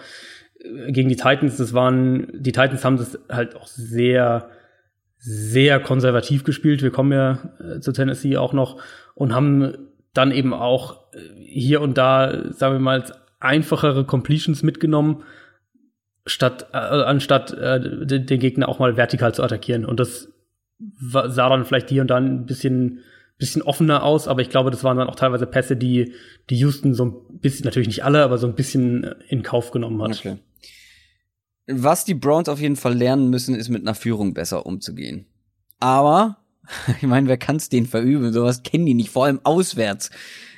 [0.62, 1.57] Äh, gegen die Titans.
[1.59, 4.49] Das waren die Titans haben das halt auch sehr
[5.19, 6.83] sehr konservativ gespielt.
[6.83, 8.81] Wir kommen ja äh, zu Tennessee auch noch
[9.14, 9.77] und haben
[10.14, 13.05] dann eben auch äh, hier und da, sagen wir mal,
[13.41, 15.23] einfachere Completions mitgenommen,
[16.27, 19.85] statt äh, anstatt äh, den, den Gegner auch mal vertikal zu attackieren.
[19.85, 20.29] Und das
[21.01, 23.01] sah dann vielleicht hier und da ein bisschen
[23.39, 26.14] bisschen offener aus, aber ich glaube, das waren dann auch teilweise Pässe, die
[26.49, 30.03] die Houston so ein bisschen, natürlich nicht alle, aber so ein bisschen in Kauf genommen
[30.03, 30.18] hat.
[30.18, 30.39] Okay.
[31.66, 35.27] Was die Browns auf jeden Fall lernen müssen, ist mit einer Führung besser umzugehen.
[35.81, 36.39] Aber,
[37.01, 38.33] ich meine, wer kann's denen verüben?
[38.33, 40.11] Sowas kennen die nicht, vor allem auswärts.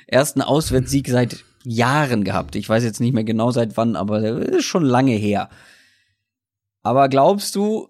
[0.07, 2.55] Ersten Auswärtssieg seit Jahren gehabt.
[2.55, 5.49] Ich weiß jetzt nicht mehr genau seit wann, aber ist schon lange her.
[6.81, 7.89] Aber glaubst du,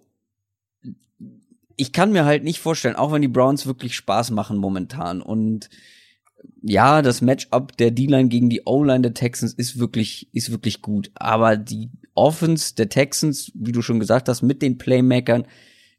[1.75, 5.69] ich kann mir halt nicht vorstellen, auch wenn die Browns wirklich Spaß machen momentan und
[6.61, 11.11] ja, das Matchup der D-Line gegen die O-Line der Texans ist wirklich, ist wirklich gut.
[11.15, 15.45] Aber die Offense der Texans, wie du schon gesagt hast, mit den Playmakern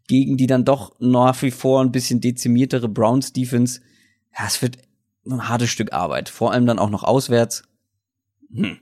[0.07, 3.81] gegen die dann doch nach wie vor ein bisschen dezimiertere Browns Defense,
[4.37, 4.79] ja, es wird
[5.27, 6.29] ein hartes Stück Arbeit.
[6.29, 7.63] Vor allem dann auch noch auswärts.
[8.53, 8.79] Hm.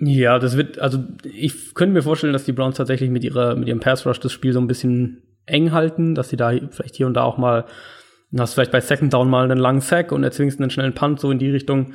[0.00, 3.66] Ja, das wird, also ich könnte mir vorstellen, dass die Browns tatsächlich mit ihrer, mit
[3.66, 7.06] ihrem Pass Rush das Spiel so ein bisschen eng halten, dass sie da vielleicht hier
[7.06, 7.64] und da auch mal,
[8.30, 11.18] du hast vielleicht bei Second Down mal einen langen Sack und erzwingst einen schnellen Punt
[11.18, 11.94] so in die Richtung.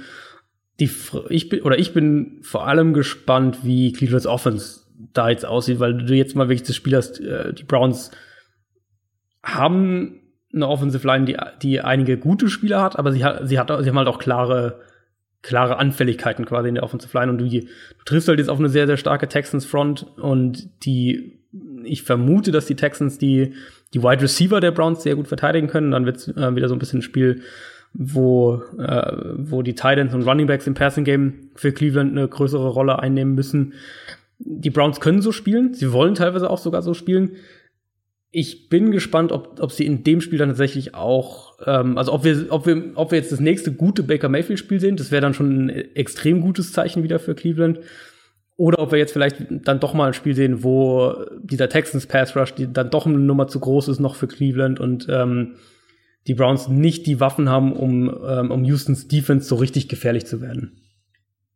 [0.80, 0.90] Die,
[1.30, 4.82] ich bin, oder ich bin vor allem gespannt, wie Cleveland's Offense
[5.14, 8.12] da jetzt aussieht, weil du jetzt mal wirklich das Spiel hast, äh, die Browns
[9.44, 10.23] haben
[10.54, 13.90] eine Offensive Line, die, die einige gute Spieler hat, aber sie hat, sie hat, sie
[13.90, 14.82] haben halt auch klare,
[15.42, 17.66] klare Anfälligkeiten quasi in der Offensive Line und du, du
[18.06, 21.40] triffst halt jetzt auf eine sehr, sehr starke Texans Front und die,
[21.84, 23.54] ich vermute, dass die Texans die,
[23.94, 25.92] die Wide Receiver der Browns sehr gut verteidigen können.
[25.92, 27.42] Dann wird es äh, wieder so ein bisschen ein Spiel,
[27.94, 32.70] wo, äh, wo die Titans und Running Backs im Passing Game für Cleveland eine größere
[32.70, 33.74] Rolle einnehmen müssen.
[34.40, 37.34] Die Browns können so spielen, sie wollen teilweise auch sogar so spielen.
[38.36, 42.24] Ich bin gespannt, ob, ob sie in dem Spiel dann tatsächlich auch, ähm, also ob
[42.24, 45.22] wir, ob wir, ob wir jetzt das nächste gute Baker Mayfield Spiel sehen, das wäre
[45.22, 47.80] dann schon ein extrem gutes Zeichen wieder für Cleveland.
[48.56, 51.14] Oder ob wir jetzt vielleicht dann doch mal ein Spiel sehen, wo
[51.44, 54.80] dieser Texans Pass Rush, die dann doch eine Nummer zu groß ist noch für Cleveland
[54.80, 55.56] und ähm,
[56.26, 60.42] die Browns nicht die Waffen haben, um, ähm, um Houstons Defense so richtig gefährlich zu
[60.42, 60.80] werden.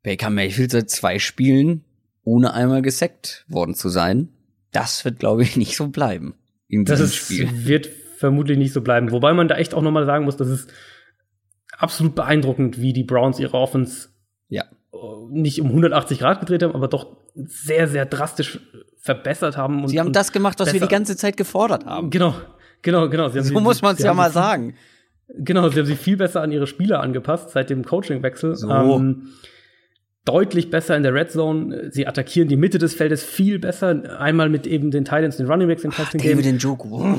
[0.03, 1.83] Baker Mayfield seit zwei Spielen
[2.23, 4.29] ohne einmal gesackt worden zu sein.
[4.71, 6.35] Das wird, glaube ich, nicht so bleiben.
[6.67, 7.65] In Das diesem Spiel.
[7.67, 7.87] wird
[8.17, 9.11] vermutlich nicht so bleiben.
[9.11, 10.69] Wobei man da echt auch nochmal sagen muss, das ist
[11.77, 14.09] absolut beeindruckend, wie die Browns ihre Offense
[14.49, 14.63] Ja.
[14.93, 14.97] äh,
[15.29, 18.59] nicht um 180 Grad gedreht haben, aber doch sehr, sehr drastisch
[18.99, 19.81] verbessert haben.
[19.83, 22.09] Und, Sie haben das gemacht, was wir die ganze Zeit gefordert haben.
[22.09, 22.33] Genau,
[22.81, 23.29] genau, genau.
[23.29, 24.75] So sie- muss man es ja mal sagen.
[25.29, 28.55] Genau, sie haben sich viel besser an ihre Spieler angepasst seit dem Coachingwechsel.
[28.55, 28.69] So.
[28.69, 29.27] Ähm,
[30.27, 31.89] deutlich besser in der Red Zone.
[31.91, 34.19] Sie attackieren die Mitte des Feldes viel besser.
[34.19, 36.37] Einmal mit eben den Titans, den Running Backs im Passing Game.
[36.37, 37.17] David Njoku.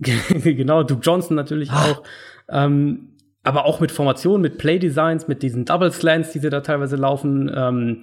[0.42, 1.90] genau, Duke Johnson natürlich Ah.
[1.90, 2.02] auch.
[2.48, 3.10] Ähm,
[3.42, 6.96] aber auch mit Formationen, mit Play Designs, mit diesen Double Slants, die sie da teilweise
[6.96, 7.50] laufen.
[7.54, 8.02] Ähm,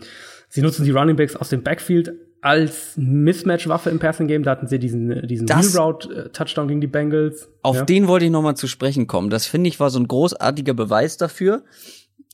[0.49, 4.43] sie nutzen die Running Backs aus dem Backfield als Mismatch-Waffe im Passing Game.
[4.43, 7.49] Da hatten sie diesen, diesen Das- Wheel Route äh, Touchdown gegen die Bengals.
[7.63, 7.85] Auf Ja.
[7.85, 9.29] den wollte ich noch mal zu sprechen kommen.
[9.29, 11.63] Das finde ich war so ein großartiger Beweis dafür.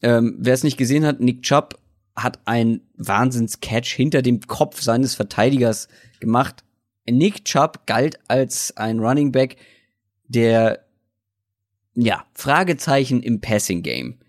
[0.01, 1.77] Ähm, Wer es nicht gesehen hat, Nick Chubb
[2.15, 5.87] hat einen Wahnsinns-Catch hinter dem Kopf seines Verteidigers
[6.19, 6.63] gemacht.
[7.09, 9.57] Nick Chubb galt als ein Running Back,
[10.27, 10.85] der
[11.95, 14.19] ja Fragezeichen im Passing Game,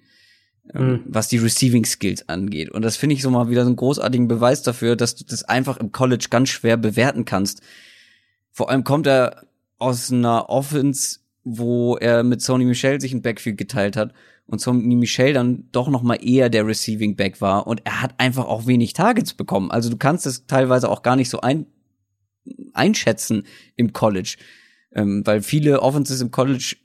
[0.75, 1.01] ähm, Mhm.
[1.07, 2.71] was die Receiving Skills angeht.
[2.71, 5.45] Und das finde ich so mal wieder so einen großartigen Beweis dafür, dass du das
[5.45, 7.63] einfach im College ganz schwer bewerten kannst.
[8.51, 9.47] Vor allem kommt er
[9.79, 14.13] aus einer Offense, wo er mit Sony Michel sich ein Backfield geteilt hat
[14.47, 18.15] und Sony Michel dann doch noch mal eher der Receiving Back war und er hat
[18.19, 19.71] einfach auch wenig Targets bekommen.
[19.71, 21.67] Also du kannst es teilweise auch gar nicht so ein,
[22.73, 23.45] einschätzen
[23.77, 24.37] im College,
[24.93, 26.77] ähm, weil viele Offenses im College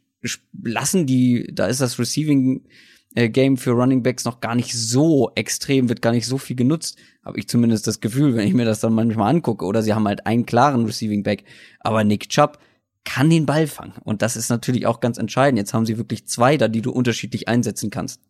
[0.64, 2.68] lassen die, da ist das Receiving
[3.16, 6.56] äh, Game für Running Backs noch gar nicht so extrem, wird gar nicht so viel
[6.56, 9.66] genutzt, habe ich zumindest das Gefühl, wenn ich mir das dann manchmal angucke.
[9.66, 11.44] Oder sie haben halt einen klaren Receiving Back,
[11.80, 12.60] aber Nick Chubb
[13.08, 15.58] kann den Ball fangen und das ist natürlich auch ganz entscheidend.
[15.58, 18.22] Jetzt haben sie wirklich zwei da, die du unterschiedlich einsetzen kannst.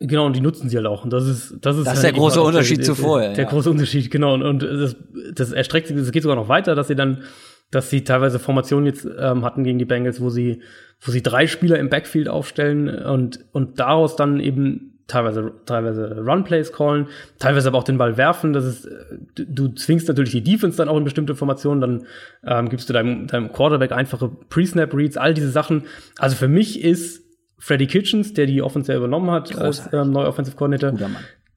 [0.00, 1.04] Genau, und die nutzen sie halt auch.
[1.04, 3.04] Und das ist, das ist, Das ist halt der große auch Unterschied der, zu der,
[3.04, 3.50] vorher, Der ja.
[3.50, 4.34] große Unterschied, genau.
[4.34, 4.96] Und, und das,
[5.32, 7.22] das erstreckt sich, es geht sogar noch weiter, dass sie dann,
[7.70, 10.62] dass sie teilweise Formationen jetzt ähm, hatten gegen die Bengals, wo sie,
[11.00, 16.72] wo sie drei Spieler im Backfield aufstellen und, und daraus dann eben teilweise, teilweise Runplays
[16.72, 17.08] callen,
[17.38, 18.52] teilweise aber auch den Ball werfen.
[18.52, 18.88] Das ist,
[19.34, 22.06] du, du zwingst natürlich die Defense dann auch in bestimmte Formationen, dann
[22.46, 25.84] ähm, gibst du deinem, deinem Quarterback einfache Pre-Snap-Reads, all diese Sachen.
[26.18, 27.24] Also für mich ist
[27.58, 29.92] Freddie Kitchens, der die Offense ja übernommen hat Großartig.
[29.92, 30.98] als ähm, neuer Offensive Coordinator,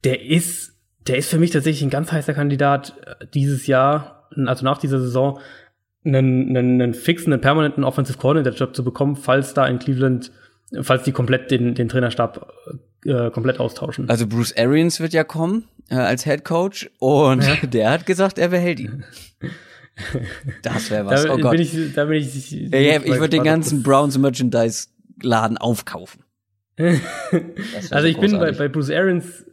[0.04, 0.74] der ist,
[1.06, 5.00] der ist für mich tatsächlich ein ganz heißer Kandidat äh, dieses Jahr, also nach dieser
[5.00, 5.40] Saison,
[6.04, 10.30] einen, einen, einen fixen, einen permanenten Offensive Coordinator-Job zu bekommen, falls da in Cleveland
[10.80, 12.52] falls die komplett den, den Trainerstab
[13.06, 14.08] äh, komplett austauschen.
[14.08, 17.56] Also Bruce Arians wird ja kommen äh, als Head Coach und ja.
[17.66, 19.04] der hat gesagt, er behält ihn.
[20.62, 21.24] Das wäre was.
[21.24, 21.52] Da, oh Gott.
[21.52, 24.88] Bin ich, da bin ich, ich, ja, ich würde den ganzen Browns Merchandise
[25.22, 26.22] Laden aufkaufen.
[27.90, 29.46] also ich bin bei, bei Bruce Arians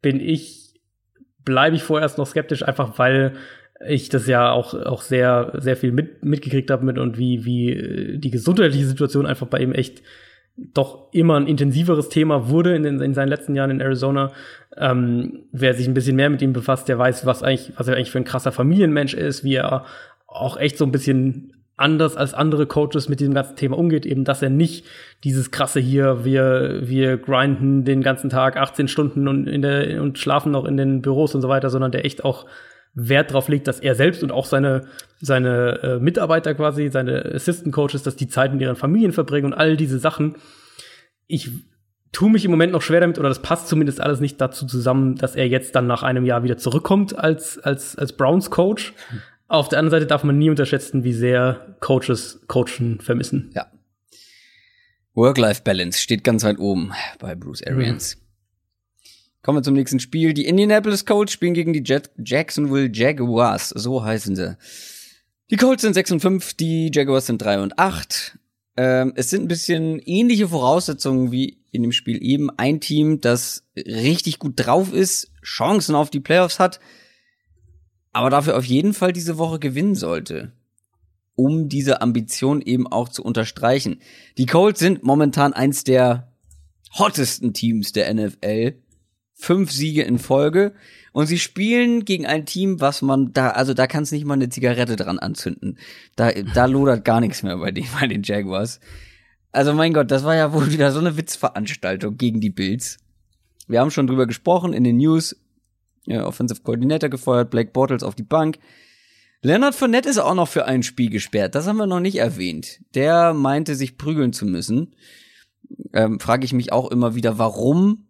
[0.00, 0.80] bin ich
[1.44, 3.34] bleibe ich vorerst noch skeptisch, einfach weil
[3.86, 7.70] ich das ja auch auch sehr sehr viel mit, mitgekriegt habe mit und wie wie
[7.70, 10.02] äh, die gesundheitliche Situation einfach bei ihm echt
[10.74, 14.32] doch immer ein intensiveres Thema wurde in, den, in seinen letzten Jahren in Arizona.
[14.76, 17.96] Ähm, wer sich ein bisschen mehr mit ihm befasst, der weiß, was eigentlich, was er
[17.96, 19.84] eigentlich für ein krasser Familienmensch ist, wie er
[20.26, 24.24] auch echt so ein bisschen anders als andere Coaches mit diesem ganzen Thema umgeht, eben,
[24.24, 24.84] dass er nicht
[25.24, 30.18] dieses krasse hier, wir, wir grinden den ganzen Tag 18 Stunden und in der, und
[30.18, 32.46] schlafen noch in den Büros und so weiter, sondern der echt auch
[32.94, 34.86] Wert darauf legt, dass er selbst und auch seine,
[35.20, 39.54] seine äh, Mitarbeiter quasi, seine Assistant Coaches, dass die Zeit mit ihren Familien verbringen und
[39.54, 40.36] all diese Sachen.
[41.26, 41.50] Ich
[42.12, 45.14] tue mich im Moment noch schwer damit, oder das passt zumindest alles nicht dazu zusammen,
[45.16, 48.92] dass er jetzt dann nach einem Jahr wieder zurückkommt als, als, als Browns Coach.
[49.46, 53.50] Auf der anderen Seite darf man nie unterschätzen, wie sehr Coaches Coachen vermissen.
[53.54, 53.66] Ja.
[55.14, 58.16] Work-Life-Balance steht ganz weit oben bei Bruce Arians.
[58.16, 58.29] Mhm.
[59.42, 60.34] Kommen wir zum nächsten Spiel.
[60.34, 63.70] Die Indianapolis Colts spielen gegen die Jet Jacksonville Jaguars.
[63.70, 64.56] So heißen sie.
[65.50, 68.38] Die Colts sind 6 und 5, die Jaguars sind 3 und 8.
[68.76, 72.50] Ähm, es sind ein bisschen ähnliche Voraussetzungen wie in dem Spiel eben.
[72.50, 76.78] Ein Team, das richtig gut drauf ist, Chancen auf die Playoffs hat,
[78.12, 80.52] aber dafür auf jeden Fall diese Woche gewinnen sollte.
[81.34, 84.00] Um diese Ambition eben auch zu unterstreichen.
[84.36, 86.32] Die Colts sind momentan eins der
[86.98, 88.74] hottesten Teams der NFL
[89.40, 90.74] fünf Siege in Folge
[91.12, 94.48] und sie spielen gegen ein Team, was man da, also da kannst nicht mal eine
[94.48, 95.78] Zigarette dran anzünden.
[96.14, 98.80] Da, da lodert gar nichts mehr bei den, bei den Jaguars.
[99.52, 102.98] Also mein Gott, das war ja wohl wieder so eine Witzveranstaltung gegen die Bills.
[103.66, 105.36] Wir haben schon drüber gesprochen in den News.
[106.06, 108.58] Ja, Offensive Coordinator gefeuert, Blake Bortles auf die Bank.
[109.42, 111.54] Leonard Fournette ist auch noch für ein Spiel gesperrt.
[111.54, 112.80] Das haben wir noch nicht erwähnt.
[112.94, 114.94] Der meinte, sich prügeln zu müssen.
[115.92, 118.06] Ähm, Frage ich mich auch immer wieder, warum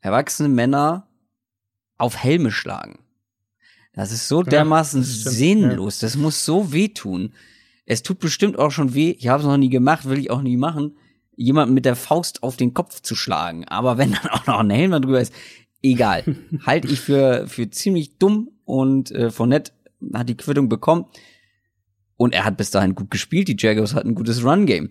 [0.00, 1.08] erwachsene Männer
[1.98, 2.98] auf Helme schlagen.
[3.92, 5.98] Das ist so dermaßen ja, das sinnlos.
[5.98, 7.34] Das muss so wehtun.
[7.86, 9.10] Es tut bestimmt auch schon weh.
[9.18, 10.96] Ich habe es noch nie gemacht, will ich auch nie machen,
[11.34, 13.66] jemanden mit der Faust auf den Kopf zu schlagen.
[13.66, 15.34] Aber wenn dann auch noch ein Helm drüber ist,
[15.82, 16.24] egal.
[16.66, 19.72] Halte ich für, für ziemlich dumm und äh, von nett
[20.14, 21.06] hat die Quittung bekommen.
[22.16, 23.48] Und er hat bis dahin gut gespielt.
[23.48, 24.90] Die Jaguars hatten ein gutes Run-Game.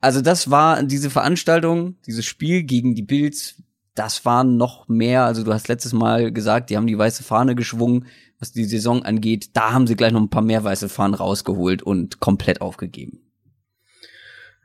[0.00, 3.62] Also das war diese Veranstaltung, dieses Spiel gegen die Bills
[3.94, 7.54] das waren noch mehr, also du hast letztes Mal gesagt, die haben die weiße Fahne
[7.54, 8.06] geschwungen,
[8.38, 9.50] was die Saison angeht.
[9.54, 13.20] Da haben sie gleich noch ein paar mehr weiße Fahnen rausgeholt und komplett aufgegeben.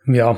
[0.08, 0.38] Ja,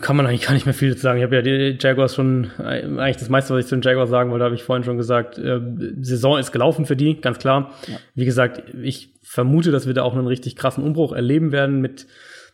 [0.00, 1.18] kann man eigentlich gar nicht mehr viel zu sagen.
[1.18, 4.10] Ich habe ja die Jaguars schon, äh, eigentlich das meiste, was ich zu den Jaguars
[4.10, 5.38] sagen wollte, habe ich vorhin schon gesagt.
[5.38, 5.60] Äh,
[6.00, 7.72] Saison ist gelaufen für die, ganz klar.
[7.86, 7.98] Ja.
[8.14, 12.08] Wie gesagt, ich vermute, dass wir da auch einen richtig krassen Umbruch erleben werden mit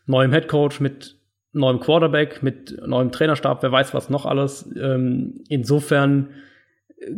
[0.05, 1.17] neuem Headcoach, mit
[1.53, 4.69] neuem Quarterback, mit neuem Trainerstab, wer weiß was noch alles.
[4.81, 6.29] Ähm, insofern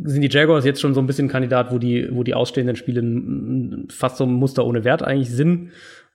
[0.05, 3.85] sind die Jaguars jetzt schon so ein bisschen Kandidat, wo die, wo die ausstehenden Spiele
[3.91, 5.71] fast so ein Muster ohne Wert eigentlich sind.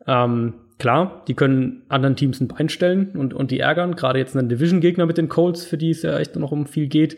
[0.07, 3.95] Ähm, klar, die können anderen Teams ein Bein stellen und, und die ärgern.
[3.95, 6.87] Gerade jetzt einen Division-Gegner mit den Colts, für die es ja echt noch um viel
[6.87, 7.17] geht.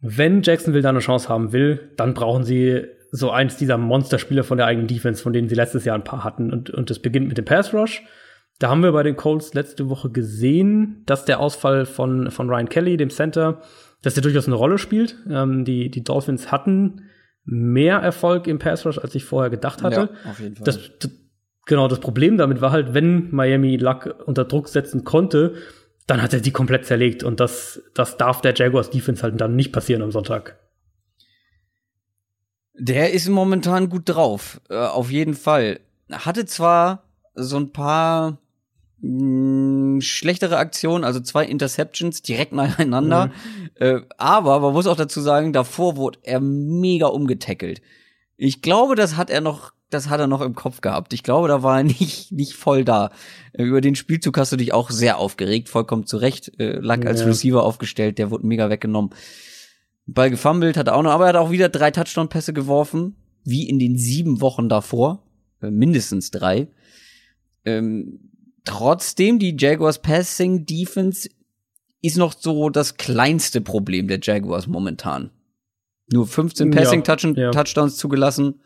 [0.00, 4.56] Wenn Jacksonville da eine Chance haben will, dann brauchen sie so eins dieser Monsterspieler von
[4.56, 6.52] der eigenen Defense, von denen sie letztes Jahr ein paar hatten.
[6.52, 8.02] Und, und das beginnt mit dem Pass Rush.
[8.60, 12.68] Da haben wir bei den Colts letzte Woche gesehen, dass der Ausfall von, von Ryan
[12.68, 13.62] Kelly, dem Center,
[14.02, 15.16] dass der durchaus eine Rolle spielt.
[15.30, 17.08] Ähm, die, die Dolphins hatten
[17.46, 20.10] mehr Erfolg im Pass Rush, als ich vorher gedacht hatte.
[20.24, 20.64] Ja, auf jeden Fall.
[20.64, 21.10] Das, das,
[21.64, 25.54] genau, das Problem damit war halt, wenn Miami Luck unter Druck setzen konnte,
[26.06, 27.22] dann hat er die komplett zerlegt.
[27.24, 30.58] Und das, das darf der Jaguars Defense halt dann nicht passieren am Sonntag.
[32.74, 35.80] Der ist momentan gut drauf, äh, auf jeden Fall.
[36.10, 37.04] Hatte zwar
[37.34, 38.36] so ein paar
[39.00, 43.26] mh, schlechtere Aktion, also zwei Interceptions direkt nacheinander.
[43.26, 43.70] Mhm.
[43.76, 47.80] Äh, aber man muss auch dazu sagen, davor wurde er mega umgetackelt.
[48.36, 51.12] Ich glaube, das hat er noch das hat er noch im Kopf gehabt.
[51.12, 53.10] Ich glaube, da war er nicht, nicht voll da.
[53.52, 56.52] Äh, über den Spielzug hast du dich auch sehr aufgeregt, vollkommen zu Recht.
[56.60, 57.26] Äh, Luck als Ja.
[57.26, 59.10] Receiver aufgestellt, der wurde mega weggenommen.
[60.06, 63.68] Ball gefummelt hat er auch noch, aber er hat auch wieder drei Touchdown-Pässe geworfen, wie
[63.68, 65.24] in den sieben Wochen davor.
[65.60, 66.68] Äh, mindestens drei.
[67.64, 68.29] Ähm,
[68.64, 71.28] trotzdem, die Jaguars Passing Defense
[72.02, 75.30] ist noch so das kleinste Problem der Jaguars momentan.
[76.12, 77.50] Nur 15 Ja, Passing Touch ja.
[77.50, 78.60] Touchdowns zugelassen.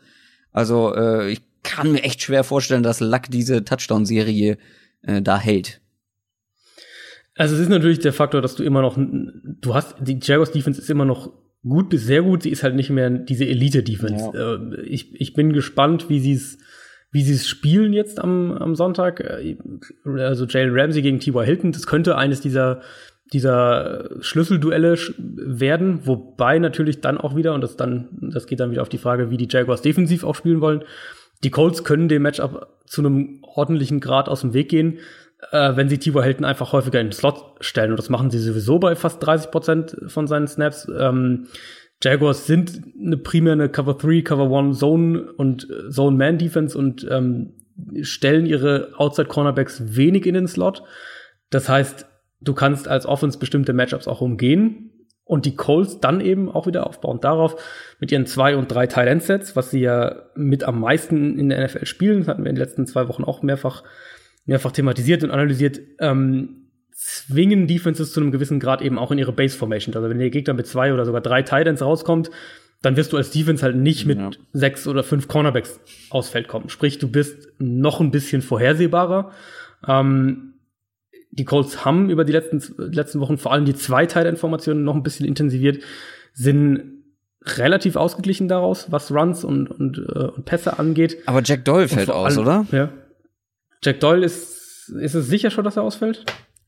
[0.51, 4.57] Also äh, ich kann mir echt schwer vorstellen, dass Luck diese Touchdown-Serie
[5.01, 5.81] äh, da hält.
[7.35, 10.79] Also es ist natürlich der Faktor, dass du immer noch, du hast, die Jaguars Defense
[10.79, 11.33] ist immer noch
[11.67, 14.79] gut bis sehr gut, sie ist halt nicht mehr diese Elite-Defense.
[14.79, 16.57] Äh, Ich, ich bin gespannt, wie sie es
[17.11, 19.19] wie sie es spielen jetzt am, am Sonntag.
[19.21, 19.57] Äh,
[20.05, 21.43] Also Jalen Ramsey gegen T.Y.
[21.45, 22.81] Hilton, das könnte eines dieser
[23.33, 28.69] dieser Schlüsselduelle sch- werden, wobei natürlich dann auch wieder, und das dann, das geht dann
[28.69, 30.83] wieder auf die Frage, wie die Jaguars defensiv auch spielen wollen.
[31.43, 34.99] Die Colts können dem Matchup zu einem ordentlichen Grad aus dem Weg gehen,
[35.51, 36.21] äh, wenn sie T.Y.
[36.23, 37.89] Hilton einfach häufiger in den Slot stellen.
[37.89, 40.87] Und das machen sie sowieso bei fast 30 Prozent von seinen Snaps.
[40.95, 41.47] Ähm,
[42.03, 46.77] Jaguars sind eine primär eine Cover 3, Cover 1 Zone und äh, Zone Man Defense
[46.77, 47.53] und ähm,
[48.01, 50.83] stellen ihre Outside Cornerbacks wenig in den Slot.
[51.49, 52.05] Das heißt,
[52.41, 54.91] du kannst als Offense bestimmte Matchups auch umgehen
[55.23, 57.55] und die Colts dann eben auch wieder aufbauen darauf
[57.99, 61.49] mit ihren zwei und drei Tight End Sets, was sie ja mit am meisten in
[61.49, 63.83] der NFL spielen, das hatten wir in den letzten zwei Wochen auch mehrfach
[64.45, 66.64] mehrfach thematisiert und analysiert, ähm,
[67.05, 69.93] zwingen Defenses zu einem gewissen Grad eben auch in ihre Base Formation.
[69.95, 72.31] Also wenn der Gegner mit zwei oder sogar drei Tight Ends rauskommt,
[72.81, 74.31] dann wirst du als Defense halt nicht mit Ja.
[74.53, 75.79] sechs oder fünf Cornerbacks
[76.09, 76.69] aufs Feld kommen.
[76.69, 79.31] Sprich, du bist noch ein bisschen vorhersehbarer.
[79.87, 80.53] Ähm,
[81.31, 82.61] die Colts haben über die letzten,
[82.91, 85.83] letzten Wochen vor allem die zwei Tight End Formationen noch ein bisschen intensiviert,
[86.33, 87.03] sind
[87.43, 91.17] relativ ausgeglichen daraus, was Runs und, und, äh, und Pässe angeht.
[91.27, 92.65] Aber Jack Doyle fällt aus, allem- oder?
[92.71, 92.89] Ja.
[93.83, 96.25] Jack Doyle ist, ist es sicher schon, dass er ausfällt?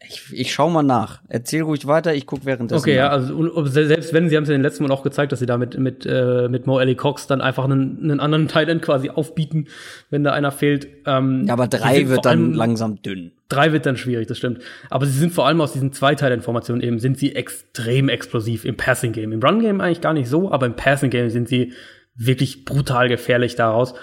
[0.09, 1.21] Ich, ich schau mal nach.
[1.27, 2.79] Erzähl ruhig weiter, ich guck währenddessen.
[2.81, 3.11] Okay, ja, nach.
[3.13, 5.31] also und, ob- selbst wenn, sie haben es ja in den letzten Mal auch gezeigt,
[5.31, 8.47] dass sie da mit, mit, äh, mit Mo Alley Cox dann einfach einen, einen anderen
[8.69, 9.65] End quasi aufbieten,
[10.09, 10.87] wenn da einer fehlt.
[11.05, 13.31] Ähm, Ja, aber drei wird dann langsam dünn.
[13.49, 14.61] Drei wird dann schwierig, das stimmt.
[14.89, 18.77] Aber sie sind vor allem aus diesen zwei Teil-Informationen eben, sind sie extrem explosiv im
[18.77, 19.31] Passing-Game.
[19.31, 21.73] Im Run-Game eigentlich gar nicht so, aber im Passing-Game sind sie
[22.15, 23.93] wirklich brutal gefährlich daraus.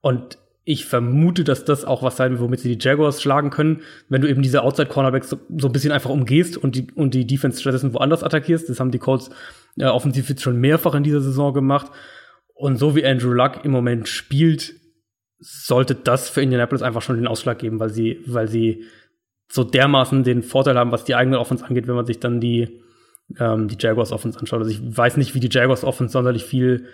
[0.00, 3.82] Und ich vermute, dass das auch was sein wird, womit sie die Jaguars schlagen können,
[4.08, 7.24] wenn du eben diese Outside-Cornerbacks so, so ein bisschen einfach umgehst und die, und die
[7.24, 8.68] Defense stattdessen woanders attackierst.
[8.68, 9.30] Das haben die Colts
[9.78, 11.92] äh, offensiv jetzt schon mehrfach in dieser Saison gemacht.
[12.52, 14.74] Und so wie Andrew Luck im Moment spielt,
[15.38, 18.82] sollte das für Indianapolis einfach schon den Ausschlag geben, weil sie, weil sie
[19.48, 22.80] so dermaßen den Vorteil haben, was die eigene Offense angeht, wenn man sich dann die,
[23.38, 24.58] ähm, die Jaguars Offense anschaut.
[24.58, 26.86] Also ich weiß nicht, wie die Jaguars Offense sonderlich viel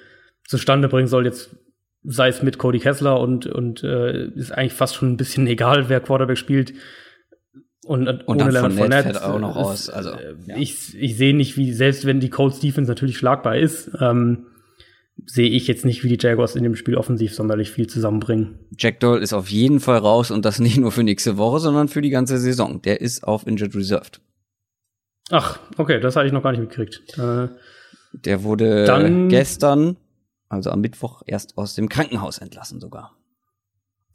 [0.45, 1.57] zustande bringen soll, jetzt
[2.05, 5.89] sei es mit Cody Kessler und, und äh, ist eigentlich fast schon ein bisschen egal,
[5.89, 6.75] wer Quarterback spielt.
[7.85, 10.57] Und, und Und ohne dann Leonard Fournette fällt auch noch ist, aus, also, äh, ja.
[10.57, 14.47] ich, ich sehe nicht, wie, selbst wenn die Colts Defense natürlich schlagbar ist, ähm,
[15.27, 18.59] sehe ich jetzt nicht, wie die Jaguars in dem Spiel offensiv sonderlich viel zusammenbringen.
[18.79, 21.89] Jack Doyle ist auf jeden Fall raus und das nicht nur für nächste Woche, sondern
[21.89, 22.81] für die ganze Saison.
[22.83, 24.21] Der ist auf Injured Reserved.
[25.31, 27.19] Ach, okay, das hatte ich noch gar nicht mitgekriegt.
[27.19, 27.49] Äh,
[28.25, 29.97] Der wurde Dann- gestern,
[30.53, 33.17] also am Mittwoch, erst aus dem Krankenhaus entlassen sogar.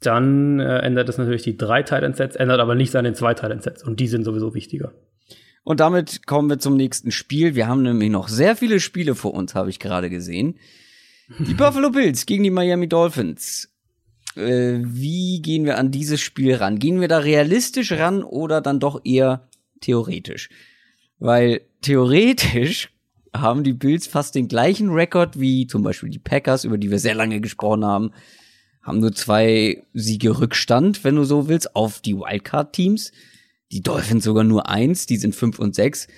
[0.00, 3.34] dann äh, ändert es natürlich die drei Tight Sets, ändert aber nichts an den zwei
[3.34, 4.92] Tight Sets und die sind sowieso wichtiger.
[5.64, 7.54] Und damit kommen wir zum nächsten Spiel.
[7.54, 10.58] Wir haben nämlich noch sehr viele Spiele vor uns, habe ich gerade gesehen.
[11.40, 13.68] Die Buffalo Bills gegen die Miami Dolphins.
[14.36, 16.78] Äh, wie gehen wir an dieses Spiel ran?
[16.78, 19.48] Gehen wir da realistisch ran oder dann doch eher
[19.80, 20.48] theoretisch?
[21.18, 22.90] Weil theoretisch
[23.34, 26.98] haben die Bills fast den gleichen Rekord wie zum Beispiel die Packers, über die wir
[26.98, 28.10] sehr lange gesprochen haben.
[28.82, 33.12] Haben nur zwei Siege Rückstand, wenn du so willst, auf die Wildcard-Teams.
[33.70, 36.08] Die Dolphins sogar nur eins, die sind fünf und sechs.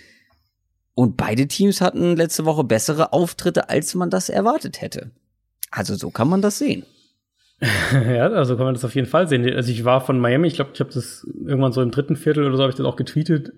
[0.95, 5.11] Und beide Teams hatten letzte Woche bessere Auftritte, als man das erwartet hätte.
[5.70, 6.85] Also so kann man das sehen.
[7.93, 9.49] ja, also kann man das auf jeden Fall sehen.
[9.55, 12.47] Also ich war von Miami, ich glaube, ich habe das irgendwann so im dritten Viertel
[12.47, 13.53] oder so habe ich das auch getweetet,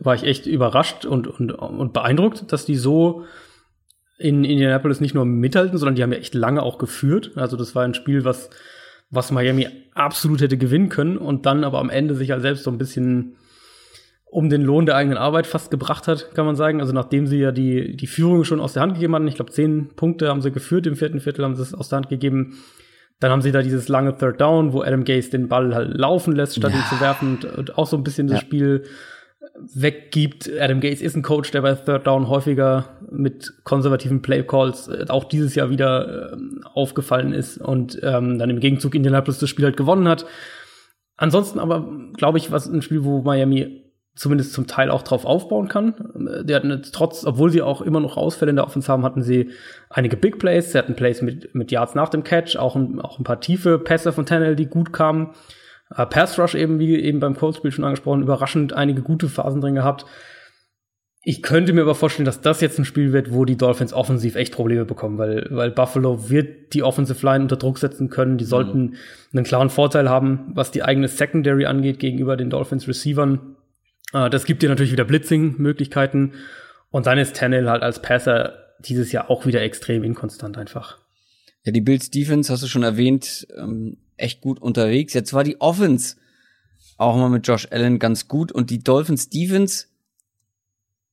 [0.00, 3.24] war ich echt überrascht und, und, und beeindruckt, dass die so
[4.18, 7.32] in Indianapolis nicht nur mithalten, sondern die haben ja echt lange auch geführt.
[7.36, 8.50] Also das war ein Spiel, was,
[9.10, 12.70] was Miami absolut hätte gewinnen können und dann aber am Ende sich ja selbst so
[12.70, 13.36] ein bisschen
[14.26, 16.80] um den Lohn der eigenen Arbeit fast gebracht hat, kann man sagen.
[16.80, 19.52] Also nachdem sie ja die, die Führung schon aus der Hand gegeben hatten, ich glaube,
[19.52, 22.58] zehn Punkte haben sie geführt, im vierten Viertel haben sie es aus der Hand gegeben.
[23.20, 26.34] Dann haben sie da dieses lange Third Down, wo Adam Gase den Ball halt laufen
[26.34, 26.78] lässt, statt Ja.
[26.78, 28.46] ihn zu werfen und, und auch so ein bisschen das Ja.
[28.46, 28.84] Spiel
[29.56, 30.50] weggibt.
[30.58, 35.06] Adam Gates ist ein Coach, der bei Third Down häufiger mit konservativen Play Calls äh,
[35.08, 36.36] auch dieses Jahr wieder äh,
[36.74, 40.26] aufgefallen ist und ähm, dann im Gegenzug Indianapolis das Spiel halt gewonnen hat.
[41.16, 43.84] Ansonsten aber, glaube ich, was ein Spiel, wo Miami
[44.16, 45.94] zumindest zum Teil auch drauf aufbauen kann.
[46.44, 49.50] Die hatten trotz, obwohl sie auch immer noch Ausfälle in der Offense haben, hatten sie
[49.90, 50.72] einige Big Plays.
[50.72, 53.78] Sie hatten Plays mit, mit Yards nach dem Catch, auch ein, auch ein paar tiefe
[53.78, 55.30] Pässe von Tannell, die gut kamen.
[55.90, 59.74] Uh, Pass Rush eben, wie eben beim Colts-Spiel schon angesprochen, überraschend einige gute Phasen drin
[59.74, 60.06] gehabt.
[61.26, 64.34] Ich könnte mir aber vorstellen, dass das jetzt ein Spiel wird, wo die Dolphins offensiv
[64.36, 68.36] echt Probleme bekommen, weil, weil Buffalo wird die Offensive Line unter Druck setzen können.
[68.36, 68.94] Die sollten mhm.
[69.32, 73.56] einen klaren Vorteil haben, was die eigene Secondary angeht gegenüber den Dolphins Receivern.
[74.12, 76.32] Uh, das gibt dir natürlich wieder Blitzing-Möglichkeiten.
[76.90, 80.98] Und dann ist Tannehill halt als Passer dieses Jahr auch wieder extrem inkonstant einfach.
[81.64, 85.14] Ja, die Bills Defense hast du schon erwähnt, ähm, echt gut unterwegs.
[85.14, 86.16] Jetzt war die Offense
[86.96, 89.86] auch mal mit Josh Allen ganz gut und die Dolphins Defense,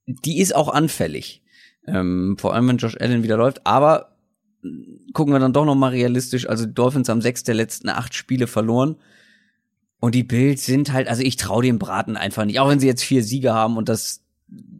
[0.05, 1.41] die ist auch anfällig.
[1.87, 3.65] Ähm, vor allem, wenn Josh Allen wieder läuft.
[3.65, 4.15] Aber
[5.13, 6.47] gucken wir dann doch noch mal realistisch.
[6.47, 8.97] Also die Dolphins haben sechs der letzten acht Spiele verloren.
[9.99, 12.59] Und die Bills sind halt, also ich traue dem Braten einfach nicht.
[12.59, 14.23] Auch wenn sie jetzt vier Siege haben und das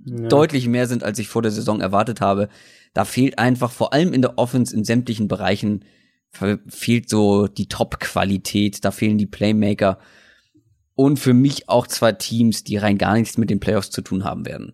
[0.06, 0.28] ja.
[0.28, 2.50] deutlich mehr sind, als ich vor der Saison erwartet habe.
[2.94, 5.86] Da fehlt einfach vor allem in der Offense in sämtlichen Bereichen
[6.32, 10.00] fehlt so die Top-Qualität, da fehlen die Playmaker
[10.96, 14.24] und für mich auch zwei Teams, die rein gar nichts mit den Playoffs zu tun
[14.24, 14.74] haben werden.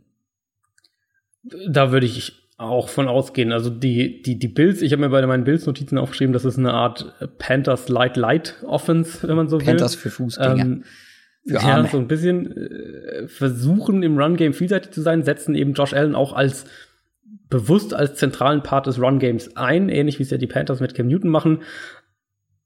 [1.67, 3.51] Da würde ich auch von ausgehen.
[3.51, 6.73] Also die, die, die Bills, ich habe mir bei meinen Bills-Notizen aufgeschrieben, das ist eine
[6.73, 9.65] Art Panthers Light Light Offense, wenn man so will.
[9.65, 10.63] Panthers für Fußgänger.
[10.63, 10.83] Ähm,
[11.47, 11.83] für Arme.
[11.85, 16.15] Ja, so ein bisschen äh, versuchen im Run-Game vielseitig zu sein, setzen eben Josh Allen
[16.15, 16.65] auch als
[17.49, 21.07] bewusst als zentralen Part des Run-Games ein, ähnlich wie es ja die Panthers mit Cam
[21.07, 21.61] Newton machen.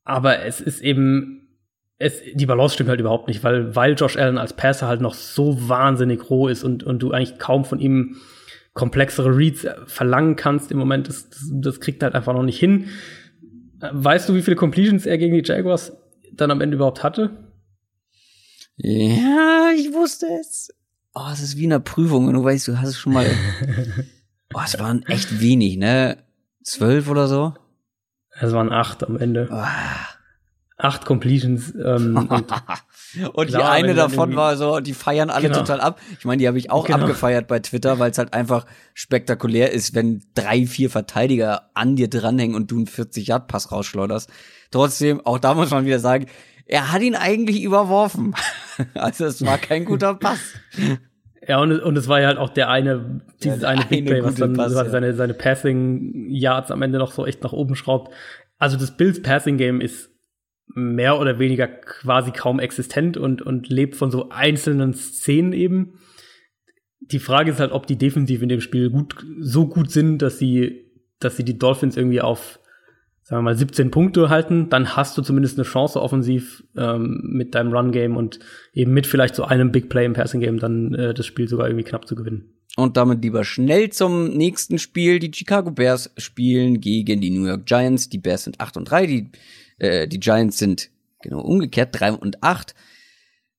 [0.03, 1.47] Aber es ist eben,
[1.97, 5.13] es, die Balance stimmt halt überhaupt nicht, weil, weil Josh Allen als Passer halt noch
[5.13, 8.17] so wahnsinnig roh ist und, und du eigentlich kaum von ihm
[8.73, 11.07] komplexere Reads verlangen kannst im Moment.
[11.07, 12.87] Das, das, das kriegt er halt einfach noch nicht hin.
[13.79, 15.93] Weißt du, wie viele Completions er gegen die Jaguars
[16.33, 17.31] dann am Ende überhaupt hatte?
[18.77, 20.69] Ja, ich wusste es.
[21.13, 22.31] Oh, es ist wie in einer Prüfung.
[22.31, 23.25] Du weißt, du hast es schon mal
[24.53, 26.17] Oh, es waren echt wenig, ne?
[26.63, 27.53] Zwölf oder so?
[28.39, 29.49] Es waren acht am Ende.
[29.51, 29.63] Oh.
[30.77, 31.73] Acht Completions.
[31.75, 35.59] Ähm, und, und klar, die eine davon war so, die feiern alle genau.
[35.59, 35.99] total ab.
[36.17, 36.99] Ich meine, die habe ich auch genau.
[36.99, 42.09] abgefeiert bei Twitter, weil es halt einfach spektakulär ist, wenn drei, vier Verteidiger an dir
[42.09, 44.31] dranhängen und du einen 40-Yard-Pass rausschleuderst.
[44.71, 46.25] Trotzdem, auch da muss man wieder sagen,
[46.65, 48.33] er hat ihn eigentlich überworfen.
[48.95, 50.39] also es war kein guter Pass.
[51.47, 54.23] Ja, und, und es war ja halt auch der eine, dieses ja, eine Big Play,
[54.23, 54.85] was dann Pass, ja.
[54.85, 58.13] seine, seine Passing Yards am Ende noch so echt nach oben schraubt.
[58.59, 60.11] Also das Bills Passing Game ist
[60.67, 65.99] mehr oder weniger quasi kaum existent und, und lebt von so einzelnen Szenen eben.
[66.99, 70.37] Die Frage ist halt, ob die defensiv in dem Spiel gut, so gut sind, dass
[70.37, 72.59] sie, dass sie die Dolphins irgendwie auf
[73.23, 77.55] sagen wir mal, 17 Punkte halten, dann hast du zumindest eine Chance offensiv ähm, mit
[77.55, 78.39] deinem Run-Game und
[78.73, 81.85] eben mit vielleicht so einem Big Play im Passing-Game dann äh, das Spiel sogar irgendwie
[81.85, 82.53] knapp zu gewinnen.
[82.77, 85.19] Und damit lieber schnell zum nächsten Spiel.
[85.19, 88.09] Die Chicago Bears spielen gegen die New York Giants.
[88.09, 89.29] Die Bears sind 8 und 3, die,
[89.77, 90.89] äh, die Giants sind
[91.21, 92.73] genau umgekehrt 3 und 8.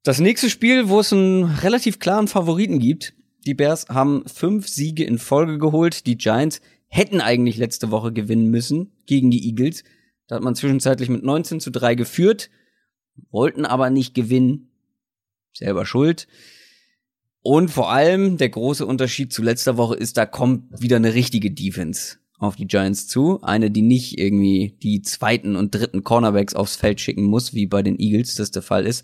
[0.02, 3.14] Das nächste Spiel, wo es einen relativ klaren Favoriten gibt.
[3.46, 6.06] Die Bears haben fünf Siege in Folge geholt.
[6.06, 6.60] Die Giants
[6.92, 9.82] hätten eigentlich letzte Woche gewinnen müssen gegen die Eagles.
[10.26, 12.50] Da hat man zwischenzeitlich mit 19 zu 3 geführt,
[13.30, 14.68] wollten aber nicht gewinnen.
[15.54, 16.28] Selber schuld.
[17.40, 21.50] Und vor allem der große Unterschied zu letzter Woche ist, da kommt wieder eine richtige
[21.50, 23.40] Defense auf die Giants zu.
[23.40, 27.82] Eine, die nicht irgendwie die zweiten und dritten Cornerbacks aufs Feld schicken muss, wie bei
[27.82, 29.02] den Eagles das der Fall ist.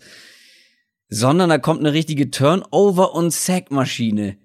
[1.07, 4.37] Sondern da kommt eine richtige Turnover- und Sackmaschine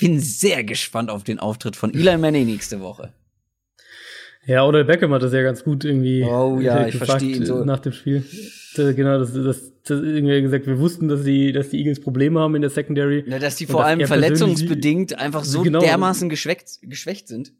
[0.00, 3.12] bin sehr gespannt auf den Auftritt von Eli Manning nächste Woche.
[4.46, 7.64] Ja, oder Beckham hat das ja ganz gut irgendwie oh, ja, ich verstehe ihn so.
[7.64, 8.24] nach dem Spiel.
[8.74, 12.54] Genau, das, das, das irgendwie gesagt, wir wussten, dass die, dass die Eagles Probleme haben
[12.54, 13.24] in der Secondary.
[13.26, 17.52] Ja, dass die vor allem verletzungsbedingt einfach so genau, dermaßen geschwächt, geschwächt sind.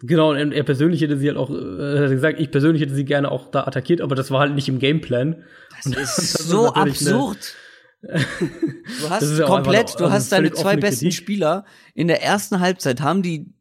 [0.00, 3.04] Genau, und er persönlich hätte sie halt auch, äh, hat gesagt, ich persönlich hätte sie
[3.04, 5.44] gerne auch da attackiert, aber das war halt nicht im Gameplan.
[5.76, 7.54] Das und ist das so absurd.
[8.02, 11.22] Du hast ja komplett, du hast deine zwei besten Kritik.
[11.22, 11.64] Spieler
[11.94, 13.52] in der ersten Halbzeit haben die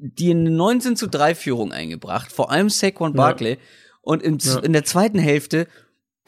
[0.00, 3.52] die eine 19 zu 3 Führung eingebracht, vor allem Saquon Barkley.
[3.52, 3.58] Ja.
[4.00, 4.58] Und in, ja.
[4.60, 5.68] in der zweiten Hälfte,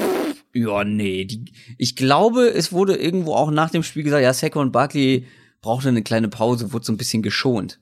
[0.01, 1.47] pff, ja, nee, die,
[1.79, 5.27] ich glaube, es wurde irgendwo auch nach dem Spiel gesagt, ja, Saquon Barkley
[5.63, 7.79] brauchte eine kleine Pause, wurde so ein bisschen geschont.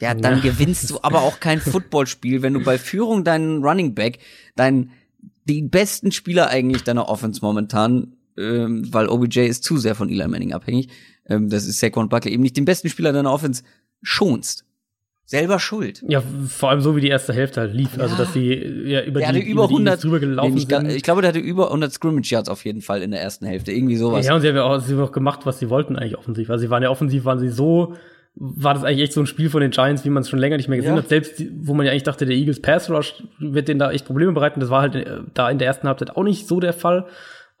[0.00, 0.40] Ja, dann ja.
[0.40, 4.18] gewinnst du aber auch kein Footballspiel, wenn du bei Führung deinen Running Back,
[4.54, 4.92] deinen,
[5.44, 10.26] die besten Spieler eigentlich deiner Offense momentan ähm, weil OBJ ist zu sehr von Eli
[10.28, 10.88] Manning abhängig,
[11.28, 13.62] ähm, das ist Saquon Buckley, eben nicht den besten Spieler deiner Offense
[14.02, 14.64] schonst.
[15.28, 16.04] Selber schuld.
[16.06, 19.18] Ja, vor allem so wie die erste Hälfte halt lief, also dass sie ja über
[19.18, 20.88] Der die, über die 100 drüber gelaufen nee, ich, sind.
[20.88, 23.72] ich glaube, der hatte über 100 Scrimmage Yards auf jeden Fall in der ersten Hälfte,
[23.72, 24.24] irgendwie sowas.
[24.24, 26.48] Ja, und sie haben ja auch, sie haben auch gemacht, was sie wollten eigentlich offensiv.
[26.48, 27.94] Also sie waren ja offensiv, waren sie so,
[28.36, 30.58] war das eigentlich echt so ein Spiel von den Giants, wie man es schon länger
[30.58, 31.02] nicht mehr gesehen Ja.
[31.02, 31.08] hat.
[31.08, 34.30] Selbst, wo man ja eigentlich dachte, der Eagles Pass Rush wird denen da echt Probleme
[34.30, 34.60] bereiten.
[34.60, 37.06] Das war halt äh, da in der ersten Halbzeit auch nicht so der Fall.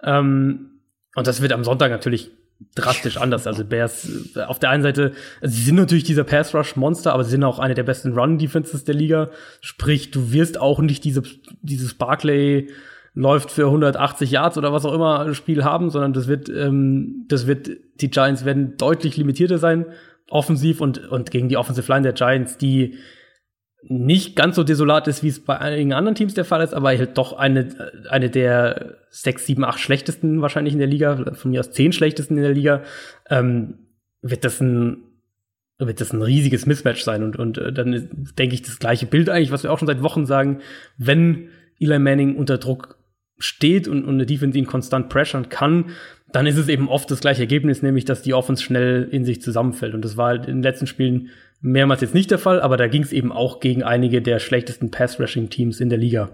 [0.02, 0.80] Ähm,
[1.14, 2.30] und das wird am Sonntag natürlich
[2.74, 3.46] drastisch anders.
[3.46, 7.12] Also Bears äh, auf der einen Seite, also sie sind natürlich dieser Pass Rush Monster,
[7.12, 9.30] aber sie sind auch eine der besten Run Defenses der Liga.
[9.60, 11.22] Sprich, du wirst auch nicht diese,
[11.62, 12.68] dieses Barclay
[13.14, 17.46] läuft für 180 Yards oder was auch immer Spiel haben, sondern das wird, ähm, das
[17.46, 17.70] wird,
[18.00, 19.86] die Giants werden deutlich limitierter sein,
[20.28, 22.96] offensiv und, und gegen die Offensive Line der Giants, die
[23.88, 26.88] nicht ganz so desolat ist, wie es bei einigen anderen Teams der Fall ist, aber
[26.88, 27.68] halt doch eine,
[28.08, 32.36] eine der sechs, sieben, acht schlechtesten wahrscheinlich in der Liga, von mir aus zehn schlechtesten
[32.36, 32.82] in der Liga,
[33.30, 33.78] ähm,
[34.22, 35.02] wird das ein
[35.78, 38.08] wird das ein riesiges Mismatch sein und und äh, dann
[38.38, 40.60] denke ich das gleiche Bild eigentlich, was wir auch schon seit Wochen sagen,
[40.96, 42.96] wenn Eli Manning unter Druck
[43.38, 45.90] steht und, und eine Defense ihn konstant pressern kann,
[46.32, 49.42] dann ist es eben oft das gleiche Ergebnis, nämlich dass die Offense schnell in sich
[49.42, 49.94] zusammenfällt.
[49.94, 51.28] Und das war halt in den letzten Spielen
[51.60, 54.90] mehrmals jetzt nicht der Fall, aber da ging es eben auch gegen einige der schlechtesten
[54.90, 56.30] Pass-Rushing-Teams in der Liga.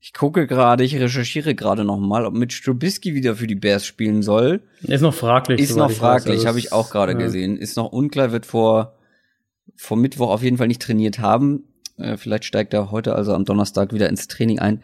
[0.00, 3.86] Ich gucke gerade, ich recherchiere gerade noch mal, ob Mitch Trubisky wieder für die Bears
[3.86, 4.60] spielen soll.
[4.82, 5.60] Ist noch fraglich.
[5.60, 7.18] Ist noch fraglich, Also habe ich auch gerade ja.
[7.18, 7.56] gesehen.
[7.56, 8.98] Ist noch unklar, wird vor,
[9.76, 11.64] vor Mittwoch auf jeden Fall nicht trainiert haben.
[11.96, 14.82] Äh, vielleicht steigt er heute, also am Donnerstag, wieder ins Training ein.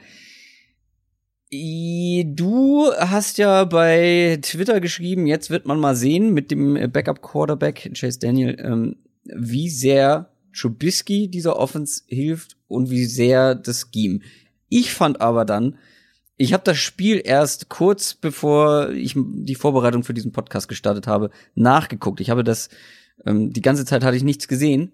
[1.52, 6.86] I- Du hast ja bei Twitter geschrieben, jetzt wird man mal sehen mit dem äh,
[6.86, 14.20] Backup-Quarterback Chase Daniel, ähm, wie sehr Trubisky dieser Offense hilft und wie sehr das Scheme.
[14.68, 15.76] Ich fand aber dann,
[16.36, 21.30] ich habe das Spiel erst kurz bevor ich die Vorbereitung für diesen Podcast gestartet habe,
[21.54, 22.20] nachgeguckt.
[22.20, 22.68] Ich habe das,
[23.26, 24.92] ähm, die ganze Zeit hatte ich nichts gesehen.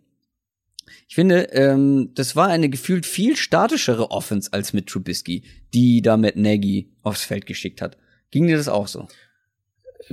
[1.08, 5.42] Ich finde, ähm, das war eine gefühlt viel statischere Offense als mit Trubisky,
[5.74, 7.96] die da Matt Nagy aufs Feld geschickt hat.
[8.30, 9.08] Ging dir das auch so?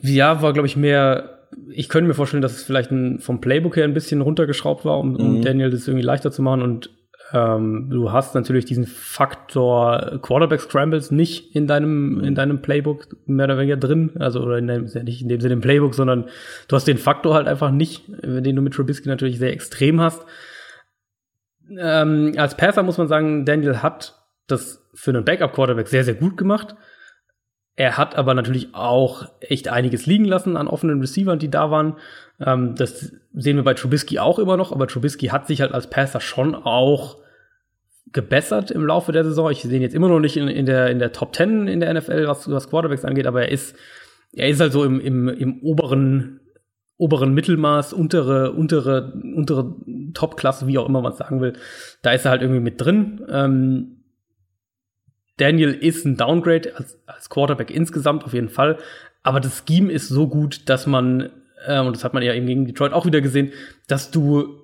[0.02, 1.48] Ja, war, glaube ich, mehr.
[1.70, 5.00] Ich könnte mir vorstellen, dass es vielleicht ein, vom Playbook her ein bisschen runtergeschraubt war,
[5.00, 5.41] um, um Mhm.
[5.41, 6.62] Daniel das irgendwie leichter zu machen.
[6.64, 6.90] Und
[7.32, 13.45] ähm, du hast natürlich diesen Faktor Quarterback Scrambles nicht in deinem in deinem Playbook mehr
[13.45, 14.12] oder weniger drin.
[14.20, 16.26] Also oder in ja nicht in dem Sinne im Playbook, sondern
[16.68, 20.24] du hast den Faktor halt einfach nicht, den du mit Trubisky natürlich sehr extrem hast.
[21.80, 26.38] Ähm, als Passer muss man sagen, Daniel hat das für einen Backup-Quarterback sehr, sehr gut
[26.38, 26.76] gemacht.
[27.76, 31.98] Er hat aber natürlich auch echt einiges liegen lassen an offenen Receivern, die da waren.
[32.40, 35.90] Ähm, das sehen wir bei Trubisky auch immer noch, aber Trubisky hat sich halt als
[35.90, 37.18] Passer schon auch
[38.12, 39.50] gebessert im Laufe der Saison.
[39.50, 41.80] Ich sehe ihn jetzt immer noch nicht in, in, der, in der Top 10 in
[41.80, 43.76] der NFL, was, was Quarterbacks angeht, aber er ist,
[44.34, 46.40] er ist halt so im, im, im oberen,
[46.98, 49.76] oberen Mittelmaß, untere, untere, untere
[50.14, 51.53] Top-Klasse, wie auch immer man sagen will.
[52.02, 53.26] Da ist er halt irgendwie mit drin.
[53.30, 54.03] Ähm,
[55.38, 58.78] Daniel ist ein Downgrade als, als Quarterback insgesamt auf jeden Fall.
[59.24, 61.30] Aber das Scheme ist so gut, dass man,
[61.65, 63.52] äh, und das hat man ja eben gegen Detroit auch wieder gesehen,
[63.88, 64.60] dass du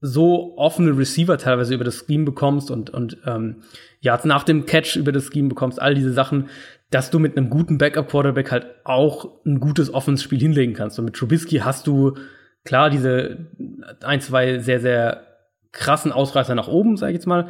[0.00, 3.62] so offene Receiver teilweise über das Scheme bekommst und, und ähm,
[4.00, 6.48] Yards nach dem Catch über das Scheme bekommst, all diese Sachen,
[6.90, 10.98] dass du mit einem guten Backup-Quarterback halt auch ein gutes Offense-Spiel hinlegen kannst.
[10.98, 12.14] Und mit Trubisky hast du
[12.64, 13.46] klar diese
[14.02, 15.26] ein, zwei sehr, sehr
[15.72, 17.48] krassen Ausreißer nach oben, sag ich jetzt mal.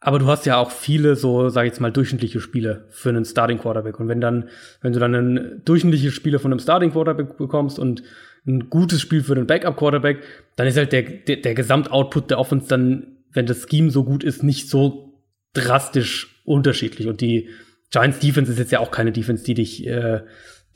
[0.00, 3.24] Aber du hast ja auch viele so, sag ich jetzt mal, durchschnittliche Spiele für einen
[3.24, 4.00] Starting Quarterback.
[4.00, 4.48] Und wenn dann,
[4.80, 8.02] wenn du dann ein durchschnittliches Spiel von einem Starting Quarterback bekommst und
[8.46, 10.22] ein gutes Spiel für den Backup Quarterback,
[10.56, 14.24] dann ist halt der, der, der Gesamtoutput der Offense dann, wenn das Scheme so gut
[14.24, 15.20] ist, nicht so
[15.52, 17.06] drastisch unterschiedlich.
[17.06, 17.50] Und die
[17.90, 20.20] Giants Defense ist jetzt ja auch keine Defense, die dich, äh,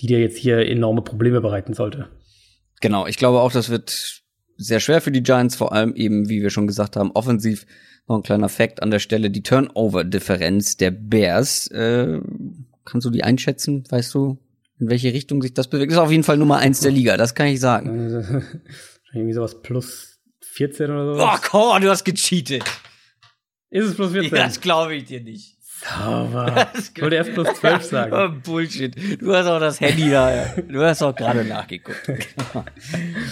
[0.01, 2.09] die dir jetzt hier enorme Probleme bereiten sollte.
[2.81, 4.23] Genau, ich glaube auch, das wird
[4.57, 7.67] sehr schwer für die Giants, vor allem eben, wie wir schon gesagt haben, offensiv.
[8.07, 11.69] Noch ein kleiner Fact an der Stelle, die Turnover-Differenz der Bears.
[11.69, 12.21] Äh,
[12.85, 13.85] kannst du die einschätzen?
[13.89, 14.39] Weißt du,
[14.79, 15.93] in welche Richtung sich das bewegt?
[15.93, 18.45] Ist auf jeden Fall Nummer eins der Liga, das kann ich sagen.
[19.15, 21.19] Irgendwie sowas plus 14 oder so.
[21.19, 22.65] Boah, Cor, du hast gecheatet.
[23.71, 24.31] Ist es plus 14?
[24.33, 25.54] Das glaube ich dir nicht.
[25.85, 26.69] Sauber.
[26.95, 28.13] Ich wollte erst plus 12 sagen.
[28.15, 28.95] Oh, Bullshit.
[29.21, 30.55] Du hast auch das Handy da.
[30.69, 32.09] Du hast auch gerade nachgeguckt.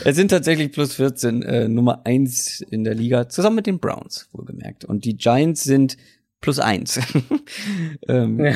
[0.05, 4.29] es sind tatsächlich plus 14, äh, Nummer eins in der Liga, zusammen mit den Browns,
[4.33, 4.85] wohlgemerkt.
[4.85, 5.97] Und die Giants sind
[6.41, 7.01] plus eins.
[8.09, 8.55] ähm,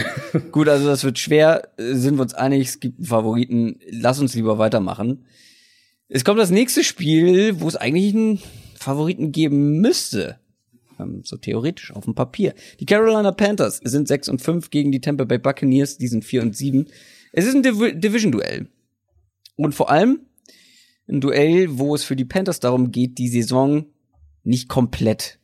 [0.51, 3.79] Gut, also das wird schwer, sind wir uns einig, es gibt einen Favoriten.
[3.89, 5.25] Lass uns lieber weitermachen.
[6.09, 8.41] Es kommt das nächste Spiel, wo es eigentlich einen
[8.79, 10.39] Favoriten geben müsste.
[10.99, 12.55] Ähm, so theoretisch auf dem Papier.
[12.81, 16.43] Die Carolina Panthers sind 6 und 5 gegen die Tampa Bay Buccaneers, die sind 4
[16.43, 16.87] und 7.
[17.33, 18.69] Es ist ein Div Division-Duell.
[19.57, 20.21] Und vor allem
[21.09, 23.87] ein Duell, wo es für die Panthers darum geht, die Saison
[24.43, 25.39] nicht komplett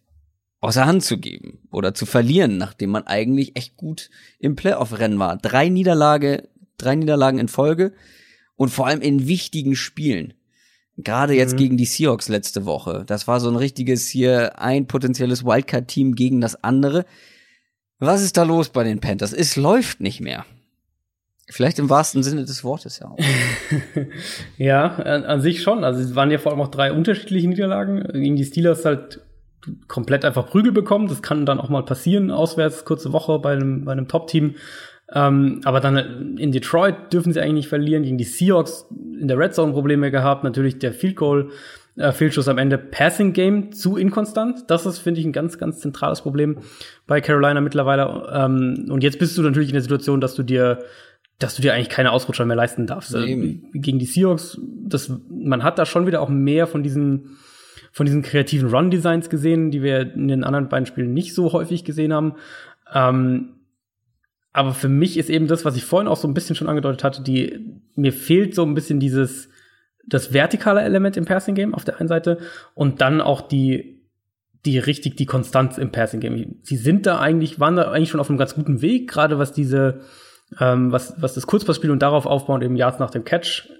[0.61, 5.37] außer Hand zu geben oder zu verlieren, nachdem man eigentlich echt gut im Playoff-Rennen war.
[5.37, 6.49] Drei Niederlage,
[6.79, 7.93] drei Niederlagen in Folge
[8.57, 10.35] und vor allem in wichtigen Spielen.
[10.99, 11.59] Gerade jetzt mhm.
[11.59, 13.05] gegen die Seahawks letzte Woche.
[13.07, 17.07] Das war so ein richtiges hier ein potenzielles Wildcard-Team gegen das andere.
[17.99, 19.33] Was ist da los bei den Panthers?
[19.33, 20.45] Es läuft nicht mehr.
[21.49, 23.19] Vielleicht im wahrsten Sinne des Wortes ja auch.
[24.59, 25.85] ja, an, sich schon.
[25.85, 28.03] Also es waren ja vor allem auch drei unterschiedliche Niederlagen.
[28.13, 29.21] Gegen die Steelers halt
[29.89, 31.09] komplett einfach Prügel bekommen.
[31.09, 34.55] Das kann dann auch mal passieren, auswärts, kurze Woche bei einem, bei einem Top-Team.
[35.15, 38.03] Ähm, aber dann in Detroit dürfen sie eigentlich nicht verlieren.
[38.03, 40.45] Gegen die Seahawks in der Red Zone Probleme gehabt.
[40.45, 41.51] Natürlich der Field Goal,
[41.97, 42.79] äh, Fehlschuss am Ende.
[42.79, 44.71] Passing Game zu inkonstant.
[44.71, 46.59] Das ist, finde ich, ein ganz, ganz zentrales Problem
[47.07, 48.31] bei Carolina mittlerweile.
[48.33, 50.79] Ähm, und jetzt bist du natürlich in der Situation, dass du dir
[51.43, 53.15] dass du dir eigentlich keine Ausrutscher mehr leisten darfst.
[53.15, 53.61] Nee.
[53.73, 57.37] Gegen die Seahawks, das, man hat da schon wieder auch mehr von diesen,
[57.91, 61.85] von diesen kreativen Run-Designs gesehen, die wir in den anderen beiden Spielen nicht so häufig
[61.85, 62.35] gesehen haben.
[62.95, 63.55] Ähm,
[64.53, 67.05] aber für mich ist eben das, was ich vorhin auch so ein bisschen schon angedeutet
[67.05, 69.49] hatte, die, mir fehlt so ein bisschen dieses,
[70.07, 72.39] das vertikale Element im Passing Game auf der einen Seite
[72.75, 74.03] und dann auch die,
[74.65, 76.57] die richtig die Konstanz im Passing Game.
[76.63, 79.53] Sie sind da eigentlich, waren da eigentlich schon auf einem ganz guten Weg, gerade was
[79.53, 80.01] diese,
[80.61, 83.71] ähm, was, was das Kurzpassspiel und darauf aufbauen eben Yards nach dem Catch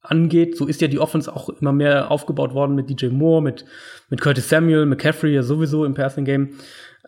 [0.00, 0.56] angeht.
[0.56, 3.64] So ist ja die Offense auch immer mehr aufgebaut worden mit DJ Moore, mit,
[4.10, 6.50] mit Curtis Samuel, McCaffrey ja sowieso im Passing Game.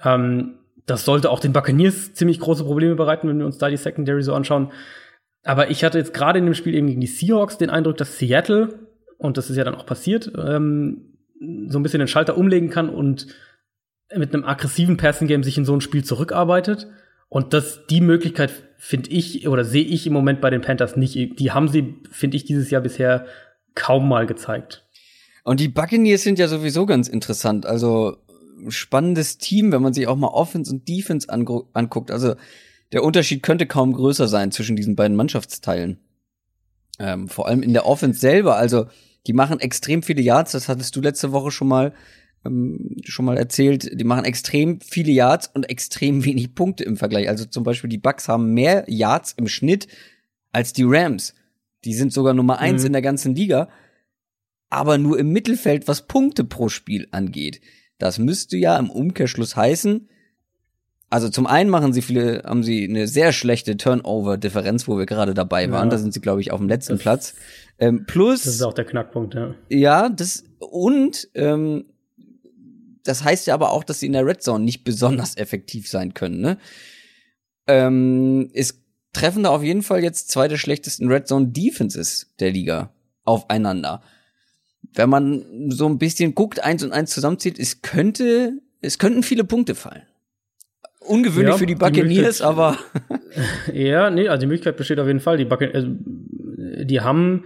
[0.02, 3.76] Ähm, das sollte auch den Buccaneers ziemlich große Probleme bereiten, wenn wir uns da die
[3.76, 4.72] Secondary so anschauen.
[5.42, 8.18] Aber ich hatte jetzt gerade in dem Spiel eben gegen die Seahawks den Eindruck, dass
[8.18, 8.88] Seattle,
[9.18, 11.16] und das ist ja dann auch passiert, ähm,
[11.68, 13.26] so ein bisschen den Schalter umlegen kann und
[14.14, 16.88] mit einem aggressiven Passing Game sich in so ein Spiel zurückarbeitet.
[17.28, 21.38] Und das, die Möglichkeit finde ich oder sehe ich im Moment bei den Panthers nicht.
[21.38, 23.26] Die haben sie, finde ich, dieses Jahr bisher
[23.74, 24.86] kaum mal gezeigt.
[25.42, 27.66] Und die Buccaneers sind ja sowieso ganz interessant.
[27.66, 28.18] Also
[28.70, 32.10] spannendes Team, wenn man sich auch mal Offense und Defense anguckt.
[32.10, 32.34] Also
[32.92, 35.98] der Unterschied könnte kaum größer sein zwischen diesen beiden Mannschaftsteilen.
[36.98, 38.56] Ähm, vor allem in der Offense selber.
[38.56, 38.86] Also
[39.26, 40.52] die machen extrem viele Yards.
[40.52, 41.92] Das hattest du letzte Woche schon mal
[42.44, 43.90] ähm, schon mal erzählt.
[43.98, 47.28] Die machen extrem viele Yards und extrem wenig Punkte im Vergleich.
[47.28, 49.88] Also zum Beispiel die Bucks haben mehr Yards im Schnitt
[50.52, 51.34] als die Rams.
[51.84, 52.86] Die sind sogar Nummer eins mhm.
[52.88, 53.68] in der ganzen Liga.
[54.70, 57.60] Aber nur im Mittelfeld, was Punkte pro Spiel angeht.
[57.98, 60.08] Das müsste ja im Umkehrschluss heißen,
[61.14, 65.32] also zum einen machen sie viele, haben sie eine sehr schlechte Turnover-Differenz, wo wir gerade
[65.32, 65.86] dabei waren.
[65.86, 65.90] Ja.
[65.90, 67.34] Da sind sie, glaube ich, auf dem letzten das, Platz.
[67.78, 68.42] Ähm, plus.
[68.42, 69.54] Das ist auch der Knackpunkt, ja.
[69.68, 71.84] Ja, das und ähm,
[73.04, 76.14] das heißt ja aber auch, dass sie in der Red Zone nicht besonders effektiv sein
[76.14, 76.40] können.
[76.40, 76.58] Ne?
[77.68, 82.50] Ähm, es treffen da auf jeden Fall jetzt zwei der schlechtesten Red Zone Defenses der
[82.50, 82.92] Liga
[83.22, 84.02] aufeinander
[84.94, 89.44] wenn man so ein bisschen guckt, eins und eins zusammenzieht, es könnte, es könnten viele
[89.44, 90.02] Punkte fallen.
[91.00, 92.78] Ungewöhnlich ja, für die Buccaneers, die aber.
[93.72, 95.36] ja, nee, also die Möglichkeit besteht auf jeden Fall.
[95.36, 97.44] Die Buccaneers, also, die haben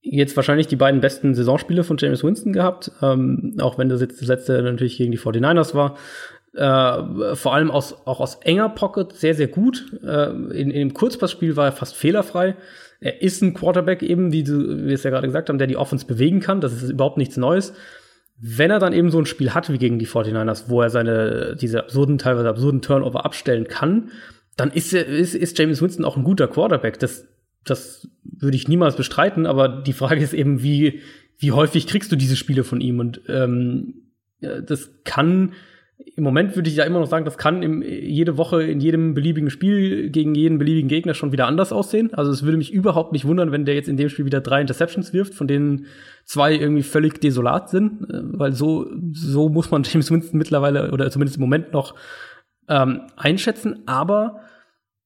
[0.00, 4.20] jetzt wahrscheinlich die beiden besten Saisonspiele von James Winston gehabt, ähm, auch wenn das jetzt
[4.20, 5.96] das letzte natürlich gegen die 49ers war.
[6.54, 9.92] Äh, vor allem aus, auch aus enger Pocket sehr, sehr gut.
[10.02, 12.56] Äh, in, in dem Kurzpassspiel war er fast fehlerfrei.
[13.00, 16.06] Er ist ein Quarterback eben, wie wie es ja gerade gesagt haben, der die Offense
[16.06, 16.60] bewegen kann.
[16.60, 17.72] Das ist überhaupt nichts Neues.
[18.40, 21.56] Wenn er dann eben so ein Spiel hat wie gegen die 49ers, wo er seine,
[21.60, 24.10] diese absurden, teilweise absurden Turnover abstellen kann,
[24.56, 26.98] dann ist, er, ist, ist James Winston auch ein guter Quarterback.
[26.98, 27.26] Das,
[27.64, 31.00] das würde ich niemals bestreiten, aber die Frage ist eben, wie,
[31.38, 32.98] wie häufig kriegst du diese Spiele von ihm?
[32.98, 33.94] Und ähm,
[34.40, 35.52] das kann
[35.98, 39.14] im Moment würde ich ja immer noch sagen, das kann im, jede Woche in jedem
[39.14, 42.14] beliebigen Spiel gegen jeden beliebigen Gegner schon wieder anders aussehen.
[42.14, 44.60] Also es würde mich überhaupt nicht wundern, wenn der jetzt in dem Spiel wieder drei
[44.60, 45.86] Interceptions wirft, von denen
[46.24, 51.10] zwei irgendwie völlig desolat sind, äh, weil so, so muss man James Winston mittlerweile oder
[51.10, 51.94] zumindest im Moment noch
[52.68, 53.82] ähm, einschätzen.
[53.86, 54.40] Aber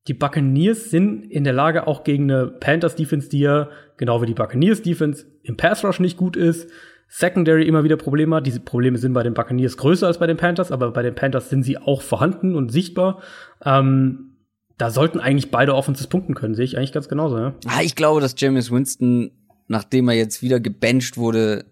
[0.09, 4.27] die Buccaneers sind in der Lage, auch gegen eine Panthers Defense, die ja genau wie
[4.27, 6.71] die Buccaneers Defense im Pass Rush nicht gut ist,
[7.15, 8.47] Secondary immer wieder Probleme hat.
[8.47, 11.51] Diese Probleme sind bei den Buccaneers größer als bei den Panthers, aber bei den Panthers
[11.51, 13.21] sind sie auch vorhanden und sichtbar.
[13.63, 14.39] Ähm,
[14.79, 17.37] da sollten eigentlich beide Offenses punkten können, sehe ich eigentlich ganz genauso.
[17.39, 17.55] Ja?
[17.67, 19.31] Ah, ich glaube, dass James Winston,
[19.69, 21.67] nachdem er jetzt wieder gebencht wurde,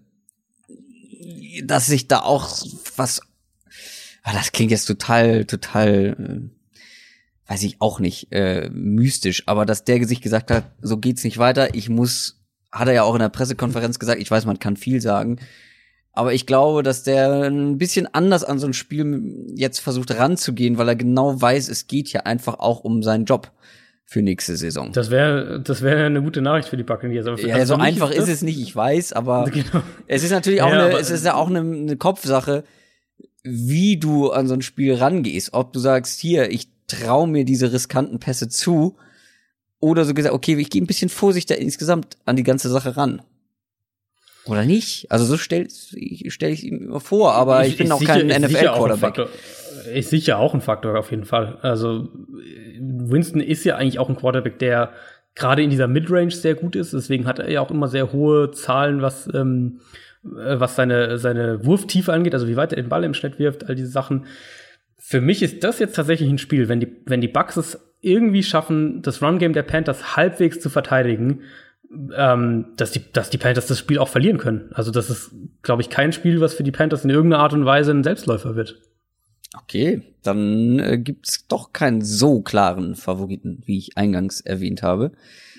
[1.64, 2.62] dass sich da auch
[2.96, 3.22] was,
[4.22, 6.50] ah, das klingt jetzt total, total,
[7.48, 11.24] äh, weiß ich auch nicht, äh, mystisch, aber dass der sich gesagt hat, so geht's
[11.24, 12.39] nicht weiter, ich muss
[12.72, 15.38] hat er ja auch in der Pressekonferenz gesagt, ich weiß, man kann viel sagen,
[16.12, 20.76] aber ich glaube, dass der ein bisschen anders an so ein Spiel jetzt versucht ranzugehen,
[20.76, 23.52] weil er genau weiß, es geht ja einfach auch um seinen Job.
[24.10, 24.90] für nächste Saison.
[24.92, 27.28] Das wäre das wäre eine gute Nachricht für die Buccaneers.
[27.28, 29.84] Aber ja, also so einfach ist, ist, es nicht, ich weiß, aber genau.
[30.08, 32.64] es ist natürlich auch ja, eine, es ist ja auch eine, eine Kopfsache,
[33.44, 35.50] wie du an so ein Spiel rangehst.
[35.52, 38.96] Ob du sagst, hier, ich traue mir diese riskanten Pässe zu,
[39.80, 43.22] oder so gesagt, okay, ich gehe ein bisschen vorsichtiger insgesamt an die ganze Sache ran.
[44.46, 45.10] Oder nicht?
[45.10, 49.28] Also so stelle stell ich ihm immer vor, aber ich, ich bin auch kein NFL-Quarterback.
[49.94, 51.58] Ist sicher auch ein Faktor auf jeden Fall.
[51.62, 52.08] Also
[52.78, 54.92] Winston ist ja eigentlich auch ein Quarterback, der
[55.34, 56.92] gerade in dieser Midrange sehr gut ist.
[56.92, 59.80] Deswegen hat er ja auch immer sehr hohe Zahlen, was ähm,
[60.24, 63.68] äh, was seine seine Wurftiefe angeht, also wie weit er den Ball im Schnitt wirft,
[63.68, 64.26] all diese Sachen.
[64.98, 68.42] Für mich ist das jetzt tatsächlich ein Spiel, wenn die wenn die Bucks es irgendwie
[68.42, 71.40] schaffen, das Run Game der Panthers halbwegs zu verteidigen,
[72.16, 74.70] ähm, dass die dass die Panthers das Spiel auch verlieren können.
[74.72, 75.32] Also das ist,
[75.62, 78.56] glaube ich, kein Spiel, was für die Panthers in irgendeiner Art und Weise ein Selbstläufer
[78.56, 78.80] wird.
[79.64, 85.10] Okay, dann äh, gibt's doch keinen so klaren Favoriten, wie ich eingangs erwähnt habe.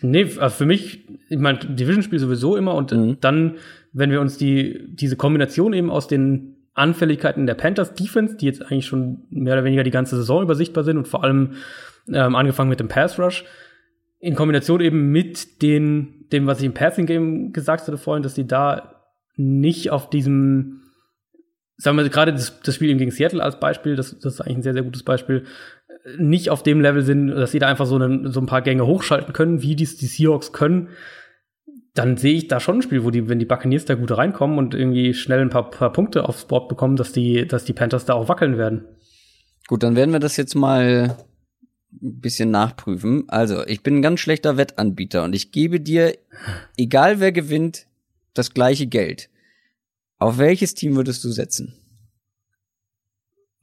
[0.01, 3.17] Nee, also für mich, ich meine, Division-Spiel sowieso immer und mhm.
[3.19, 3.57] dann,
[3.91, 8.61] wenn wir uns die, diese Kombination eben aus den Anfälligkeiten der Panthers Defense, die jetzt
[8.61, 11.55] eigentlich schon mehr oder weniger die ganze Saison übersichtbar sind und vor allem
[12.07, 13.45] ähm, angefangen mit dem Pass Rush,
[14.19, 18.35] in Kombination eben mit den, dem, was ich im Passing Game gesagt hatte vorhin, dass
[18.35, 19.03] die da
[19.35, 20.81] nicht auf diesem
[21.81, 24.63] sagen wir gerade das, das Spiel gegen Seattle als Beispiel, das, das ist eigentlich ein
[24.63, 25.45] sehr, sehr gutes Beispiel,
[26.17, 28.85] nicht auf dem Level sind, dass sie da einfach so, einen, so ein paar Gänge
[28.85, 30.89] hochschalten können, wie dies die Seahawks können,
[31.93, 34.57] dann sehe ich da schon ein Spiel, wo die, wenn die Buccaneers da gut reinkommen
[34.57, 38.05] und irgendwie schnell ein paar, paar Punkte aufs Board bekommen, dass die, dass die Panthers
[38.05, 38.85] da auch wackeln werden.
[39.67, 41.17] Gut, dann werden wir das jetzt mal
[41.91, 43.25] ein bisschen nachprüfen.
[43.27, 46.17] Also, ich bin ein ganz schlechter Wettanbieter und ich gebe dir,
[46.77, 47.87] egal wer gewinnt,
[48.33, 49.29] das gleiche Geld.
[50.17, 51.73] Auf welches Team würdest du setzen?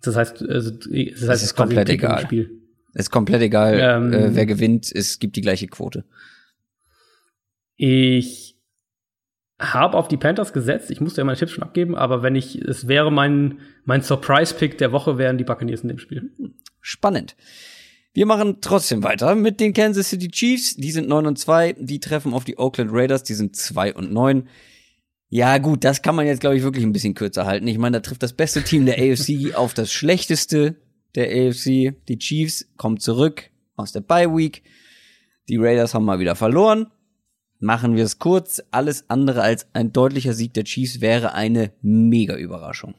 [0.03, 2.23] Das heißt, also, das heißt, es ist komplett egal.
[2.23, 2.51] Spiel.
[2.95, 4.91] Es ist komplett egal, ähm, äh, wer gewinnt.
[4.93, 6.05] Es gibt die gleiche Quote.
[7.77, 8.57] Ich
[9.61, 10.91] habe auf die Panthers gesetzt.
[10.91, 14.79] Ich musste ja meine Tipps schon abgeben, aber wenn ich, es wäre mein, mein Surprise-Pick
[14.79, 16.31] der Woche, wären die Buccaneers in dem Spiel.
[16.81, 17.37] Spannend.
[18.15, 20.77] Wir machen trotzdem weiter mit den Kansas City Chiefs.
[20.77, 21.75] Die sind 9 und 2.
[21.79, 23.23] Die treffen auf die Oakland Raiders.
[23.23, 24.49] Die sind 2 und 9.
[25.31, 27.69] Ja, gut, das kann man jetzt, glaube ich, wirklich ein bisschen kürzer halten.
[27.69, 30.77] Ich meine, da trifft das beste Team der AFC auf das schlechteste
[31.15, 31.95] der AFC.
[32.09, 34.63] Die Chiefs kommen zurück aus der Bye Week.
[35.49, 36.87] Die Raiders haben mal wieder verloren.
[37.61, 38.63] Machen wir es kurz.
[38.71, 42.95] Alles andere als ein deutlicher Sieg der Chiefs wäre eine mega Überraschung.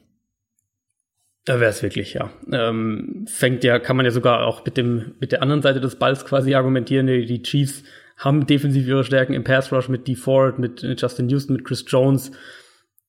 [1.44, 2.30] Da wäre es wirklich, ja.
[2.52, 5.96] Ähm, fängt ja, kann man ja sogar auch mit dem, mit der anderen Seite des
[5.96, 7.06] Balls quasi argumentieren.
[7.06, 7.82] Die Chiefs
[8.16, 10.14] haben defensiv ihre Stärken im Pass Rush mit D.
[10.14, 12.30] Ford, mit Justin Houston, mit Chris Jones.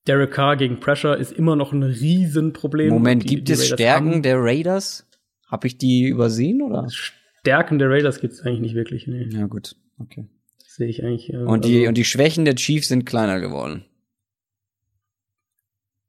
[0.07, 2.89] Derek Carr gegen Pressure ist immer noch ein Riesenproblem.
[2.89, 4.23] Moment, die, gibt die es Stärken haben.
[4.23, 5.07] der Raiders?
[5.47, 6.87] Habe ich die übersehen oder?
[6.89, 9.05] Stärken der Raiders gibt es eigentlich nicht wirklich.
[9.07, 9.27] Nee.
[9.29, 10.27] Ja gut, okay.
[10.65, 11.31] Sehe ich eigentlich.
[11.31, 13.85] Äh, und die also, und die Schwächen der Chiefs sind kleiner geworden.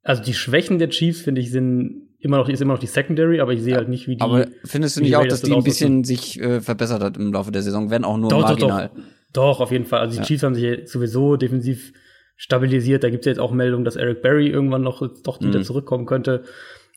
[0.01, 3.41] Also die Schwächen der Chiefs finde ich sind immer noch ist immer noch die Secondary,
[3.41, 4.21] aber ich sehe halt nicht, wie die.
[4.21, 7.51] Aber findest du nicht auch, dass die ein bisschen sich äh, verbessert hat im Laufe
[7.51, 8.89] der Saison, wenn auch nur doch, marginal?
[8.89, 9.03] Doch, doch.
[9.33, 9.99] doch, auf jeden Fall.
[9.99, 10.23] Also die ja.
[10.23, 11.91] Chiefs haben sich sowieso defensiv
[12.37, 13.03] stabilisiert.
[13.03, 15.63] Da gibt es ja jetzt auch Meldungen, dass Eric Berry irgendwann noch doch wieder mhm.
[15.63, 16.43] zurückkommen könnte.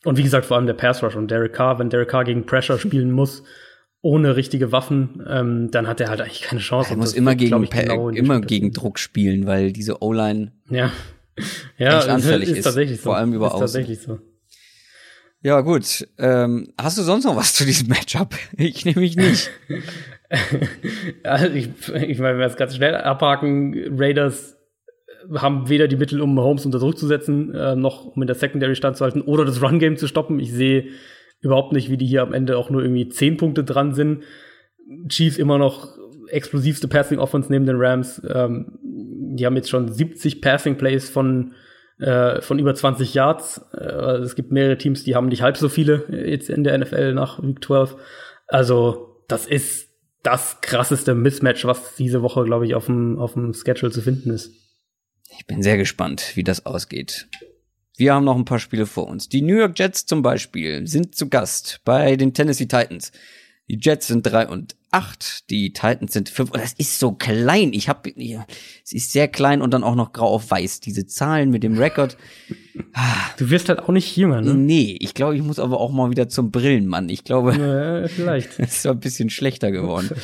[0.04, 2.46] Und wie gesagt, vor allem der Pass Rush und Derek Carr, wenn Derek Carr gegen
[2.46, 3.42] Pressure spielen muss,
[4.02, 6.90] ohne richtige Waffen, ähm, dann hat er halt eigentlich keine Chance.
[6.90, 10.92] Er muss immer gegen ich, genau immer gegen Druck spielen, weil diese O-Line ja.
[11.78, 13.04] ja, anfällig ist, ist, tatsächlich so.
[13.04, 13.60] vor allem über ist Außen.
[13.62, 14.20] Tatsächlich so.
[15.42, 16.08] Ja, gut.
[16.18, 18.34] Ähm, hast du sonst noch was zu diesem Matchup?
[18.56, 19.50] Ich nehme mich nicht.
[21.22, 24.56] also ich, ich meine, wenn wir es ganz schnell abhaken, Raiders
[25.34, 28.36] haben weder die Mittel, um Holmes unter Druck zu setzen, äh, noch um in der
[28.36, 30.40] Secondary standzuhalten oder das Run-Game zu stoppen.
[30.40, 30.88] Ich sehe
[31.40, 34.22] überhaupt nicht, wie die hier am Ende auch nur irgendwie zehn Punkte dran sind.
[35.08, 35.96] Chiefs immer noch
[36.28, 38.22] explosivste Passing Offense neben den Rams.
[38.28, 41.52] Ähm, die haben jetzt schon 70 Passing Plays von
[41.98, 43.60] äh, von über 20 Yards.
[43.72, 47.14] Äh, es gibt mehrere Teams, die haben nicht halb so viele jetzt in der NFL
[47.14, 47.96] nach Week 12.
[48.46, 49.88] Also das ist
[50.22, 54.30] das krasseste Mismatch, was diese Woche, glaube ich, auf dem, auf dem Schedule zu finden
[54.30, 54.52] ist.
[55.38, 57.28] Ich bin sehr gespannt, wie das ausgeht.
[57.96, 59.28] Wir haben noch ein paar Spiele vor uns.
[59.28, 63.12] Die New York Jets zum Beispiel sind zu Gast bei den Tennessee Titans.
[63.68, 66.50] Die Jets sind drei und acht, die Titans sind fünf.
[66.50, 67.74] Und das ist so klein.
[67.74, 70.80] Ich habe, es ist sehr klein und dann auch noch grau auf weiß.
[70.80, 72.16] Diese Zahlen mit dem Rekord.
[73.38, 74.54] Du wirst halt auch nicht jünger, ne?
[74.54, 77.08] Nee, ich glaube, ich muss aber auch mal wieder zum Brillenmann.
[77.08, 78.58] Ich glaube, ja, vielleicht.
[78.58, 80.10] ist so ein bisschen schlechter geworden.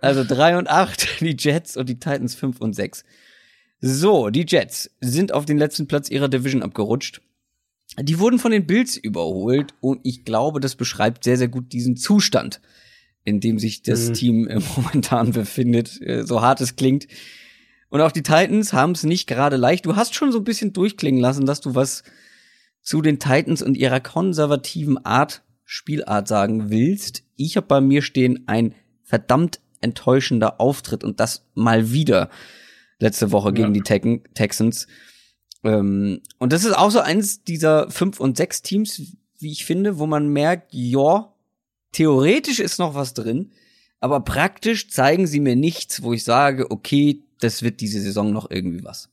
[0.00, 3.04] Also drei und acht, die Jets und die Titans fünf und sechs.
[3.80, 7.20] So, die Jets sind auf den letzten Platz ihrer Division abgerutscht.
[8.00, 11.96] Die wurden von den Bills überholt und ich glaube, das beschreibt sehr, sehr gut diesen
[11.96, 12.60] Zustand
[13.24, 14.14] in dem sich das mhm.
[14.14, 17.06] Team äh, momentan befindet, äh, so hart es klingt.
[17.88, 19.84] Und auch die Titans haben es nicht gerade leicht.
[19.84, 22.04] Du hast schon so ein bisschen durchklingen lassen, dass du was
[22.80, 27.22] zu den Titans und ihrer konservativen Art, Spielart sagen willst.
[27.36, 28.74] Ich habe bei mir stehen ein
[29.04, 32.30] verdammt enttäuschender Auftritt und das mal wieder
[32.98, 33.82] letzte Woche gegen ja.
[33.82, 34.86] die Texans.
[35.64, 39.02] Ähm, und das ist auch so eins dieser fünf und sechs Teams,
[39.38, 41.31] wie ich finde, wo man merkt, ja,
[41.92, 43.52] theoretisch ist noch was drin,
[44.00, 48.50] aber praktisch zeigen sie mir nichts, wo ich sage, okay, das wird diese Saison noch
[48.50, 49.10] irgendwie was.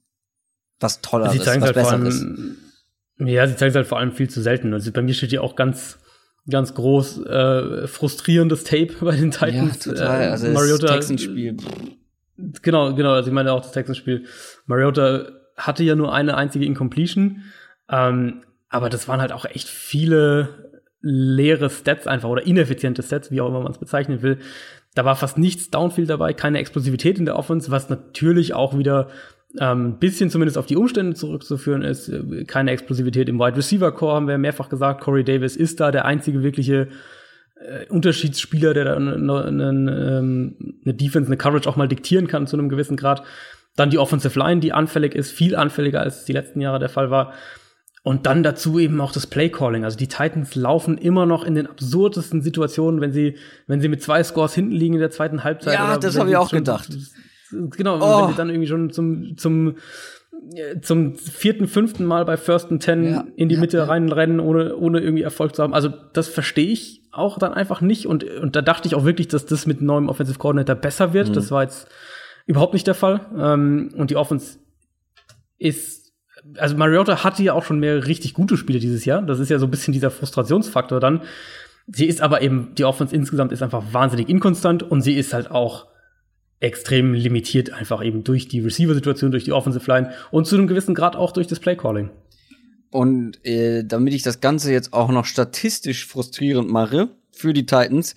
[0.80, 2.22] Was tolleres, was halt Besseres.
[2.22, 2.57] Allem,
[3.19, 4.73] ja, sie zeigen es halt vor allem viel zu selten.
[4.73, 5.99] Also bei mir steht ja auch ganz,
[6.49, 9.85] ganz groß äh, frustrierendes Tape bei den Titans.
[9.85, 10.22] Ja, total.
[10.22, 11.57] Äh, also Mariota, das Texans-Spiel.
[12.61, 13.11] Genau, genau.
[13.11, 14.26] Also ich meine auch das Texans-Spiel.
[14.65, 15.27] Mariota
[15.57, 17.43] hatte ja nur eine einzige Incompletion.
[17.89, 20.68] Ähm, aber das waren halt auch echt viele
[21.01, 24.39] leere Stats einfach oder ineffiziente Stats, wie auch immer man es bezeichnen will.
[24.95, 29.09] Da war fast nichts Downfield dabei, keine Explosivität in der Offense, was natürlich auch wieder
[29.59, 32.11] ähm, bisschen zumindest auf die Umstände zurückzuführen ist.
[32.47, 35.01] Keine Explosivität im Wide Receiver Core, haben wir mehrfach gesagt.
[35.01, 36.89] Corey Davis ist da der einzige wirkliche
[37.59, 42.47] äh, Unterschiedsspieler, der da eine, eine, ähm, eine Defense, eine Coverage auch mal diktieren kann
[42.47, 43.23] zu einem gewissen Grad.
[43.76, 46.89] Dann die Offensive Line, die anfällig ist, viel anfälliger als es die letzten Jahre der
[46.89, 47.34] Fall war.
[48.01, 49.84] Und dann dazu eben auch das Playcalling.
[49.84, 53.35] Also die Titans laufen immer noch in den absurdesten Situationen, wenn sie,
[53.67, 55.73] wenn sie mit zwei Scores hinten liegen in der zweiten Halbzeit.
[55.73, 56.89] Ja, das habe ich auch schon, gedacht.
[57.51, 58.21] Genau, oh.
[58.21, 59.76] wenn sie dann irgendwie schon zum, zum,
[60.81, 63.84] zum vierten, fünften Mal bei First and Ten ja, in die ja, Mitte ja.
[63.85, 65.73] reinrennen, ohne, ohne irgendwie Erfolg zu haben.
[65.73, 68.07] Also das verstehe ich auch dann einfach nicht.
[68.07, 71.30] Und, und da dachte ich auch wirklich, dass das mit neuem Offensive Coordinator besser wird.
[71.30, 71.34] Mhm.
[71.34, 71.88] Das war jetzt
[72.45, 73.21] überhaupt nicht der Fall.
[73.38, 74.59] Ähm, und die Offense
[75.57, 75.98] ist
[76.57, 79.22] also Mariota hatte ja auch schon mehr richtig gute Spiele dieses Jahr.
[79.22, 81.22] Das ist ja so ein bisschen dieser Frustrationsfaktor dann.
[81.88, 85.49] Sie ist aber eben, die Offense insgesamt ist einfach wahnsinnig inkonstant und sie ist halt
[85.52, 85.88] auch
[86.60, 90.94] extrem limitiert, einfach eben durch die Receiver-Situation, durch die Offensive Line und zu einem gewissen
[90.94, 92.11] Grad auch durch das Play-Calling.
[92.91, 98.16] Und äh, damit ich das Ganze jetzt auch noch statistisch frustrierend mache für die Titans,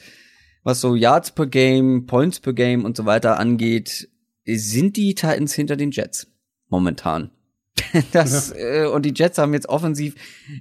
[0.65, 4.09] was so Yards per Game, Points per Game und so weiter angeht,
[4.45, 6.27] sind die Titans hinter den Jets
[6.69, 7.31] momentan.
[8.13, 8.85] das, ja.
[8.85, 10.15] äh, und die Jets haben jetzt offensiv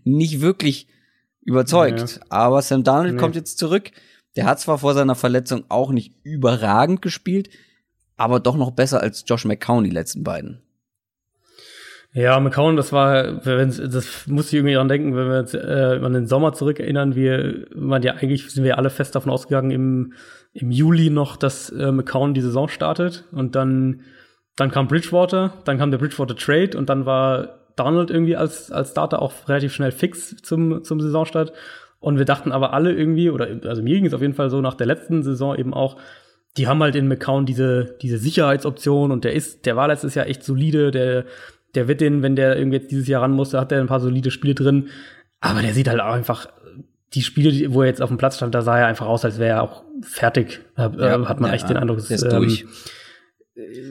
[0.04, 0.88] nicht wirklich
[1.42, 2.00] überzeugt.
[2.00, 2.26] Ja.
[2.30, 3.20] Aber Sam Darnold nee.
[3.20, 3.92] kommt jetzt zurück.
[4.36, 7.50] Der hat zwar vor seiner Verletzung auch nicht überragend gespielt,
[8.16, 10.62] aber doch noch besser als Josh McCown die letzten beiden.
[12.14, 16.12] Ja, McCown, das war, das muss ich irgendwie dran denken, wenn wir uns äh, an
[16.12, 17.16] den Sommer zurückerinnern.
[17.16, 20.14] Wir waren ja eigentlich, sind wir alle fest davon ausgegangen, im,
[20.54, 24.02] im Juli noch, dass äh, McCown die Saison startet und dann
[24.56, 28.91] dann kam Bridgewater, dann kam der Bridgewater Trade und dann war Donald irgendwie als, als
[28.91, 31.53] Starter auch relativ schnell fix zum, zum Saisonstart.
[31.99, 34.60] Und wir dachten aber alle irgendwie, oder also mir ging es auf jeden Fall so
[34.61, 35.98] nach der letzten Saison eben auch,
[36.57, 40.28] die haben halt in McCown diese, diese Sicherheitsoption und der ist, der war letztes Jahr
[40.28, 41.26] echt solide, der,
[41.76, 43.99] der wird den, wenn der irgendwie jetzt dieses Jahr ran musste, hat der ein paar
[44.02, 44.90] solide Spiele drin.
[45.40, 46.48] Aber der sieht halt auch einfach,
[47.14, 49.38] die Spiele, wo er jetzt auf dem Platz stand, da sah er einfach aus, als
[49.38, 50.61] wäre er auch fertig.
[50.78, 52.65] Ja, äh, hat man ja, echt den Eindruck, ist, ähm, durch.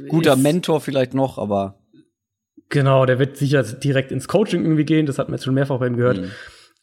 [0.08, 1.78] Guter Mentor vielleicht noch, aber.
[2.68, 5.06] Genau, der wird sicher direkt ins Coaching irgendwie gehen.
[5.06, 6.20] Das hat man jetzt schon mehrfach bei ihm gehört.
[6.20, 6.30] Mhm.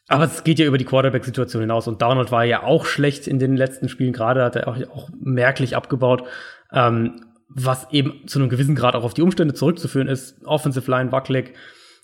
[0.09, 1.87] Aber es geht ja über die Quarterback-Situation hinaus.
[1.87, 4.13] Und Donald war ja auch schlecht in den letzten Spielen.
[4.13, 6.23] Gerade hat er auch, auch merklich abgebaut.
[6.71, 10.43] Ähm, was eben zu einem gewissen Grad auch auf die Umstände zurückzuführen ist.
[10.45, 11.53] Offensive Line wackelig.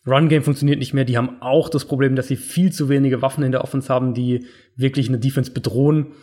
[0.06, 1.06] Run Game funktioniert nicht mehr.
[1.06, 4.14] Die haben auch das Problem, dass sie viel zu wenige Waffen in der Offense haben,
[4.14, 6.14] die wirklich eine Defense bedrohen.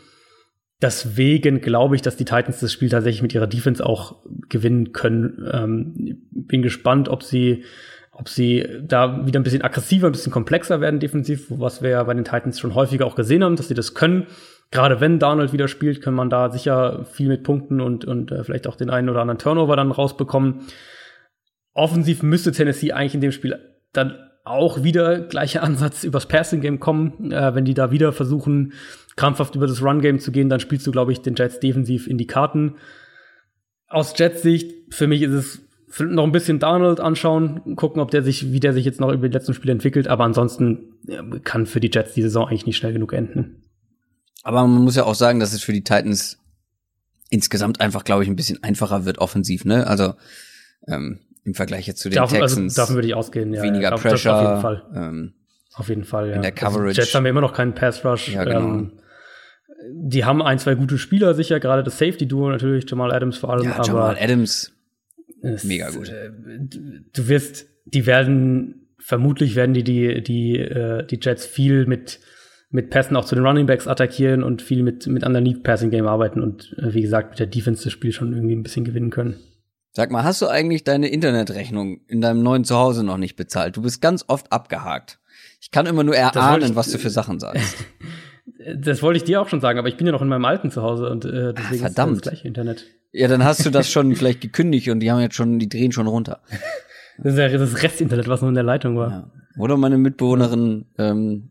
[0.83, 4.17] Deswegen glaube ich, dass die Titans das Spiel tatsächlich mit ihrer Defense auch
[4.49, 5.47] gewinnen können.
[5.53, 7.65] Ähm, bin gespannt, ob sie,
[8.13, 12.03] ob sie da wieder ein bisschen aggressiver, ein bisschen komplexer werden defensiv, was wir ja
[12.03, 14.27] bei den Titans schon häufiger auch gesehen haben, dass sie das können.
[14.71, 18.45] Gerade wenn Donald wieder spielt, kann man da sicher viel mit Punkten und, und äh,
[18.45, 20.61] vielleicht auch den einen oder anderen Turnover dann rausbekommen.
[21.75, 23.59] Offensiv müsste Tennessee eigentlich in dem Spiel
[23.93, 28.73] dann auch wieder gleicher Ansatz übers Passing Game kommen, äh, wenn die da wieder versuchen,
[29.17, 32.07] krampfhaft über das Run Game zu gehen, dann spielst du, glaube ich, den Jets defensiv
[32.07, 32.77] in die Karten.
[33.89, 35.61] Aus Jets Sicht, für mich ist es
[35.99, 39.29] noch ein bisschen Donald anschauen, gucken, ob der sich, wie der sich jetzt noch über
[39.29, 40.95] die letzten Spiele entwickelt, aber ansonsten
[41.43, 43.63] kann für die Jets die Saison eigentlich nicht schnell genug enden.
[44.43, 46.39] Aber man muss ja auch sagen, dass es für die Titans
[47.29, 49.87] insgesamt einfach, glaube ich, ein bisschen einfacher wird offensiv, ne?
[49.87, 50.15] Also
[50.87, 52.79] ähm, im Vergleich jetzt zu den davon, also Texans.
[52.79, 53.63] Also, davon würde ich ausgehen, ja.
[53.63, 54.35] Weniger ja, Pressure.
[54.35, 54.83] auf jeden Fall.
[54.95, 55.35] Ähm,
[55.75, 56.37] auf jeden Fall, ja.
[56.37, 56.89] In der Coverage.
[56.89, 58.29] Also Jets haben ja immer noch keinen Pass Rush.
[58.29, 58.61] Ja, genau.
[58.61, 58.93] Ähm,
[59.93, 63.65] die haben ein, zwei gute Spieler sicher, gerade das Safety-Duo natürlich, Jamal Adams vor allem.
[63.65, 64.73] Ja, Jamal Adams.
[65.63, 66.09] Mega gut.
[66.09, 66.31] Äh,
[67.13, 72.21] du wirst, die werden, vermutlich werden die, die, die, äh, die Jets viel mit,
[72.71, 76.07] mit Pässen auch zu den Running Backs attackieren und viel mit, mit Underneath Passing Game
[76.07, 79.11] arbeiten und äh, wie gesagt mit der Defense das Spiel schon irgendwie ein bisschen gewinnen
[79.11, 79.37] können.
[79.93, 83.77] Sag mal, hast du eigentlich deine Internetrechnung in deinem neuen Zuhause noch nicht bezahlt?
[83.77, 85.19] Du bist ganz oft abgehakt.
[85.61, 87.77] Ich kann immer nur erahnen, was du für Sachen sagst.
[88.77, 90.71] das wollte ich dir auch schon sagen, aber ich bin ja noch in meinem alten
[90.71, 92.13] Zuhause und äh, deswegen ah, verdammt.
[92.13, 92.87] ist das gleiche Internet.
[93.13, 95.93] Ja, dann hast du das schon vielleicht gekündigt und die haben jetzt schon, die drehen
[95.93, 96.41] schon runter.
[97.19, 99.11] Das ist ja das Restinternet, was noch in der Leitung war.
[99.11, 99.31] Ja.
[99.59, 101.51] Oder meine Mitbewohnerin ähm,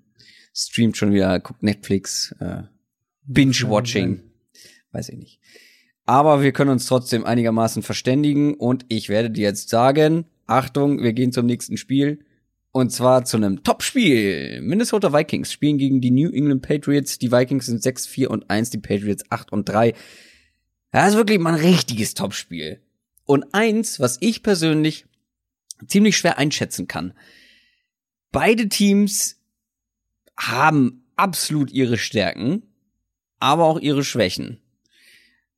[0.53, 2.63] streamt schon wieder, guckt Netflix, äh,
[3.25, 4.23] Binge-Watching.
[4.91, 5.39] Weiß ich nicht.
[6.09, 11.13] Aber wir können uns trotzdem einigermaßen verständigen und ich werde dir jetzt sagen, Achtung, wir
[11.13, 12.25] gehen zum nächsten Spiel.
[12.71, 14.59] Und zwar zu einem Top-Spiel.
[14.63, 17.19] Minnesota Vikings spielen gegen die New England Patriots.
[17.19, 19.93] Die Vikings sind 6, 4 und 1, die Patriots 8 und 3.
[20.89, 22.81] Das ist wirklich mal ein richtiges Top-Spiel.
[23.25, 25.05] Und eins, was ich persönlich
[25.85, 27.13] ziemlich schwer einschätzen kann.
[28.31, 29.39] Beide Teams
[30.35, 32.63] haben absolut ihre Stärken,
[33.39, 34.59] aber auch ihre Schwächen.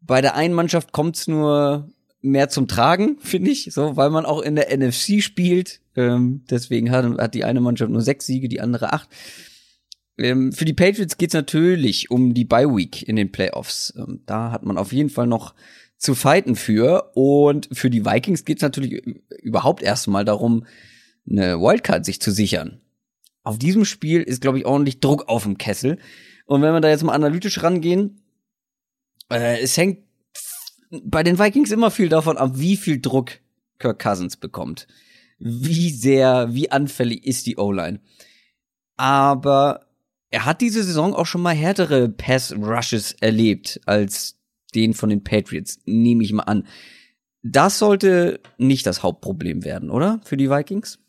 [0.02, 1.90] Bei der einen Mannschaft kommt's nur
[2.22, 5.82] mehr zum Tragen, finde ich, so, weil man auch in der NFC spielt.
[5.95, 9.10] Ähm, deswegen hat, hat die eine Mannschaft nur sechs Siege, die andere acht.
[10.18, 13.94] Ähm, für die Patriots geht's natürlich um die Bye Week in den Playoffs.
[13.98, 15.56] Ähm, da hat man auf jeden Fall noch
[15.98, 17.11] zu fighten für.
[17.15, 19.03] Und für die Vikings geht's natürlich
[19.41, 20.65] überhaupt erstmal darum,
[21.30, 22.82] eine Wildcard sich zu sichern.
[23.44, 25.98] Auf diesem Spiel ist, glaube ich, ordentlich Druck auf dem Kessel.
[26.45, 28.22] Und wenn wir da jetzt mal analytisch rangehen,
[29.31, 29.99] es hängt
[31.03, 33.31] bei den Vikings immer viel davon ab, wie viel Druck
[33.79, 34.87] Kirk Cousins bekommt.
[35.39, 37.99] Wie sehr, wie anfällig ist die O-Line.
[38.97, 39.87] Aber
[40.29, 44.37] er hat diese Saison auch schon mal härtere Pass-Rushes erlebt als
[44.75, 46.67] den von den Patriots, nehme ich mal an.
[47.43, 50.21] Das sollte nicht das Hauptproblem werden, oder?
[50.23, 50.99] Für die Vikings?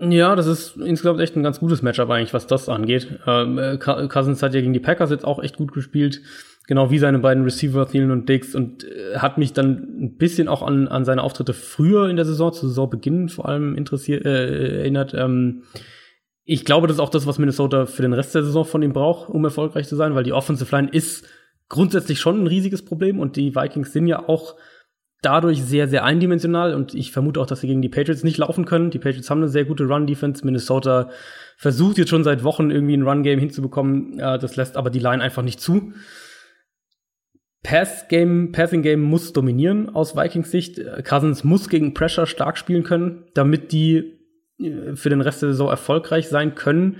[0.00, 3.18] Ja, das ist insgesamt echt ein ganz gutes Matchup eigentlich, was das angeht.
[3.26, 6.22] Ähm, äh, Cousins hat ja gegen die Packers jetzt auch echt gut gespielt
[6.68, 10.48] genau wie seine beiden Receiver, Thielen und Dix und äh, hat mich dann ein bisschen
[10.48, 14.80] auch an, an seine Auftritte früher in der Saison, zu Saisonbeginn vor allem interessiert, äh,
[14.80, 15.14] erinnert.
[15.14, 15.62] Ähm,
[16.44, 18.92] ich glaube, das ist auch das, was Minnesota für den Rest der Saison von ihm
[18.92, 21.26] braucht, um erfolgreich zu sein, weil die Offensive Line ist
[21.70, 24.54] grundsätzlich schon ein riesiges Problem und die Vikings sind ja auch
[25.22, 28.66] dadurch sehr, sehr eindimensional und ich vermute auch, dass sie gegen die Patriots nicht laufen
[28.66, 28.90] können.
[28.90, 30.44] Die Patriots haben eine sehr gute Run-Defense.
[30.44, 31.08] Minnesota
[31.56, 34.18] versucht jetzt schon seit Wochen irgendwie ein Run-Game hinzubekommen.
[34.18, 35.92] Das lässt aber die Line einfach nicht zu.
[37.62, 40.80] Pass-Game, Passing-Game muss dominieren aus Vikings Sicht.
[41.04, 44.18] Cousins muss gegen Pressure stark spielen können, damit die
[44.58, 46.98] äh, für den Rest der Saison erfolgreich sein können.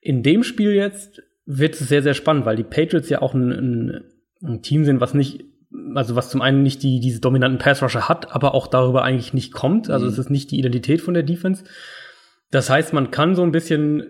[0.00, 3.52] In dem Spiel jetzt wird es sehr, sehr spannend, weil die Patriots ja auch ein,
[3.52, 4.04] ein,
[4.42, 5.44] ein Team sind, was nicht,
[5.94, 9.52] also was zum einen nicht die, diese dominanten Pass-Rusher hat, aber auch darüber eigentlich nicht
[9.52, 9.88] kommt.
[9.90, 10.12] Also mhm.
[10.12, 11.64] es ist nicht die Identität von der Defense.
[12.50, 14.04] Das heißt, man kann so ein bisschen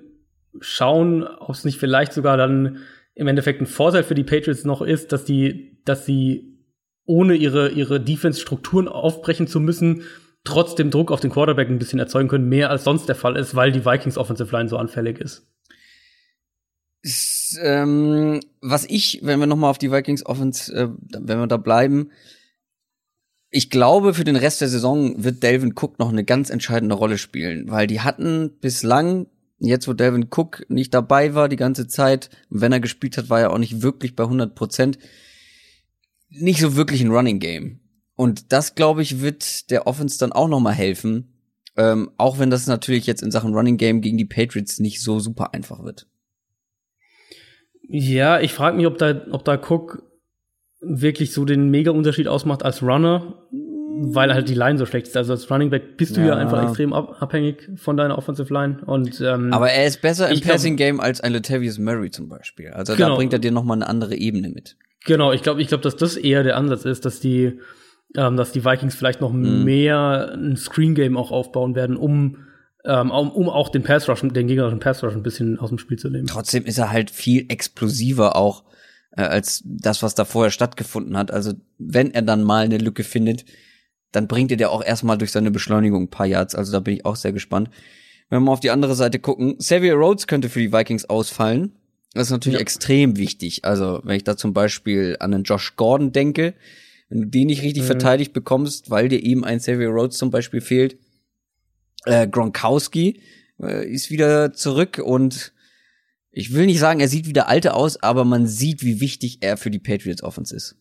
[0.60, 2.78] schauen, ob es nicht vielleicht sogar dann
[3.14, 6.58] im Endeffekt ein Vorteil für die Patriots noch ist, dass die, dass sie
[7.04, 10.02] ohne ihre, ihre Defense-Strukturen aufbrechen zu müssen,
[10.44, 13.54] trotzdem Druck auf den Quarterback ein bisschen erzeugen können, mehr als sonst der Fall ist,
[13.54, 15.46] weil die Vikings Offensive Line so anfällig ist.
[17.02, 20.88] ist ähm, was ich, wenn wir nochmal auf die Vikings Offense, äh,
[21.18, 22.10] wenn wir da bleiben,
[23.50, 27.18] ich glaube, für den Rest der Saison wird Delvin Cook noch eine ganz entscheidende Rolle
[27.18, 29.26] spielen, weil die hatten bislang
[29.64, 33.40] Jetzt, wo Delvin Cook nicht dabei war die ganze Zeit, wenn er gespielt hat, war
[33.40, 34.98] er auch nicht wirklich bei 100 Prozent.
[36.32, 37.80] Nicht so wirklich ein Running Game.
[38.14, 41.28] Und das, glaube ich, wird der Offense dann auch noch mal helfen.
[41.76, 45.20] Ähm, auch wenn das natürlich jetzt in Sachen Running Game gegen die Patriots nicht so
[45.20, 46.06] super einfach wird.
[47.88, 50.02] Ja, ich frage mich, ob da, ob da Cook
[50.80, 53.38] wirklich so den Mega-Unterschied ausmacht als Runner
[53.94, 55.16] weil halt die Line so schlecht ist.
[55.16, 58.52] Also als Running Back bist du ja, ja einfach extrem ab abhängig von deiner Offensive
[58.52, 58.82] Line.
[58.84, 62.70] Und, ähm, Aber er ist besser im Passing Game als ein Latavius Murray zum Beispiel.
[62.70, 63.10] Also genau.
[63.10, 64.76] da bringt er dir noch mal eine andere Ebene mit.
[65.04, 67.58] Genau, ich glaube, ich glaube, dass das eher der Ansatz ist, dass die,
[68.16, 69.64] ähm, dass die Vikings vielleicht noch mhm.
[69.64, 72.38] mehr ein Screen Game auch aufbauen werden, um
[72.84, 75.78] ähm, um, um auch den Pass Rush, den gegnerischen Pass Rush ein bisschen aus dem
[75.78, 76.26] Spiel zu nehmen.
[76.26, 78.64] Trotzdem ist er halt viel explosiver auch
[79.16, 81.30] äh, als das, was da vorher stattgefunden hat.
[81.30, 83.44] Also wenn er dann mal eine Lücke findet,
[84.10, 86.54] dann bringt er dir auch erstmal durch seine Beschleunigung ein paar Yards.
[86.54, 87.70] Also da bin ich auch sehr gespannt.
[88.28, 91.72] Wenn wir mal auf die andere Seite gucken, Xavier Rhodes könnte für die Vikings ausfallen.
[92.14, 92.62] Das ist natürlich ja.
[92.62, 93.64] extrem wichtig.
[93.64, 96.54] Also wenn ich da zum Beispiel an einen Josh Gordon denke,
[97.08, 97.86] wenn du den nicht richtig mhm.
[97.86, 100.98] verteidigt bekommst, weil dir eben ein Xavier Rhodes zum Beispiel fehlt,
[102.04, 103.22] äh, Gronkowski
[103.60, 105.52] äh, ist wieder zurück und
[106.30, 109.56] ich will nicht sagen, er sieht wieder alte aus, aber man sieht, wie wichtig er
[109.56, 110.76] für die Patriots Offense ist.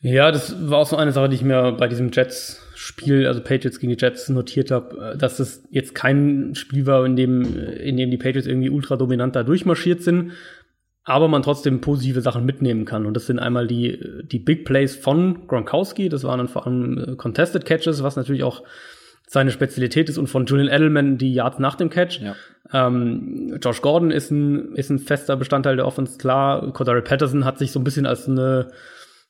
[0.00, 3.40] Ja, das war auch so eine Sache, die ich mir bei diesem Jets Spiel, also
[3.40, 7.42] Patriots gegen die Jets, notiert habe, äh, dass es jetzt kein Spiel war, in dem,
[7.58, 10.32] in dem die Patriots irgendwie ultra dominant da durchmarschiert sind,
[11.04, 13.06] aber man trotzdem positive Sachen mitnehmen kann.
[13.06, 16.98] Und das sind einmal die, die Big Plays von Gronkowski, das waren dann vor allem
[16.98, 18.62] äh, Contested Catches, was natürlich auch
[19.26, 22.20] seine Spezialität ist und von Julian Edelman die Yards nach dem Catch.
[22.20, 22.36] Ja.
[22.72, 26.72] Ähm, Josh Gordon ist ein, ist ein fester Bestandteil der Offense, klar.
[26.72, 28.68] Cordero Patterson hat sich so ein bisschen als eine,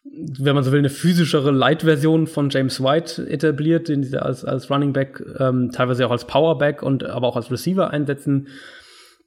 [0.05, 4.71] wenn man so will, eine physischere Light-Version von James White etabliert, den sie als, als
[4.71, 8.49] Running Back, ähm, teilweise auch als Powerback und aber auch als Receiver einsetzen.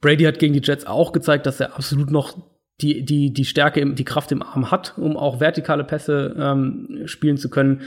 [0.00, 2.38] Brady hat gegen die Jets auch gezeigt, dass er absolut noch
[2.80, 7.36] die, die, die Stärke, die Kraft im Arm hat, um auch vertikale Pässe ähm, spielen
[7.36, 7.82] zu können.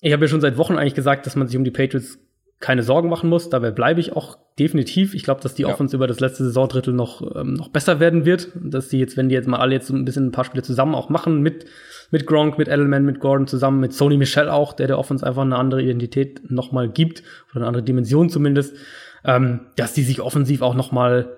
[0.00, 2.18] Ich habe ja schon seit Wochen eigentlich gesagt, dass man sich um die Patriots
[2.62, 3.50] keine Sorgen machen muss.
[3.50, 5.14] Dabei bleibe ich auch definitiv.
[5.14, 5.68] Ich glaube, dass die ja.
[5.68, 8.48] Offense über das letzte Saisondrittel noch, ähm, noch besser werden wird.
[8.54, 10.94] Dass die jetzt, wenn die jetzt mal alle jetzt ein bisschen ein paar Spiele zusammen
[10.94, 11.66] auch machen, mit,
[12.10, 15.42] mit Gronk, mit Edelman, mit Gordon zusammen, mit Sony Michel auch, der der Offense einfach
[15.42, 18.76] eine andere Identität nochmal gibt, oder eine andere Dimension zumindest,
[19.24, 21.36] ähm, dass die sich offensiv auch nochmal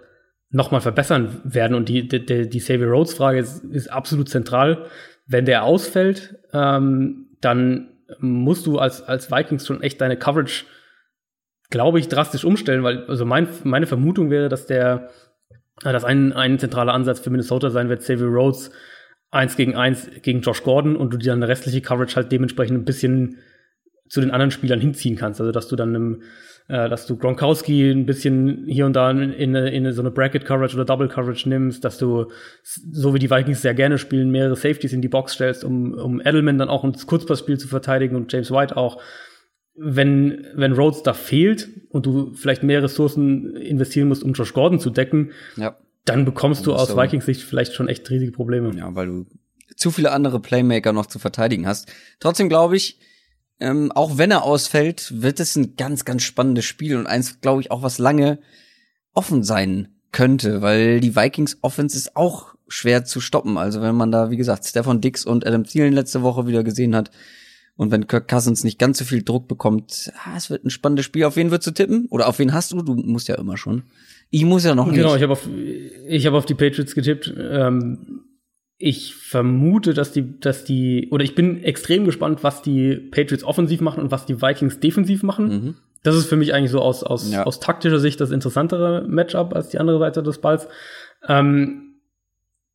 [0.51, 1.74] noch mal verbessern werden.
[1.74, 4.84] Und die, die, die Xavier Rhodes Frage ist, ist absolut zentral.
[5.26, 7.88] Wenn der ausfällt, ähm, dann
[8.18, 10.64] musst du als, als Vikings schon echt deine Coverage,
[11.70, 15.11] glaube ich, drastisch umstellen, weil, also mein, meine Vermutung wäre, dass der,
[15.82, 18.70] dass ein, ein zentraler Ansatz für Minnesota sein wird, Xavier Rhodes
[19.31, 22.85] eins gegen eins gegen Josh Gordon und du dir dann restliche Coverage halt dementsprechend ein
[22.85, 23.39] bisschen
[24.09, 25.41] zu den anderen Spielern hinziehen kannst.
[25.41, 26.23] Also dass du dann einem
[26.69, 30.74] äh, dass du Gronkowski ein bisschen hier und da in, in, in so eine Bracket-Coverage
[30.74, 32.31] oder Double-Coverage nimmst, dass du,
[32.62, 36.20] so wie die Vikings sehr gerne spielen, mehrere Safeties in die Box stellst, um, um
[36.20, 39.01] Edelman dann auch ins Kurzpassspiel zu verteidigen und James White auch.
[39.76, 44.78] Wenn, wenn Rhodes da fehlt und du vielleicht mehr Ressourcen investieren musst, um Josh Gordon
[44.78, 45.76] zu decken, ja.
[46.05, 46.96] dann bekommst du aus so.
[46.96, 48.72] Vikings Sicht vielleicht schon echt riesige Probleme.
[48.76, 49.26] Ja, weil du
[49.76, 51.92] zu viele andere Playmaker noch zu verteidigen hast.
[52.20, 52.98] Trotzdem glaube ich,
[53.60, 57.60] ähm, auch wenn er ausfällt, wird es ein ganz, ganz spannendes Spiel und eins, glaube
[57.60, 58.38] ich, auch was lange
[59.12, 63.59] offen sein könnte, weil die Vikings Offense ist auch schwer zu stoppen.
[63.59, 66.94] Also wenn man da, wie gesagt, Stefan Dix und Adam Thielen letzte Woche wieder gesehen
[66.94, 67.10] hat
[67.76, 71.05] und wenn Kirk Cousins nicht ganz so viel Druck bekommt, ah, es wird ein spannendes
[71.06, 71.24] Spiel.
[71.24, 72.06] Auf wen würdest du tippen?
[72.10, 72.82] Oder auf wen hast du?
[72.82, 73.82] Du musst ja immer schon.
[74.30, 75.02] Ich muss ja noch genau, nicht.
[75.02, 75.48] Genau, ich habe auf,
[76.09, 77.34] ich hab auf die Patriots getippt.
[77.36, 78.20] Ähm,
[78.78, 83.80] ich vermute, dass die, dass die, oder ich bin extrem gespannt, was die Patriots offensiv
[83.80, 85.48] machen und was die Vikings defensiv machen.
[85.48, 85.74] Mhm.
[86.05, 87.44] Das ist für mich eigentlich so aus, aus, ja.
[87.44, 90.68] aus taktischer Sicht das interessantere Matchup als die andere Seite des Balls.
[91.26, 91.94] Ähm,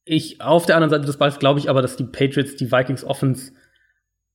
[0.04, 3.06] ich, auf der anderen Seite des Balls glaube ich aber, dass die Patriots die Vikings
[3.06, 3.52] Offense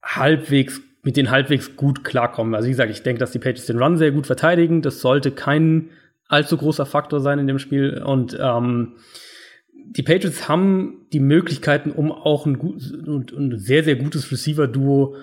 [0.05, 2.55] halbwegs, mit den halbwegs gut klarkommen.
[2.55, 4.83] Also wie gesagt, ich denke, dass die Patriots den Run sehr gut verteidigen.
[4.83, 5.91] Das sollte kein
[6.29, 8.03] allzu großer Faktor sein in dem Spiel.
[8.03, 8.95] Und ähm,
[9.73, 15.17] die Patriots haben die Möglichkeiten, um auch ein, gut, ein sehr, sehr gutes Receiver-Duo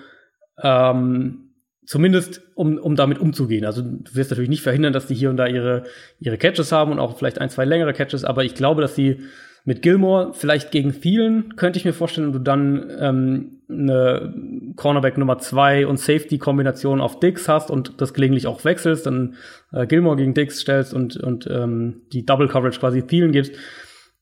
[0.62, 1.52] ähm,
[1.84, 3.64] zumindest um, um damit umzugehen.
[3.64, 5.84] Also du wirst natürlich nicht verhindern, dass die hier und da ihre,
[6.20, 9.20] ihre Catches haben und auch vielleicht ein, zwei längere Catches, aber ich glaube, dass sie
[9.64, 14.34] mit Gilmore vielleicht gegen Thielen, könnte ich mir vorstellen, du dann ähm, eine
[14.76, 19.36] Cornerback Nummer zwei und Safety-Kombination auf Dix hast und das gelegentlich auch wechselst, dann
[19.72, 23.54] äh, Gilmore gegen Dix stellst und, und ähm, die Double Coverage quasi Thielen gibst,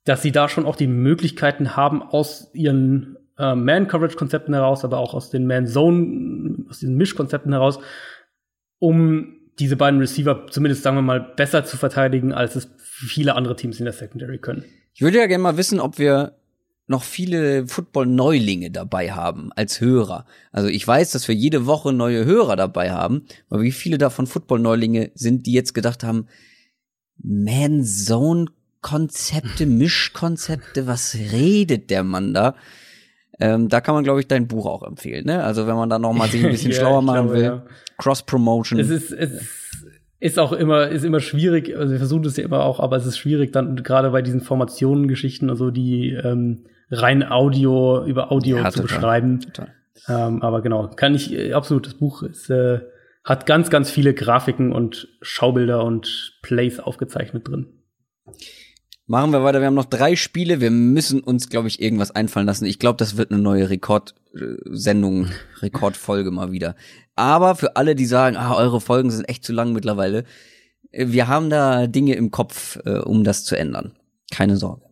[0.04, 5.14] dass sie da schon auch die Möglichkeiten haben, aus ihren äh, Man-Coverage-Konzepten heraus, aber auch
[5.14, 7.78] aus den Man-Zone, aus den Misch-Konzepten heraus,
[8.78, 13.56] um diese beiden Receiver zumindest, sagen wir mal, besser zu verteidigen, als es viele andere
[13.56, 14.64] Teams in der Secondary können.
[15.00, 16.36] Ich würde ja gerne mal wissen, ob wir
[16.86, 20.26] noch viele Football-Neulinge dabei haben als Hörer.
[20.52, 24.26] Also ich weiß, dass wir jede Woche neue Hörer dabei haben, aber wie viele davon
[24.26, 26.26] Football-Neulinge sind, die jetzt gedacht haben,
[27.16, 28.48] Man-Zone
[28.82, 32.54] Konzepte, Mischkonzepte, was redet der Mann da?
[33.38, 35.24] Ähm, da kann man, glaube ich, dein Buch auch empfehlen.
[35.24, 35.42] Ne?
[35.42, 37.66] Also wenn man da noch mal sich ein bisschen ja, schlauer machen glaube, will, ja.
[37.96, 38.78] Cross-Promotion.
[38.78, 39.69] Es ist, es ist
[40.38, 43.18] auch immer, ist immer schwierig, also wir versuchen es ja immer auch, aber es ist
[43.18, 48.82] schwierig dann gerade bei diesen Formationengeschichten, also die ähm, rein Audio über Audio ja, zu
[48.82, 49.40] total, beschreiben.
[49.40, 49.74] Total.
[50.08, 52.80] Ähm, aber genau, kann ich äh, absolut, das Buch ist, äh,
[53.24, 57.66] hat ganz, ganz viele Grafiken und Schaubilder und Plays aufgezeichnet drin.
[59.10, 59.58] Machen wir weiter.
[59.58, 60.60] Wir haben noch drei Spiele.
[60.60, 62.64] Wir müssen uns, glaube ich, irgendwas einfallen lassen.
[62.64, 65.26] Ich glaube, das wird eine neue Rekordsendung,
[65.58, 66.76] Rekordfolge mal wieder.
[67.16, 70.26] Aber für alle, die sagen, ah, eure Folgen sind echt zu lang mittlerweile,
[70.92, 73.96] äh, wir haben da Dinge im Kopf, äh, um das zu ändern.
[74.30, 74.84] Keine Sorge.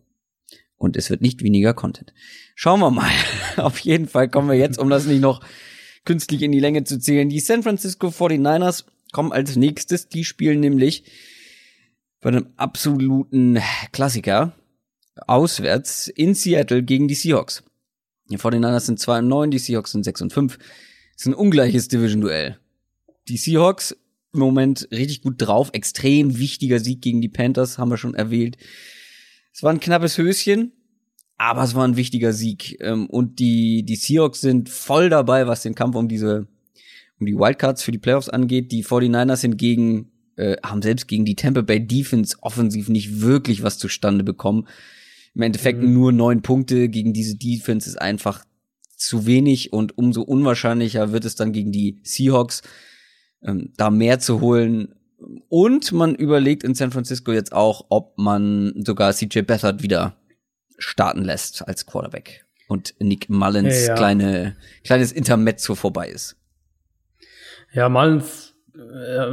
[0.75, 2.13] Und es wird nicht weniger Content.
[2.55, 3.09] Schauen wir mal.
[3.55, 5.39] Auf jeden Fall kommen wir jetzt, um das nicht noch
[6.03, 7.29] künstlich in die Länge zu zählen.
[7.29, 8.83] Die San Francisco 49ers
[9.13, 10.09] kommen als nächstes.
[10.09, 11.05] Die spielen nämlich
[12.21, 13.59] bei einem absoluten
[13.91, 14.53] Klassiker
[15.27, 17.63] auswärts in Seattle gegen die Seahawks.
[18.29, 20.57] Die 49ers sind 2 und 9, die Seahawks sind 6 und 5.
[20.57, 20.67] Das
[21.17, 22.57] ist ein ungleiches Division-Duell.
[23.27, 23.95] die Seahawks
[24.33, 25.69] im Moment richtig gut drauf.
[25.73, 28.57] Extrem wichtiger Sieg gegen die Panthers, haben wir schon erwähnt.
[29.53, 30.71] Es war ein knappes Höschen,
[31.37, 32.77] aber es war ein wichtiger Sieg.
[32.81, 36.47] Ähm, und die, die Seahawks sind voll dabei, was den Kampf um diese,
[37.19, 38.71] um die Wildcards für die Playoffs angeht.
[38.71, 40.08] Die 49ers hingegen
[40.39, 44.67] äh, haben selbst gegen die Tampa Bay Defense offensiv nicht wirklich was zustande bekommen.
[45.35, 45.93] Im Endeffekt mhm.
[45.93, 48.45] nur neun Punkte gegen diese Defense ist einfach
[48.95, 52.61] zu wenig und umso unwahrscheinlicher wird es dann gegen die Seahawks,
[53.43, 54.95] ähm, da mehr zu holen.
[55.49, 60.15] Und man überlegt in San Francisco jetzt auch, ob man sogar CJ Beathard wieder
[60.77, 63.95] starten lässt als Quarterback und Nick Mullins ja, ja.
[63.95, 64.55] kleine
[64.85, 66.37] kleines Intermezzo vorbei ist.
[67.73, 68.48] Ja, Mullins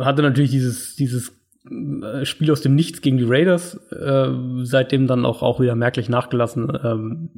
[0.05, 1.33] hatte natürlich dieses dieses
[1.71, 4.29] äh, Spiel aus dem Nichts gegen die Raiders, äh,
[4.63, 6.79] seitdem dann auch auch wieder merklich nachgelassen.
[6.83, 7.31] Ähm,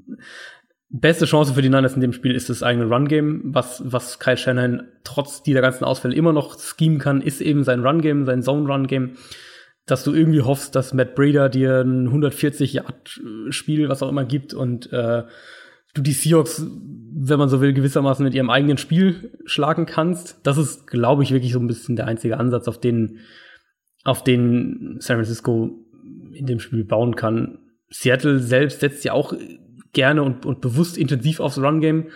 [0.90, 3.42] beste Chance für die Niners in dem Spiel ist das eigene Run-Game.
[3.44, 7.84] Was, was Kyle Shanahan trotz dieser ganzen Ausfälle immer noch schemen kann, ist eben sein
[7.84, 9.12] Run-Game, sein Zone-Run-Game.
[9.86, 14.92] Dass du irgendwie hoffst, dass Matt Breeder dir ein 140-Yard-Spiel, was auch immer gibt und
[14.92, 15.22] äh,
[15.98, 16.64] du die Seahawks,
[17.12, 20.38] wenn man so will, gewissermaßen mit ihrem eigenen Spiel schlagen kannst.
[20.44, 23.18] Das ist, glaube ich, wirklich so ein bisschen der einzige Ansatz, auf den,
[24.04, 25.84] auf den San Francisco
[26.32, 27.58] in dem Spiel bauen kann.
[27.90, 29.34] Seattle selbst setzt ja auch
[29.92, 32.08] gerne und, und bewusst intensiv aufs Run-Game.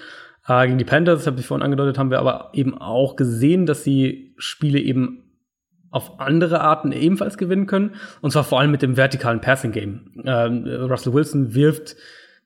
[0.46, 3.66] Äh, gegen die Panthers, das habe ich vorhin angedeutet, haben wir aber eben auch gesehen,
[3.66, 5.22] dass sie Spiele eben
[5.90, 7.96] auf andere Arten ebenfalls gewinnen können.
[8.20, 10.22] Und zwar vor allem mit dem vertikalen Passing-Game.
[10.24, 11.96] Ähm, Russell Wilson wirft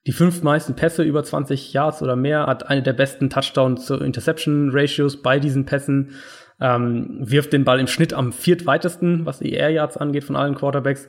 [0.07, 5.41] die fünf meisten Pässe über 20 Yards oder mehr, hat eine der besten Touchdown-to-Interception-Ratios bei
[5.41, 6.13] diesen Pässen,
[6.61, 10.55] ähm, wirft den Ball im Schnitt am viertweitesten, was die Air Yards angeht von allen
[10.55, 11.09] Quarterbacks.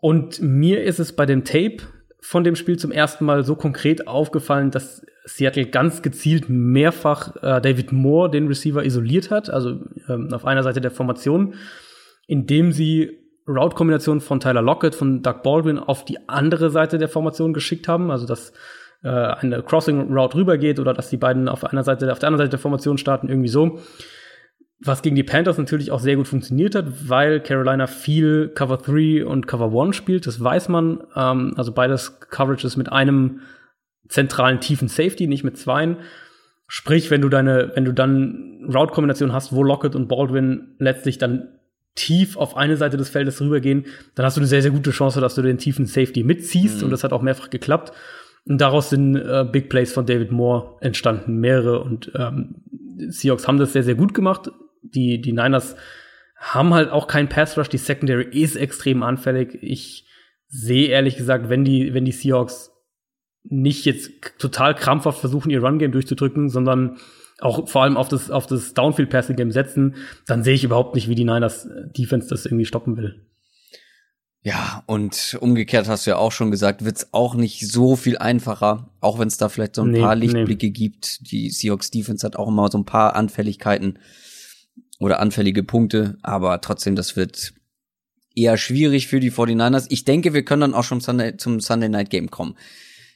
[0.00, 1.78] Und mir ist es bei dem Tape
[2.20, 7.60] von dem Spiel zum ersten Mal so konkret aufgefallen, dass Seattle ganz gezielt mehrfach äh,
[7.60, 11.54] David Moore, den Receiver, isoliert hat, also ähm, auf einer Seite der Formation,
[12.26, 17.52] indem sie Route-Kombinationen von Tyler Lockett, von Doug Baldwin auf die andere Seite der Formation
[17.52, 18.52] geschickt haben, also dass
[19.02, 22.50] äh, eine Crossing-Route rübergeht oder dass die beiden auf einer Seite, auf der anderen Seite
[22.50, 23.78] der Formation starten, irgendwie so
[24.80, 29.24] was gegen die Panthers natürlich auch sehr gut funktioniert hat, weil Carolina viel Cover 3
[29.24, 31.02] und Cover 1 spielt, das weiß man.
[31.14, 33.40] Ähm, also beides Coverages mit einem
[34.08, 35.96] zentralen tiefen Safety, nicht mit zweien.
[36.68, 41.55] Sprich, wenn du deine, wenn du dann Route-Kombination hast, wo Lockett und Baldwin letztlich dann
[41.96, 45.20] tief auf eine Seite des Feldes rübergehen, dann hast du eine sehr, sehr gute Chance,
[45.20, 46.78] dass du den tiefen Safety mitziehst.
[46.78, 46.84] Mhm.
[46.84, 47.92] Und das hat auch mehrfach geklappt.
[48.46, 51.80] Und daraus sind äh, Big Plays von David Moore entstanden, mehrere.
[51.80, 52.62] Und ähm,
[53.08, 54.50] Seahawks haben das sehr, sehr gut gemacht
[54.94, 55.76] die, die Niners
[56.36, 57.68] haben halt auch keinen Pass Rush.
[57.68, 59.58] Die Secondary ist extrem anfällig.
[59.62, 60.06] Ich
[60.48, 62.72] sehe ehrlich gesagt, wenn die, wenn die Seahawks
[63.42, 66.98] nicht jetzt total krampfhaft versuchen, ihr Run-Game durchzudrücken, sondern
[67.40, 69.96] auch vor allem auf das, auf das Downfield-Passing-Game setzen,
[70.26, 73.26] dann sehe ich überhaupt nicht, wie die Niners Defense das irgendwie stoppen will.
[74.42, 78.90] Ja, und umgekehrt hast du ja auch schon gesagt, wird's auch nicht so viel einfacher,
[79.00, 80.72] auch wenn es da vielleicht so ein nee, paar Lichtblicke nee.
[80.72, 81.30] gibt.
[81.32, 83.98] Die Seahawks Defense hat auch immer so ein paar Anfälligkeiten
[85.00, 87.54] oder anfällige Punkte, aber trotzdem, das wird
[88.36, 89.86] eher schwierig für die 49ers.
[89.88, 92.56] Ich denke, wir können dann auch schon Sunday, zum Sunday Night Game kommen.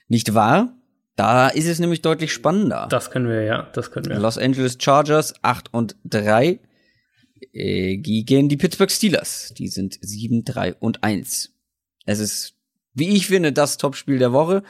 [0.08, 0.79] Nicht wahr?
[1.20, 2.86] Da ist es nämlich deutlich spannender.
[2.88, 4.18] Das können wir, ja, das können wir.
[4.18, 6.58] Los Angeles Chargers 8 und 3
[7.52, 9.52] äh, gegen die Pittsburgh Steelers.
[9.52, 11.52] Die sind 7, 3 und 1.
[12.06, 12.54] Es ist,
[12.94, 14.62] wie ich finde, das Topspiel der Woche.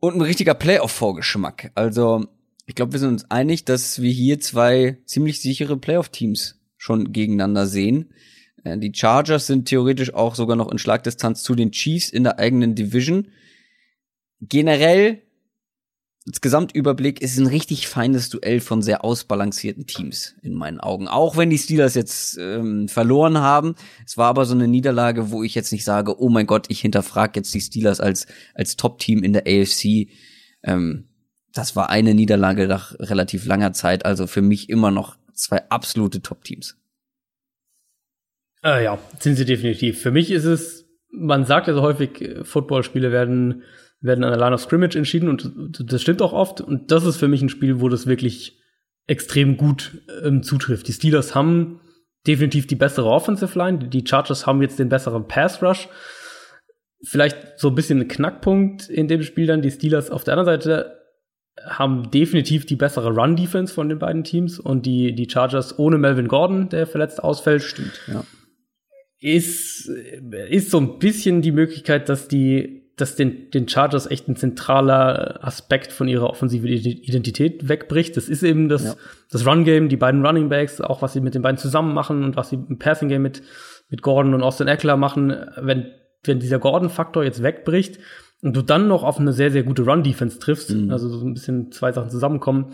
[0.00, 1.70] Und ein richtiger Playoff-Vorgeschmack.
[1.76, 2.26] Also,
[2.66, 7.68] ich glaube, wir sind uns einig, dass wir hier zwei ziemlich sichere Playoff-Teams schon gegeneinander
[7.68, 8.12] sehen.
[8.64, 12.40] Äh, die Chargers sind theoretisch auch sogar noch in Schlagdistanz zu den Chiefs in der
[12.40, 13.28] eigenen Division.
[14.40, 15.22] Generell,
[16.26, 21.08] als Gesamtüberblick, ist ein richtig feines Duell von sehr ausbalancierten Teams in meinen Augen.
[21.08, 23.74] Auch wenn die Steelers jetzt ähm, verloren haben.
[24.06, 26.80] Es war aber so eine Niederlage, wo ich jetzt nicht sage, oh mein Gott, ich
[26.80, 30.08] hinterfrage jetzt die Steelers als, als Top-Team in der AFC.
[30.62, 31.08] Ähm,
[31.54, 34.04] das war eine Niederlage nach relativ langer Zeit.
[34.04, 36.76] Also für mich immer noch zwei absolute Top-Teams.
[38.62, 40.00] Äh, ja, sind sie definitiv.
[40.00, 43.62] Für mich ist es, man sagt ja so häufig, Footballspiele werden,
[44.00, 46.60] werden an der Line of Scrimmage entschieden und das stimmt auch oft.
[46.60, 48.58] Und das ist für mich ein Spiel, wo das wirklich
[49.06, 50.86] extrem gut ähm, zutrifft.
[50.88, 51.80] Die Steelers haben
[52.26, 53.88] definitiv die bessere Offensive Line.
[53.88, 55.88] Die Chargers haben jetzt den besseren Pass Rush.
[57.02, 59.62] Vielleicht so ein bisschen ein Knackpunkt in dem Spiel dann.
[59.62, 60.98] Die Steelers auf der anderen Seite
[61.64, 66.28] haben definitiv die bessere Run-Defense von den beiden Teams und die, die Chargers ohne Melvin
[66.28, 67.62] Gordon, der verletzt ausfällt.
[67.62, 68.24] Stimmt, ja.
[69.20, 74.36] Ist, ist so ein bisschen die Möglichkeit, dass die, dass den, den Chargers echt ein
[74.36, 78.16] zentraler Aspekt von ihrer offensiven Identität wegbricht.
[78.16, 78.94] Das ist eben das, ja.
[79.30, 82.36] das Run-Game, die beiden Running Backs, auch was sie mit den beiden zusammen machen und
[82.36, 83.42] was sie im Passing-Game mit,
[83.88, 85.34] mit Gordon und Austin Eckler machen.
[85.56, 85.86] Wenn,
[86.24, 87.98] wenn dieser Gordon-Faktor jetzt wegbricht
[88.42, 90.90] und du dann noch auf eine sehr, sehr gute Run-Defense triffst, mhm.
[90.90, 92.72] also so ein bisschen zwei Sachen zusammenkommen,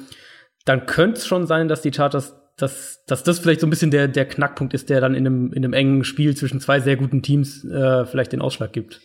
[0.65, 3.91] dann könnte es schon sein, dass die Chargers dass, dass das vielleicht so ein bisschen
[3.91, 6.97] der, der Knackpunkt ist, der dann in einem, in einem engen Spiel zwischen zwei sehr
[6.97, 9.01] guten Teams äh, vielleicht den Ausschlag gibt.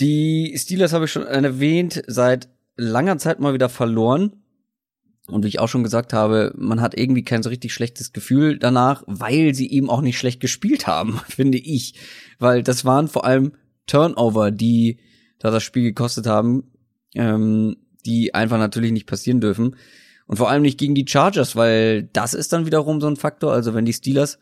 [0.00, 4.32] Die Steelers habe ich schon erwähnt, seit langer Zeit mal wieder verloren.
[5.26, 8.58] Und wie ich auch schon gesagt habe, man hat irgendwie kein so richtig schlechtes Gefühl
[8.58, 11.94] danach, weil sie eben auch nicht schlecht gespielt haben, finde ich.
[12.38, 13.52] Weil das waren vor allem
[13.86, 14.98] Turnover, die
[15.38, 16.70] da das Spiel gekostet haben,
[17.14, 17.76] ähm,
[18.06, 19.76] die einfach natürlich nicht passieren dürfen.
[20.26, 23.52] Und vor allem nicht gegen die Chargers, weil das ist dann wiederum so ein Faktor.
[23.52, 24.38] Also wenn die Steelers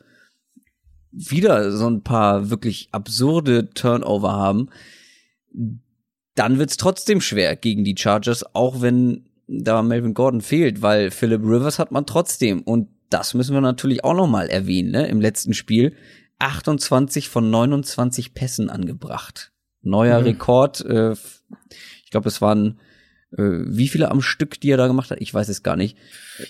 [1.10, 4.68] wieder so ein paar wirklich absurde Turnover haben,
[6.34, 11.42] dann wird's trotzdem schwer gegen die Chargers, auch wenn da Melvin Gordon fehlt, weil Philip
[11.42, 12.62] Rivers hat man trotzdem.
[12.62, 15.06] Und das müssen wir natürlich auch noch mal erwähnen, ne?
[15.06, 15.94] Im letzten Spiel
[16.38, 19.52] 28 von 29 Pässen angebracht.
[19.82, 20.26] Neuer mhm.
[20.26, 20.84] Rekord.
[20.84, 21.12] Äh,
[22.04, 22.78] ich glaube, es waren
[23.32, 25.20] äh, wie viele am Stück, die er da gemacht hat?
[25.20, 25.96] Ich weiß es gar nicht.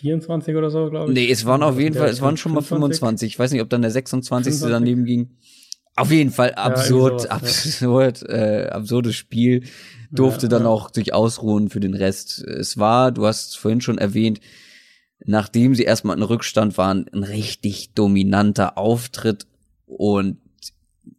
[0.01, 1.15] 24 oder so, glaube ich.
[1.15, 2.81] Nee, es waren auf jeden Fall, es waren schon 25.
[2.81, 3.29] mal 25.
[3.33, 4.55] Ich weiß nicht, ob dann der 26.
[4.55, 4.71] 25.
[4.71, 5.37] daneben ging.
[5.97, 8.29] Auf jeden Fall absurd, ja, absurd, ja.
[8.29, 9.65] äh, absurdes Spiel.
[10.11, 12.39] Durfte ja, dann auch sich ausruhen für den Rest.
[12.45, 14.41] Es war, du hast vorhin schon erwähnt,
[15.25, 19.47] nachdem sie erstmal in Rückstand waren, ein richtig dominanter Auftritt
[19.87, 20.39] und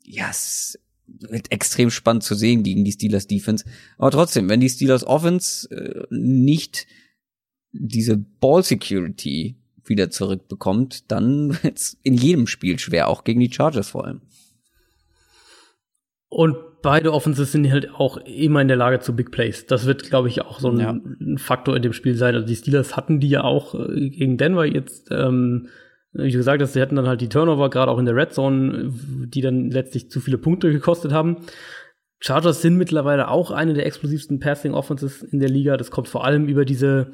[0.03, 3.65] ja, es wird extrem spannend zu sehen gegen die Steelers Defense.
[3.97, 6.85] Aber trotzdem, wenn die Steelers Offense äh, nicht
[7.71, 13.89] diese Ball Security wieder zurückbekommt, dann wird's in jedem Spiel schwer, auch gegen die Chargers
[13.89, 14.21] vor allem.
[16.29, 19.65] Und beide Offenses sind halt auch immer in der Lage zu Big Plays.
[19.65, 21.37] Das wird, glaube ich, auch so ein, ja.
[21.37, 22.35] Faktor in dem Spiel sein.
[22.35, 25.67] Also die Steelers hatten die ja auch äh, gegen Denver jetzt, ähm,
[26.13, 28.93] wie gesagt, dass sie hatten dann halt die Turnover, gerade auch in der Red Zone,
[29.27, 31.37] die dann letztlich zu viele Punkte gekostet haben.
[32.19, 35.77] Chargers sind mittlerweile auch eine der explosivsten Passing Offenses in der Liga.
[35.77, 37.11] Das kommt vor allem über diese,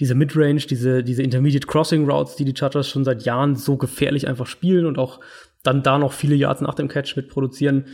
[0.00, 4.26] diese Midrange, diese, diese Intermediate Crossing Routes, die die Chargers schon seit Jahren so gefährlich
[4.26, 5.20] einfach spielen und auch
[5.62, 7.84] dann da noch viele Yards nach dem Catch mit produzieren.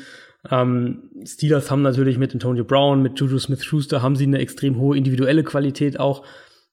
[0.50, 4.96] Ähm, Steelers haben natürlich mit Antonio Brown, mit Juju Smith-Schuster haben sie eine extrem hohe
[4.96, 6.24] individuelle Qualität auch.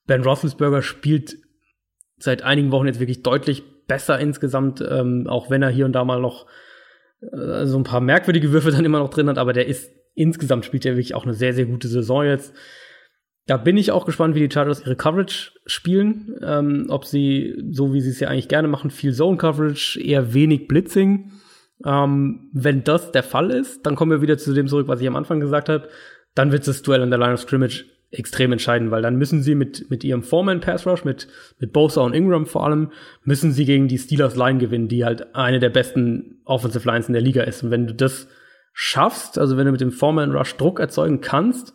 [0.06, 1.36] Ben Roethlisberger spielt
[2.18, 6.04] seit einigen Wochen jetzt wirklich deutlich besser insgesamt, ähm, auch wenn er hier und da
[6.04, 6.46] mal noch
[7.20, 10.64] äh, so ein paar merkwürdige Würfe dann immer noch drin hat, aber der ist insgesamt
[10.64, 12.54] spielt er wirklich auch eine sehr, sehr gute Saison jetzt.
[13.46, 16.36] Da bin ich auch gespannt, wie die Chargers ihre Coverage spielen.
[16.42, 20.32] Ähm, ob sie, so wie sie es ja eigentlich gerne machen, viel Zone Coverage, eher
[20.32, 21.32] wenig Blitzing.
[21.84, 25.08] Ähm, wenn das der Fall ist, dann kommen wir wieder zu dem zurück, was ich
[25.08, 25.88] am Anfang gesagt habe.
[26.34, 29.54] Dann wird das Duell an der Line of Scrimmage extrem entscheidend, weil dann müssen sie
[29.54, 31.28] mit, mit ihrem Foreman Pass Rush, mit,
[31.58, 32.92] mit Bosa und Ingram vor allem,
[33.24, 37.14] müssen sie gegen die Steelers Line gewinnen, die halt eine der besten Offensive Lines in
[37.14, 37.62] der Liga ist.
[37.62, 38.28] Und wenn du das
[38.74, 41.72] schaffst, also wenn du mit dem Foreman Rush Druck erzeugen kannst,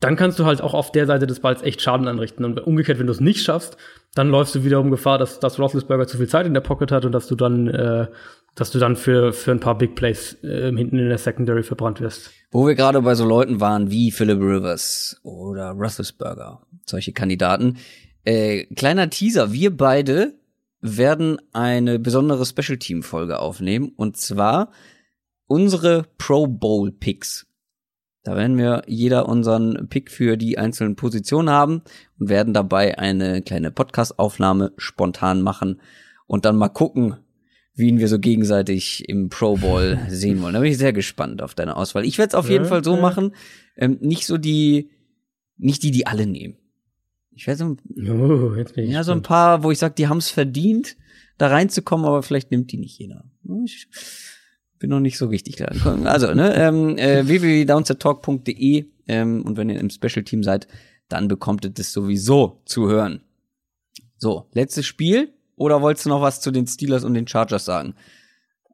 [0.00, 2.44] dann kannst du halt auch auf der Seite des Balls echt Schaden anrichten.
[2.44, 3.76] Und umgekehrt, wenn du es nicht schaffst,
[4.14, 7.04] dann läufst du wiederum Gefahr, dass, dass Roethlisberger zu viel Zeit in der Pocket hat
[7.04, 8.08] und dass du dann äh,
[8.54, 12.00] dass du dann für, für ein paar Big Plays äh, hinten in der Secondary verbrannt
[12.00, 12.30] wirst.
[12.50, 17.78] Wo wir gerade bei so Leuten waren wie Philip Rivers oder Roethlisberger, solche Kandidaten.
[18.24, 20.34] Äh, kleiner Teaser, wir beide
[20.80, 24.70] werden eine besondere Special Team Folge aufnehmen und zwar
[25.46, 27.46] unsere Pro Bowl Picks.
[28.22, 31.82] Da werden wir jeder unseren Pick für die einzelnen Positionen haben
[32.18, 35.80] und werden dabei eine kleine Podcast Aufnahme spontan machen
[36.26, 37.16] und dann mal gucken,
[37.74, 40.54] wen wir so gegenseitig im Pro Bowl sehen wollen.
[40.54, 42.04] Da bin ich sehr gespannt auf deine Auswahl.
[42.04, 43.34] Ich werde es auf jeden Fall so machen,
[43.76, 44.90] ähm, nicht so die,
[45.56, 46.56] nicht die, die alle nehmen.
[47.32, 47.76] Ich werde so,
[48.12, 49.04] oh, ja, gespannt.
[49.04, 50.96] so ein paar, wo ich sage, die haben es verdient,
[51.36, 53.24] da reinzukommen, aber vielleicht nimmt die nicht jeder.
[53.64, 53.88] Ich
[54.78, 55.72] bin noch nicht so richtig klar.
[56.04, 60.68] Also, ne, ähm, äh, www.downsettalk.de ähm, und wenn ihr im Special Team seid,
[61.08, 63.20] dann bekommt ihr das sowieso zu hören.
[64.16, 65.32] So, letztes Spiel.
[65.56, 67.94] Oder wolltest du noch was zu den Steelers und den Chargers sagen?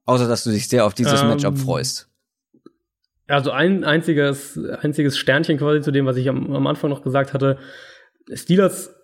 [0.04, 2.08] Außer, dass du dich sehr auf dieses ähm, Matchup freust.
[3.26, 7.32] Also ein einziges, einziges Sternchen quasi zu dem, was ich am, am Anfang noch gesagt
[7.32, 7.58] hatte.
[8.32, 8.94] Steelers,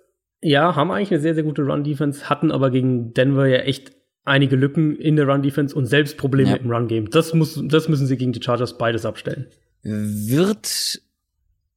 [0.42, 3.92] ja, haben eigentlich eine sehr, sehr gute Run-Defense, hatten aber gegen Denver ja echt
[4.24, 6.56] einige Lücken in der Run-Defense und selbst Probleme ja.
[6.56, 7.10] im Run-Game.
[7.10, 9.46] Das, muss, das müssen sie gegen die Chargers beides abstellen.
[9.82, 11.00] Wird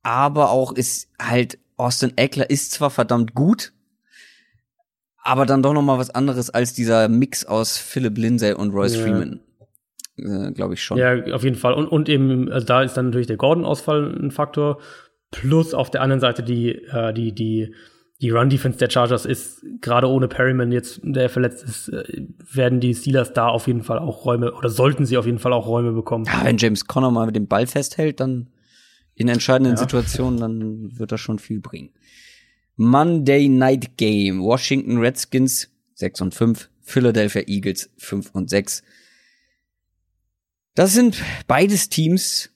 [0.01, 3.73] aber auch ist halt Austin Eckler ist zwar verdammt gut,
[5.23, 8.95] aber dann doch noch mal was anderes als dieser Mix aus Philip Lindsay und Royce
[8.95, 9.01] ja.
[9.03, 9.39] Freeman.
[10.17, 10.97] äh, glaube ich schon.
[10.97, 11.73] Ja, auf jeden Fall.
[11.73, 14.79] Und, und eben, also da ist dann natürlich der Gordon-Ausfall ein Faktor.
[15.31, 17.75] Plus auf der anderen Seite die, äh, die, die,
[18.21, 22.93] die Run-Defense der Chargers ist gerade ohne Perryman jetzt, der verletzt ist, äh, werden die
[22.93, 25.91] Steelers da auf jeden Fall auch Räume oder sollten sie auf jeden Fall auch Räume
[25.91, 26.25] bekommen.
[26.25, 28.49] Ja, wenn James Conner mal mit dem Ball festhält, dann
[29.15, 29.77] in entscheidenden ja.
[29.77, 31.91] Situationen, dann wird das schon viel bringen.
[32.81, 34.41] Monday Night Game.
[34.41, 38.83] Washington Redskins 6 und 5, Philadelphia Eagles 5 und 6.
[40.75, 42.51] Das sind beides Teams,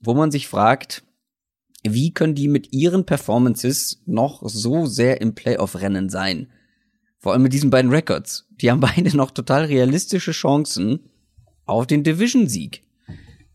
[0.00, 1.02] wo man sich fragt,
[1.82, 6.52] wie können die mit ihren Performances noch so sehr im Playoff-Rennen sein?
[7.18, 8.46] Vor allem mit diesen beiden Records.
[8.52, 11.10] Die haben beide noch total realistische Chancen
[11.64, 12.84] auf den Division-Sieg.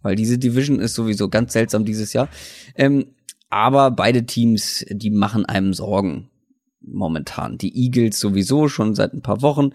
[0.01, 2.27] Weil diese Division ist sowieso ganz seltsam dieses Jahr.
[2.75, 3.14] Ähm,
[3.49, 6.29] aber beide Teams, die machen einem Sorgen
[6.81, 7.57] momentan.
[7.57, 9.71] Die Eagles sowieso schon seit ein paar Wochen.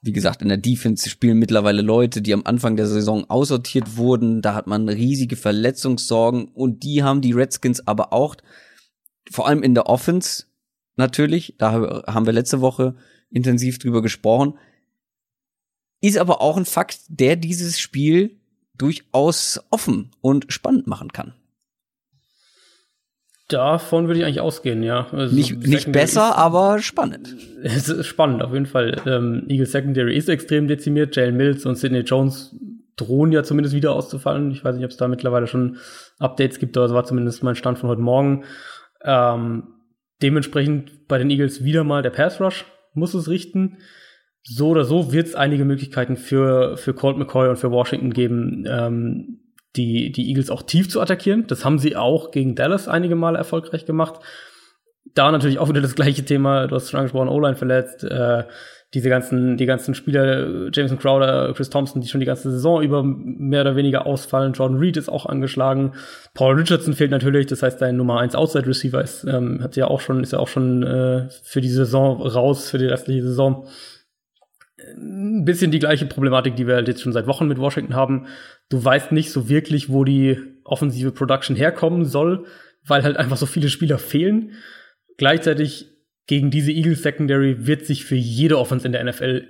[0.00, 4.42] Wie gesagt, in der Defense spielen mittlerweile Leute, die am Anfang der Saison aussortiert wurden.
[4.42, 8.36] Da hat man riesige Verletzungssorgen und die haben die Redskins aber auch,
[9.30, 10.44] vor allem in der Offense
[10.96, 11.56] natürlich.
[11.58, 12.94] Da haben wir letzte Woche
[13.30, 14.54] intensiv drüber gesprochen.
[16.00, 18.38] Ist aber auch ein Fakt, der dieses Spiel
[18.76, 21.34] durchaus offen und spannend machen kann.
[23.48, 25.06] Davon würde ich eigentlich ausgehen, ja.
[25.10, 27.34] Also nicht, nicht besser, aber spannend.
[27.62, 29.00] Es ist spannend, auf jeden Fall.
[29.06, 31.16] Ähm, Eagles Secondary ist extrem dezimiert.
[31.16, 32.54] Jalen Mills und Sidney Jones
[32.96, 34.50] drohen ja zumindest wieder auszufallen.
[34.50, 35.78] Ich weiß nicht, ob es da mittlerweile schon
[36.18, 38.44] Updates gibt, aber das war zumindest mein Stand von heute Morgen.
[39.02, 39.64] Ähm,
[40.22, 43.78] dementsprechend bei den Eagles wieder mal der Pass Rush muss es richten.
[44.42, 48.64] So oder so wird es einige Möglichkeiten für, für Colt McCoy und für Washington geben,
[48.68, 49.40] ähm,
[49.76, 51.46] die, die Eagles auch tief zu attackieren.
[51.46, 54.20] Das haben sie auch gegen Dallas einige Male erfolgreich gemacht.
[55.14, 56.66] Da natürlich auch wieder das gleiche Thema.
[56.66, 58.04] Du hast schon angesprochen, O-Line verletzt.
[58.04, 58.44] Äh,
[58.94, 63.02] diese ganzen, die ganzen Spieler, Jameson Crowder, Chris Thompson, die schon die ganze Saison über
[63.02, 64.54] mehr oder weniger ausfallen.
[64.54, 65.92] Jordan Reed ist auch angeschlagen.
[66.32, 67.46] Paul Richardson fehlt natürlich.
[67.46, 70.38] Das heißt, dein Nummer 1 Outside Receiver ist, ähm, hat ja auch schon, ist ja
[70.38, 73.66] auch schon äh, für die Saison raus, für die restliche Saison
[74.96, 78.26] ein bisschen die gleiche Problematik, die wir halt jetzt schon seit Wochen mit Washington haben.
[78.68, 82.46] Du weißt nicht so wirklich, wo die offensive Production herkommen soll,
[82.84, 84.52] weil halt einfach so viele Spieler fehlen.
[85.16, 85.86] Gleichzeitig
[86.26, 89.46] gegen diese Eagles Secondary wird sich für jede Offense in der NFL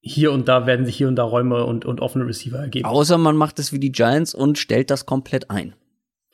[0.00, 2.86] hier und da werden sich hier und da Räume und, und offene Receiver ergeben.
[2.86, 5.74] Außer man macht es wie die Giants und stellt das komplett ein,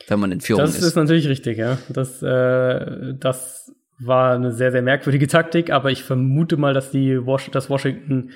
[0.06, 0.80] wenn man in Führung das ist.
[0.80, 1.76] Das ist natürlich richtig, ja.
[1.90, 7.18] Das, äh, das war eine sehr, sehr merkwürdige Taktik, aber ich vermute mal, dass die
[7.26, 8.30] Was dass Washington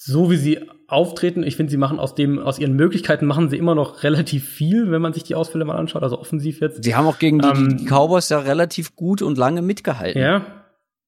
[0.00, 3.58] so wie sie auftreten, ich finde, sie machen aus dem, aus ihren Möglichkeiten machen sie
[3.58, 6.84] immer noch relativ viel, wenn man sich die Ausfälle mal anschaut, also offensiv jetzt.
[6.84, 10.20] Sie haben auch gegen die, ähm, die Cowboys ja relativ gut und lange mitgehalten.
[10.22, 10.46] Ja.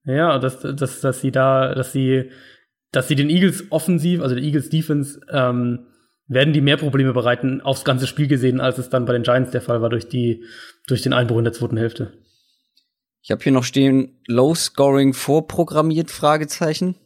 [0.05, 2.31] Ja, dass, dass, dass sie da, dass sie,
[2.91, 5.87] dass sie den Eagles offensiv, also der Eagles Defense, ähm,
[6.27, 9.51] werden die mehr Probleme bereiten aufs ganze Spiel gesehen, als es dann bei den Giants
[9.51, 10.45] der Fall war durch die,
[10.89, 12.13] durch den Einbruch in der zweiten Hälfte.
[13.23, 16.97] Ich habe hier noch stehen, Low Scoring vorprogrammiert, Fragezeichen.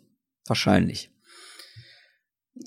[0.47, 1.11] Wahrscheinlich.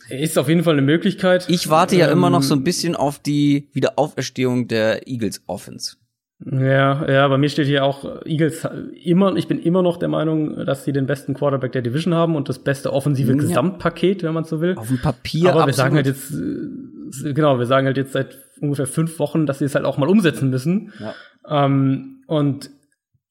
[0.10, 1.50] Ist auf jeden Fall eine Möglichkeit.
[1.50, 5.96] Ich warte ja ähm, immer noch so ein bisschen auf die Wiederauferstehung der Eagles Offense.
[6.46, 8.68] Ja, ja, bei mir steht hier auch Eagles
[9.04, 12.36] immer, ich bin immer noch der Meinung, dass sie den besten Quarterback der Division haben
[12.36, 13.38] und das beste offensive ja.
[13.38, 14.76] Gesamtpaket, wenn man so will.
[14.76, 15.50] Auf dem Papier.
[15.50, 15.68] Aber absolut.
[15.68, 16.32] wir sagen halt jetzt,
[17.26, 19.98] äh, genau, wir sagen halt jetzt seit ungefähr fünf Wochen, dass sie es halt auch
[19.98, 20.94] mal umsetzen müssen.
[21.00, 21.66] Ja.
[21.66, 22.70] Ähm, und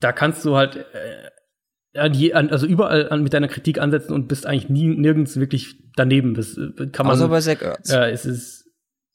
[0.01, 4.13] da kannst du halt äh, an je, an, also überall an, mit deiner Kritik ansetzen
[4.13, 6.35] und bist eigentlich nie nirgends wirklich daneben.
[6.35, 7.17] Das äh, kann man.
[7.17, 7.91] Außer bei Zach Ertz.
[7.91, 8.67] Äh, es ist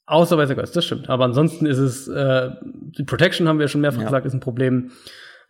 [0.06, 1.08] außer bei Zach Ertz, das stimmt.
[1.08, 2.50] Aber ansonsten ist es äh,
[2.98, 4.06] die Protection haben wir schon mehrfach ja.
[4.06, 4.90] gesagt, ist ein Problem.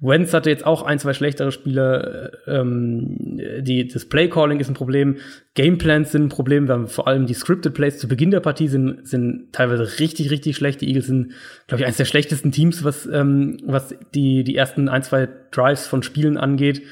[0.02, 2.32] Wentz hatte jetzt auch ein, zwei schlechtere Spiele.
[2.48, 3.16] Ähm,
[3.60, 5.18] die, das Playcalling ist ein Problem.
[5.54, 6.66] Gameplans sind ein Problem.
[6.66, 10.30] Wir haben vor allem die Scripted Plays zu Beginn der Partie sind, sind teilweise richtig,
[10.30, 10.80] richtig schlecht.
[10.80, 11.32] Die Eagles sind,
[11.68, 15.86] glaube ich, eines der schlechtesten Teams, was, ähm, was die, die ersten ein, zwei Drives
[15.86, 16.82] von Spielen angeht.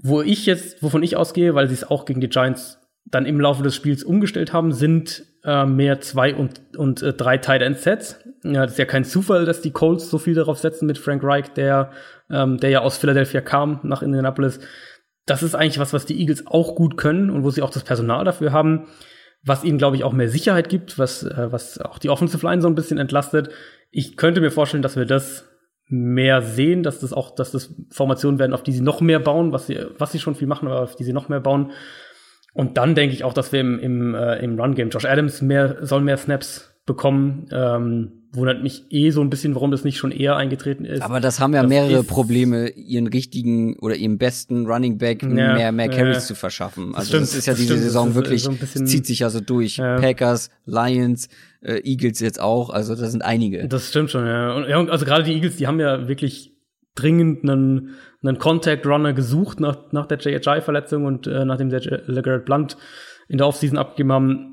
[0.00, 3.40] Wo ich jetzt, wovon ich ausgehe, weil sie es auch gegen die Giants dann im
[3.40, 7.78] Laufe des Spiels umgestellt haben, sind äh, mehr zwei und, und äh, drei Tight End
[7.78, 8.20] Sets.
[8.44, 11.22] Ja, das ist ja kein Zufall, dass die Colts so viel darauf setzen mit Frank
[11.22, 11.90] Reich, der,
[12.30, 14.60] ähm, der ja aus Philadelphia kam nach Indianapolis.
[15.26, 17.84] Das ist eigentlich was, was die Eagles auch gut können und wo sie auch das
[17.84, 18.86] Personal dafür haben,
[19.44, 22.62] was ihnen, glaube ich, auch mehr Sicherheit gibt, was, äh, was auch die Offensive Line
[22.62, 23.50] so ein bisschen entlastet.
[23.90, 25.48] Ich könnte mir vorstellen, dass wir das
[25.88, 29.52] mehr sehen, dass das auch, dass das Formationen werden, auf die sie noch mehr bauen,
[29.52, 31.72] was sie, was sie schon viel machen, aber auf die sie noch mehr bauen.
[32.52, 35.78] Und dann denke ich auch, dass wir im, im, äh, im Run-Game, Josh Adams mehr,
[35.86, 37.46] soll mehr Snaps bekommen.
[37.50, 41.02] Ähm, wundert mich eh so ein bisschen, warum das nicht schon eher eingetreten ist.
[41.02, 45.72] Aber das haben ja mehrere Probleme, ihren richtigen oder ihrem besten Running Back ja, mehr,
[45.72, 46.20] mehr Carries ja.
[46.20, 46.94] zu verschaffen.
[46.94, 48.52] Also das, stimmt, das ist ja das diese stimmt, Saison wirklich, so
[48.84, 49.76] zieht sich ja so durch.
[49.76, 49.96] Ja.
[49.96, 51.28] Packers, Lions,
[51.60, 53.68] äh, Eagles jetzt auch, also da sind einige.
[53.68, 54.54] Das stimmt schon, ja.
[54.54, 56.54] Und, ja, also gerade die Eagles, die haben ja wirklich
[56.94, 57.90] dringend einen,
[58.22, 62.76] einen Contact Runner gesucht nach, nach der JHI-Verletzung und äh, nachdem der LeGarrette Blunt
[63.28, 64.52] in der Offseason abgegeben haben,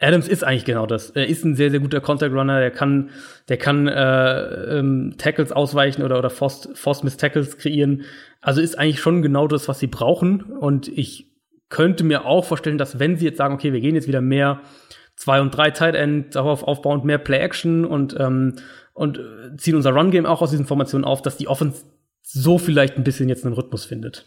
[0.00, 1.10] Adams ist eigentlich genau das.
[1.10, 2.60] Er ist ein sehr, sehr guter Contact Runner.
[2.60, 3.10] Der kann,
[3.48, 8.04] der kann äh, ähm, Tackles ausweichen oder, oder Forced, Forced Miss Tackles kreieren.
[8.40, 10.42] Also ist eigentlich schon genau das, was sie brauchen.
[10.42, 11.26] Und ich
[11.68, 14.60] könnte mir auch vorstellen, dass wenn sie jetzt sagen, okay, wir gehen jetzt wieder mehr
[15.16, 18.54] zwei und drei Tight End darauf aufbauend, mehr Play Action und, ähm,
[18.94, 19.20] und
[19.56, 21.84] ziehen unser Run Game auch aus diesen Formationen auf, dass die Offense
[22.30, 24.26] so vielleicht ein bisschen jetzt einen Rhythmus findet.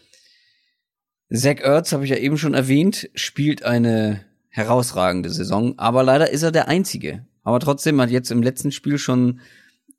[1.32, 6.42] Zach Ertz, habe ich ja eben schon erwähnt, spielt eine herausragende Saison, aber leider ist
[6.42, 7.24] er der Einzige.
[7.44, 9.40] Aber trotzdem hat jetzt im letzten Spiel schon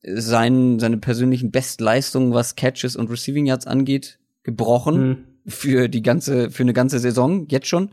[0.04, 5.18] sein, seine persönlichen Bestleistungen, was Catches und Receiving Yards angeht, gebrochen mhm.
[5.48, 7.90] für die ganze, für eine ganze Saison, jetzt schon.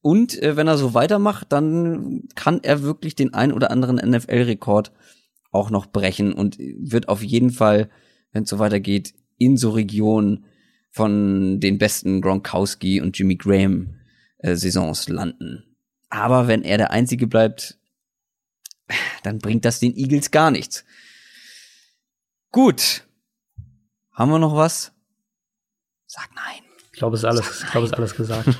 [0.00, 4.90] Und äh, wenn er so weitermacht, dann kann er wirklich den ein oder anderen NFL-Rekord
[5.52, 7.90] auch noch brechen und wird auf jeden Fall,
[8.32, 10.44] wenn es so weitergeht, in so Regionen
[10.90, 14.00] von den besten Gronkowski und Jimmy Graham
[14.38, 15.64] äh, Saisons landen.
[16.10, 17.78] Aber wenn er der Einzige bleibt,
[19.22, 20.84] dann bringt das den Eagles gar nichts.
[22.52, 23.06] Gut.
[24.12, 24.92] Haben wir noch was?
[26.06, 26.69] Sag nein.
[27.00, 28.58] Ich glaube, es ist alles, ich glaube, es ist alles gesagt.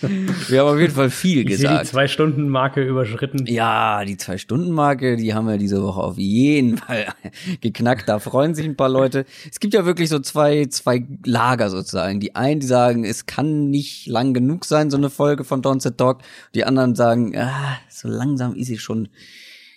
[0.48, 1.82] wir haben auf jeden Fall viel ich gesagt.
[1.82, 3.44] die Zwei-Stunden-Marke überschritten.
[3.46, 7.06] Ja, die Zwei-Stunden-Marke, die haben wir diese Woche auf jeden Fall
[7.60, 8.08] geknackt.
[8.08, 9.24] Da freuen sich ein paar Leute.
[9.50, 12.20] Es gibt ja wirklich so zwei, zwei Lager sozusagen.
[12.20, 15.82] Die einen, die sagen, es kann nicht lang genug sein, so eine Folge von Don't
[15.82, 16.20] Set Dog.
[16.54, 19.08] Die anderen sagen, ah, so langsam ist sie schon,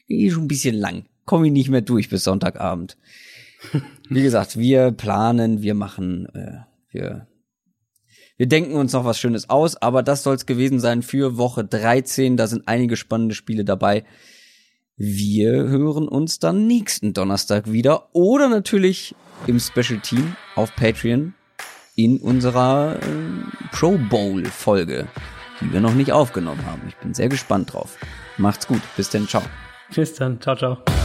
[0.08, 1.06] ist schon ein bisschen lang.
[1.26, 2.98] Komme ich nicht mehr durch bis Sonntagabend.
[4.10, 6.60] Wie gesagt, wir planen, wir machen, äh,
[6.92, 7.26] wir
[8.38, 11.64] wir denken uns noch was Schönes aus, aber das soll es gewesen sein für Woche
[11.64, 12.36] 13.
[12.36, 14.04] Da sind einige spannende Spiele dabei.
[14.98, 19.16] Wir hören uns dann nächsten Donnerstag wieder oder natürlich
[19.48, 21.34] im Special Team auf Patreon
[21.96, 25.08] in unserer äh, Pro Bowl Folge,
[25.62, 26.82] die wir noch nicht aufgenommen haben.
[26.88, 27.98] Ich bin sehr gespannt drauf.
[28.38, 28.82] Macht's gut.
[28.98, 29.28] Bis dann.
[29.28, 29.44] Ciao.
[29.94, 30.42] Bis dann.
[30.42, 31.05] Ciao, ciao.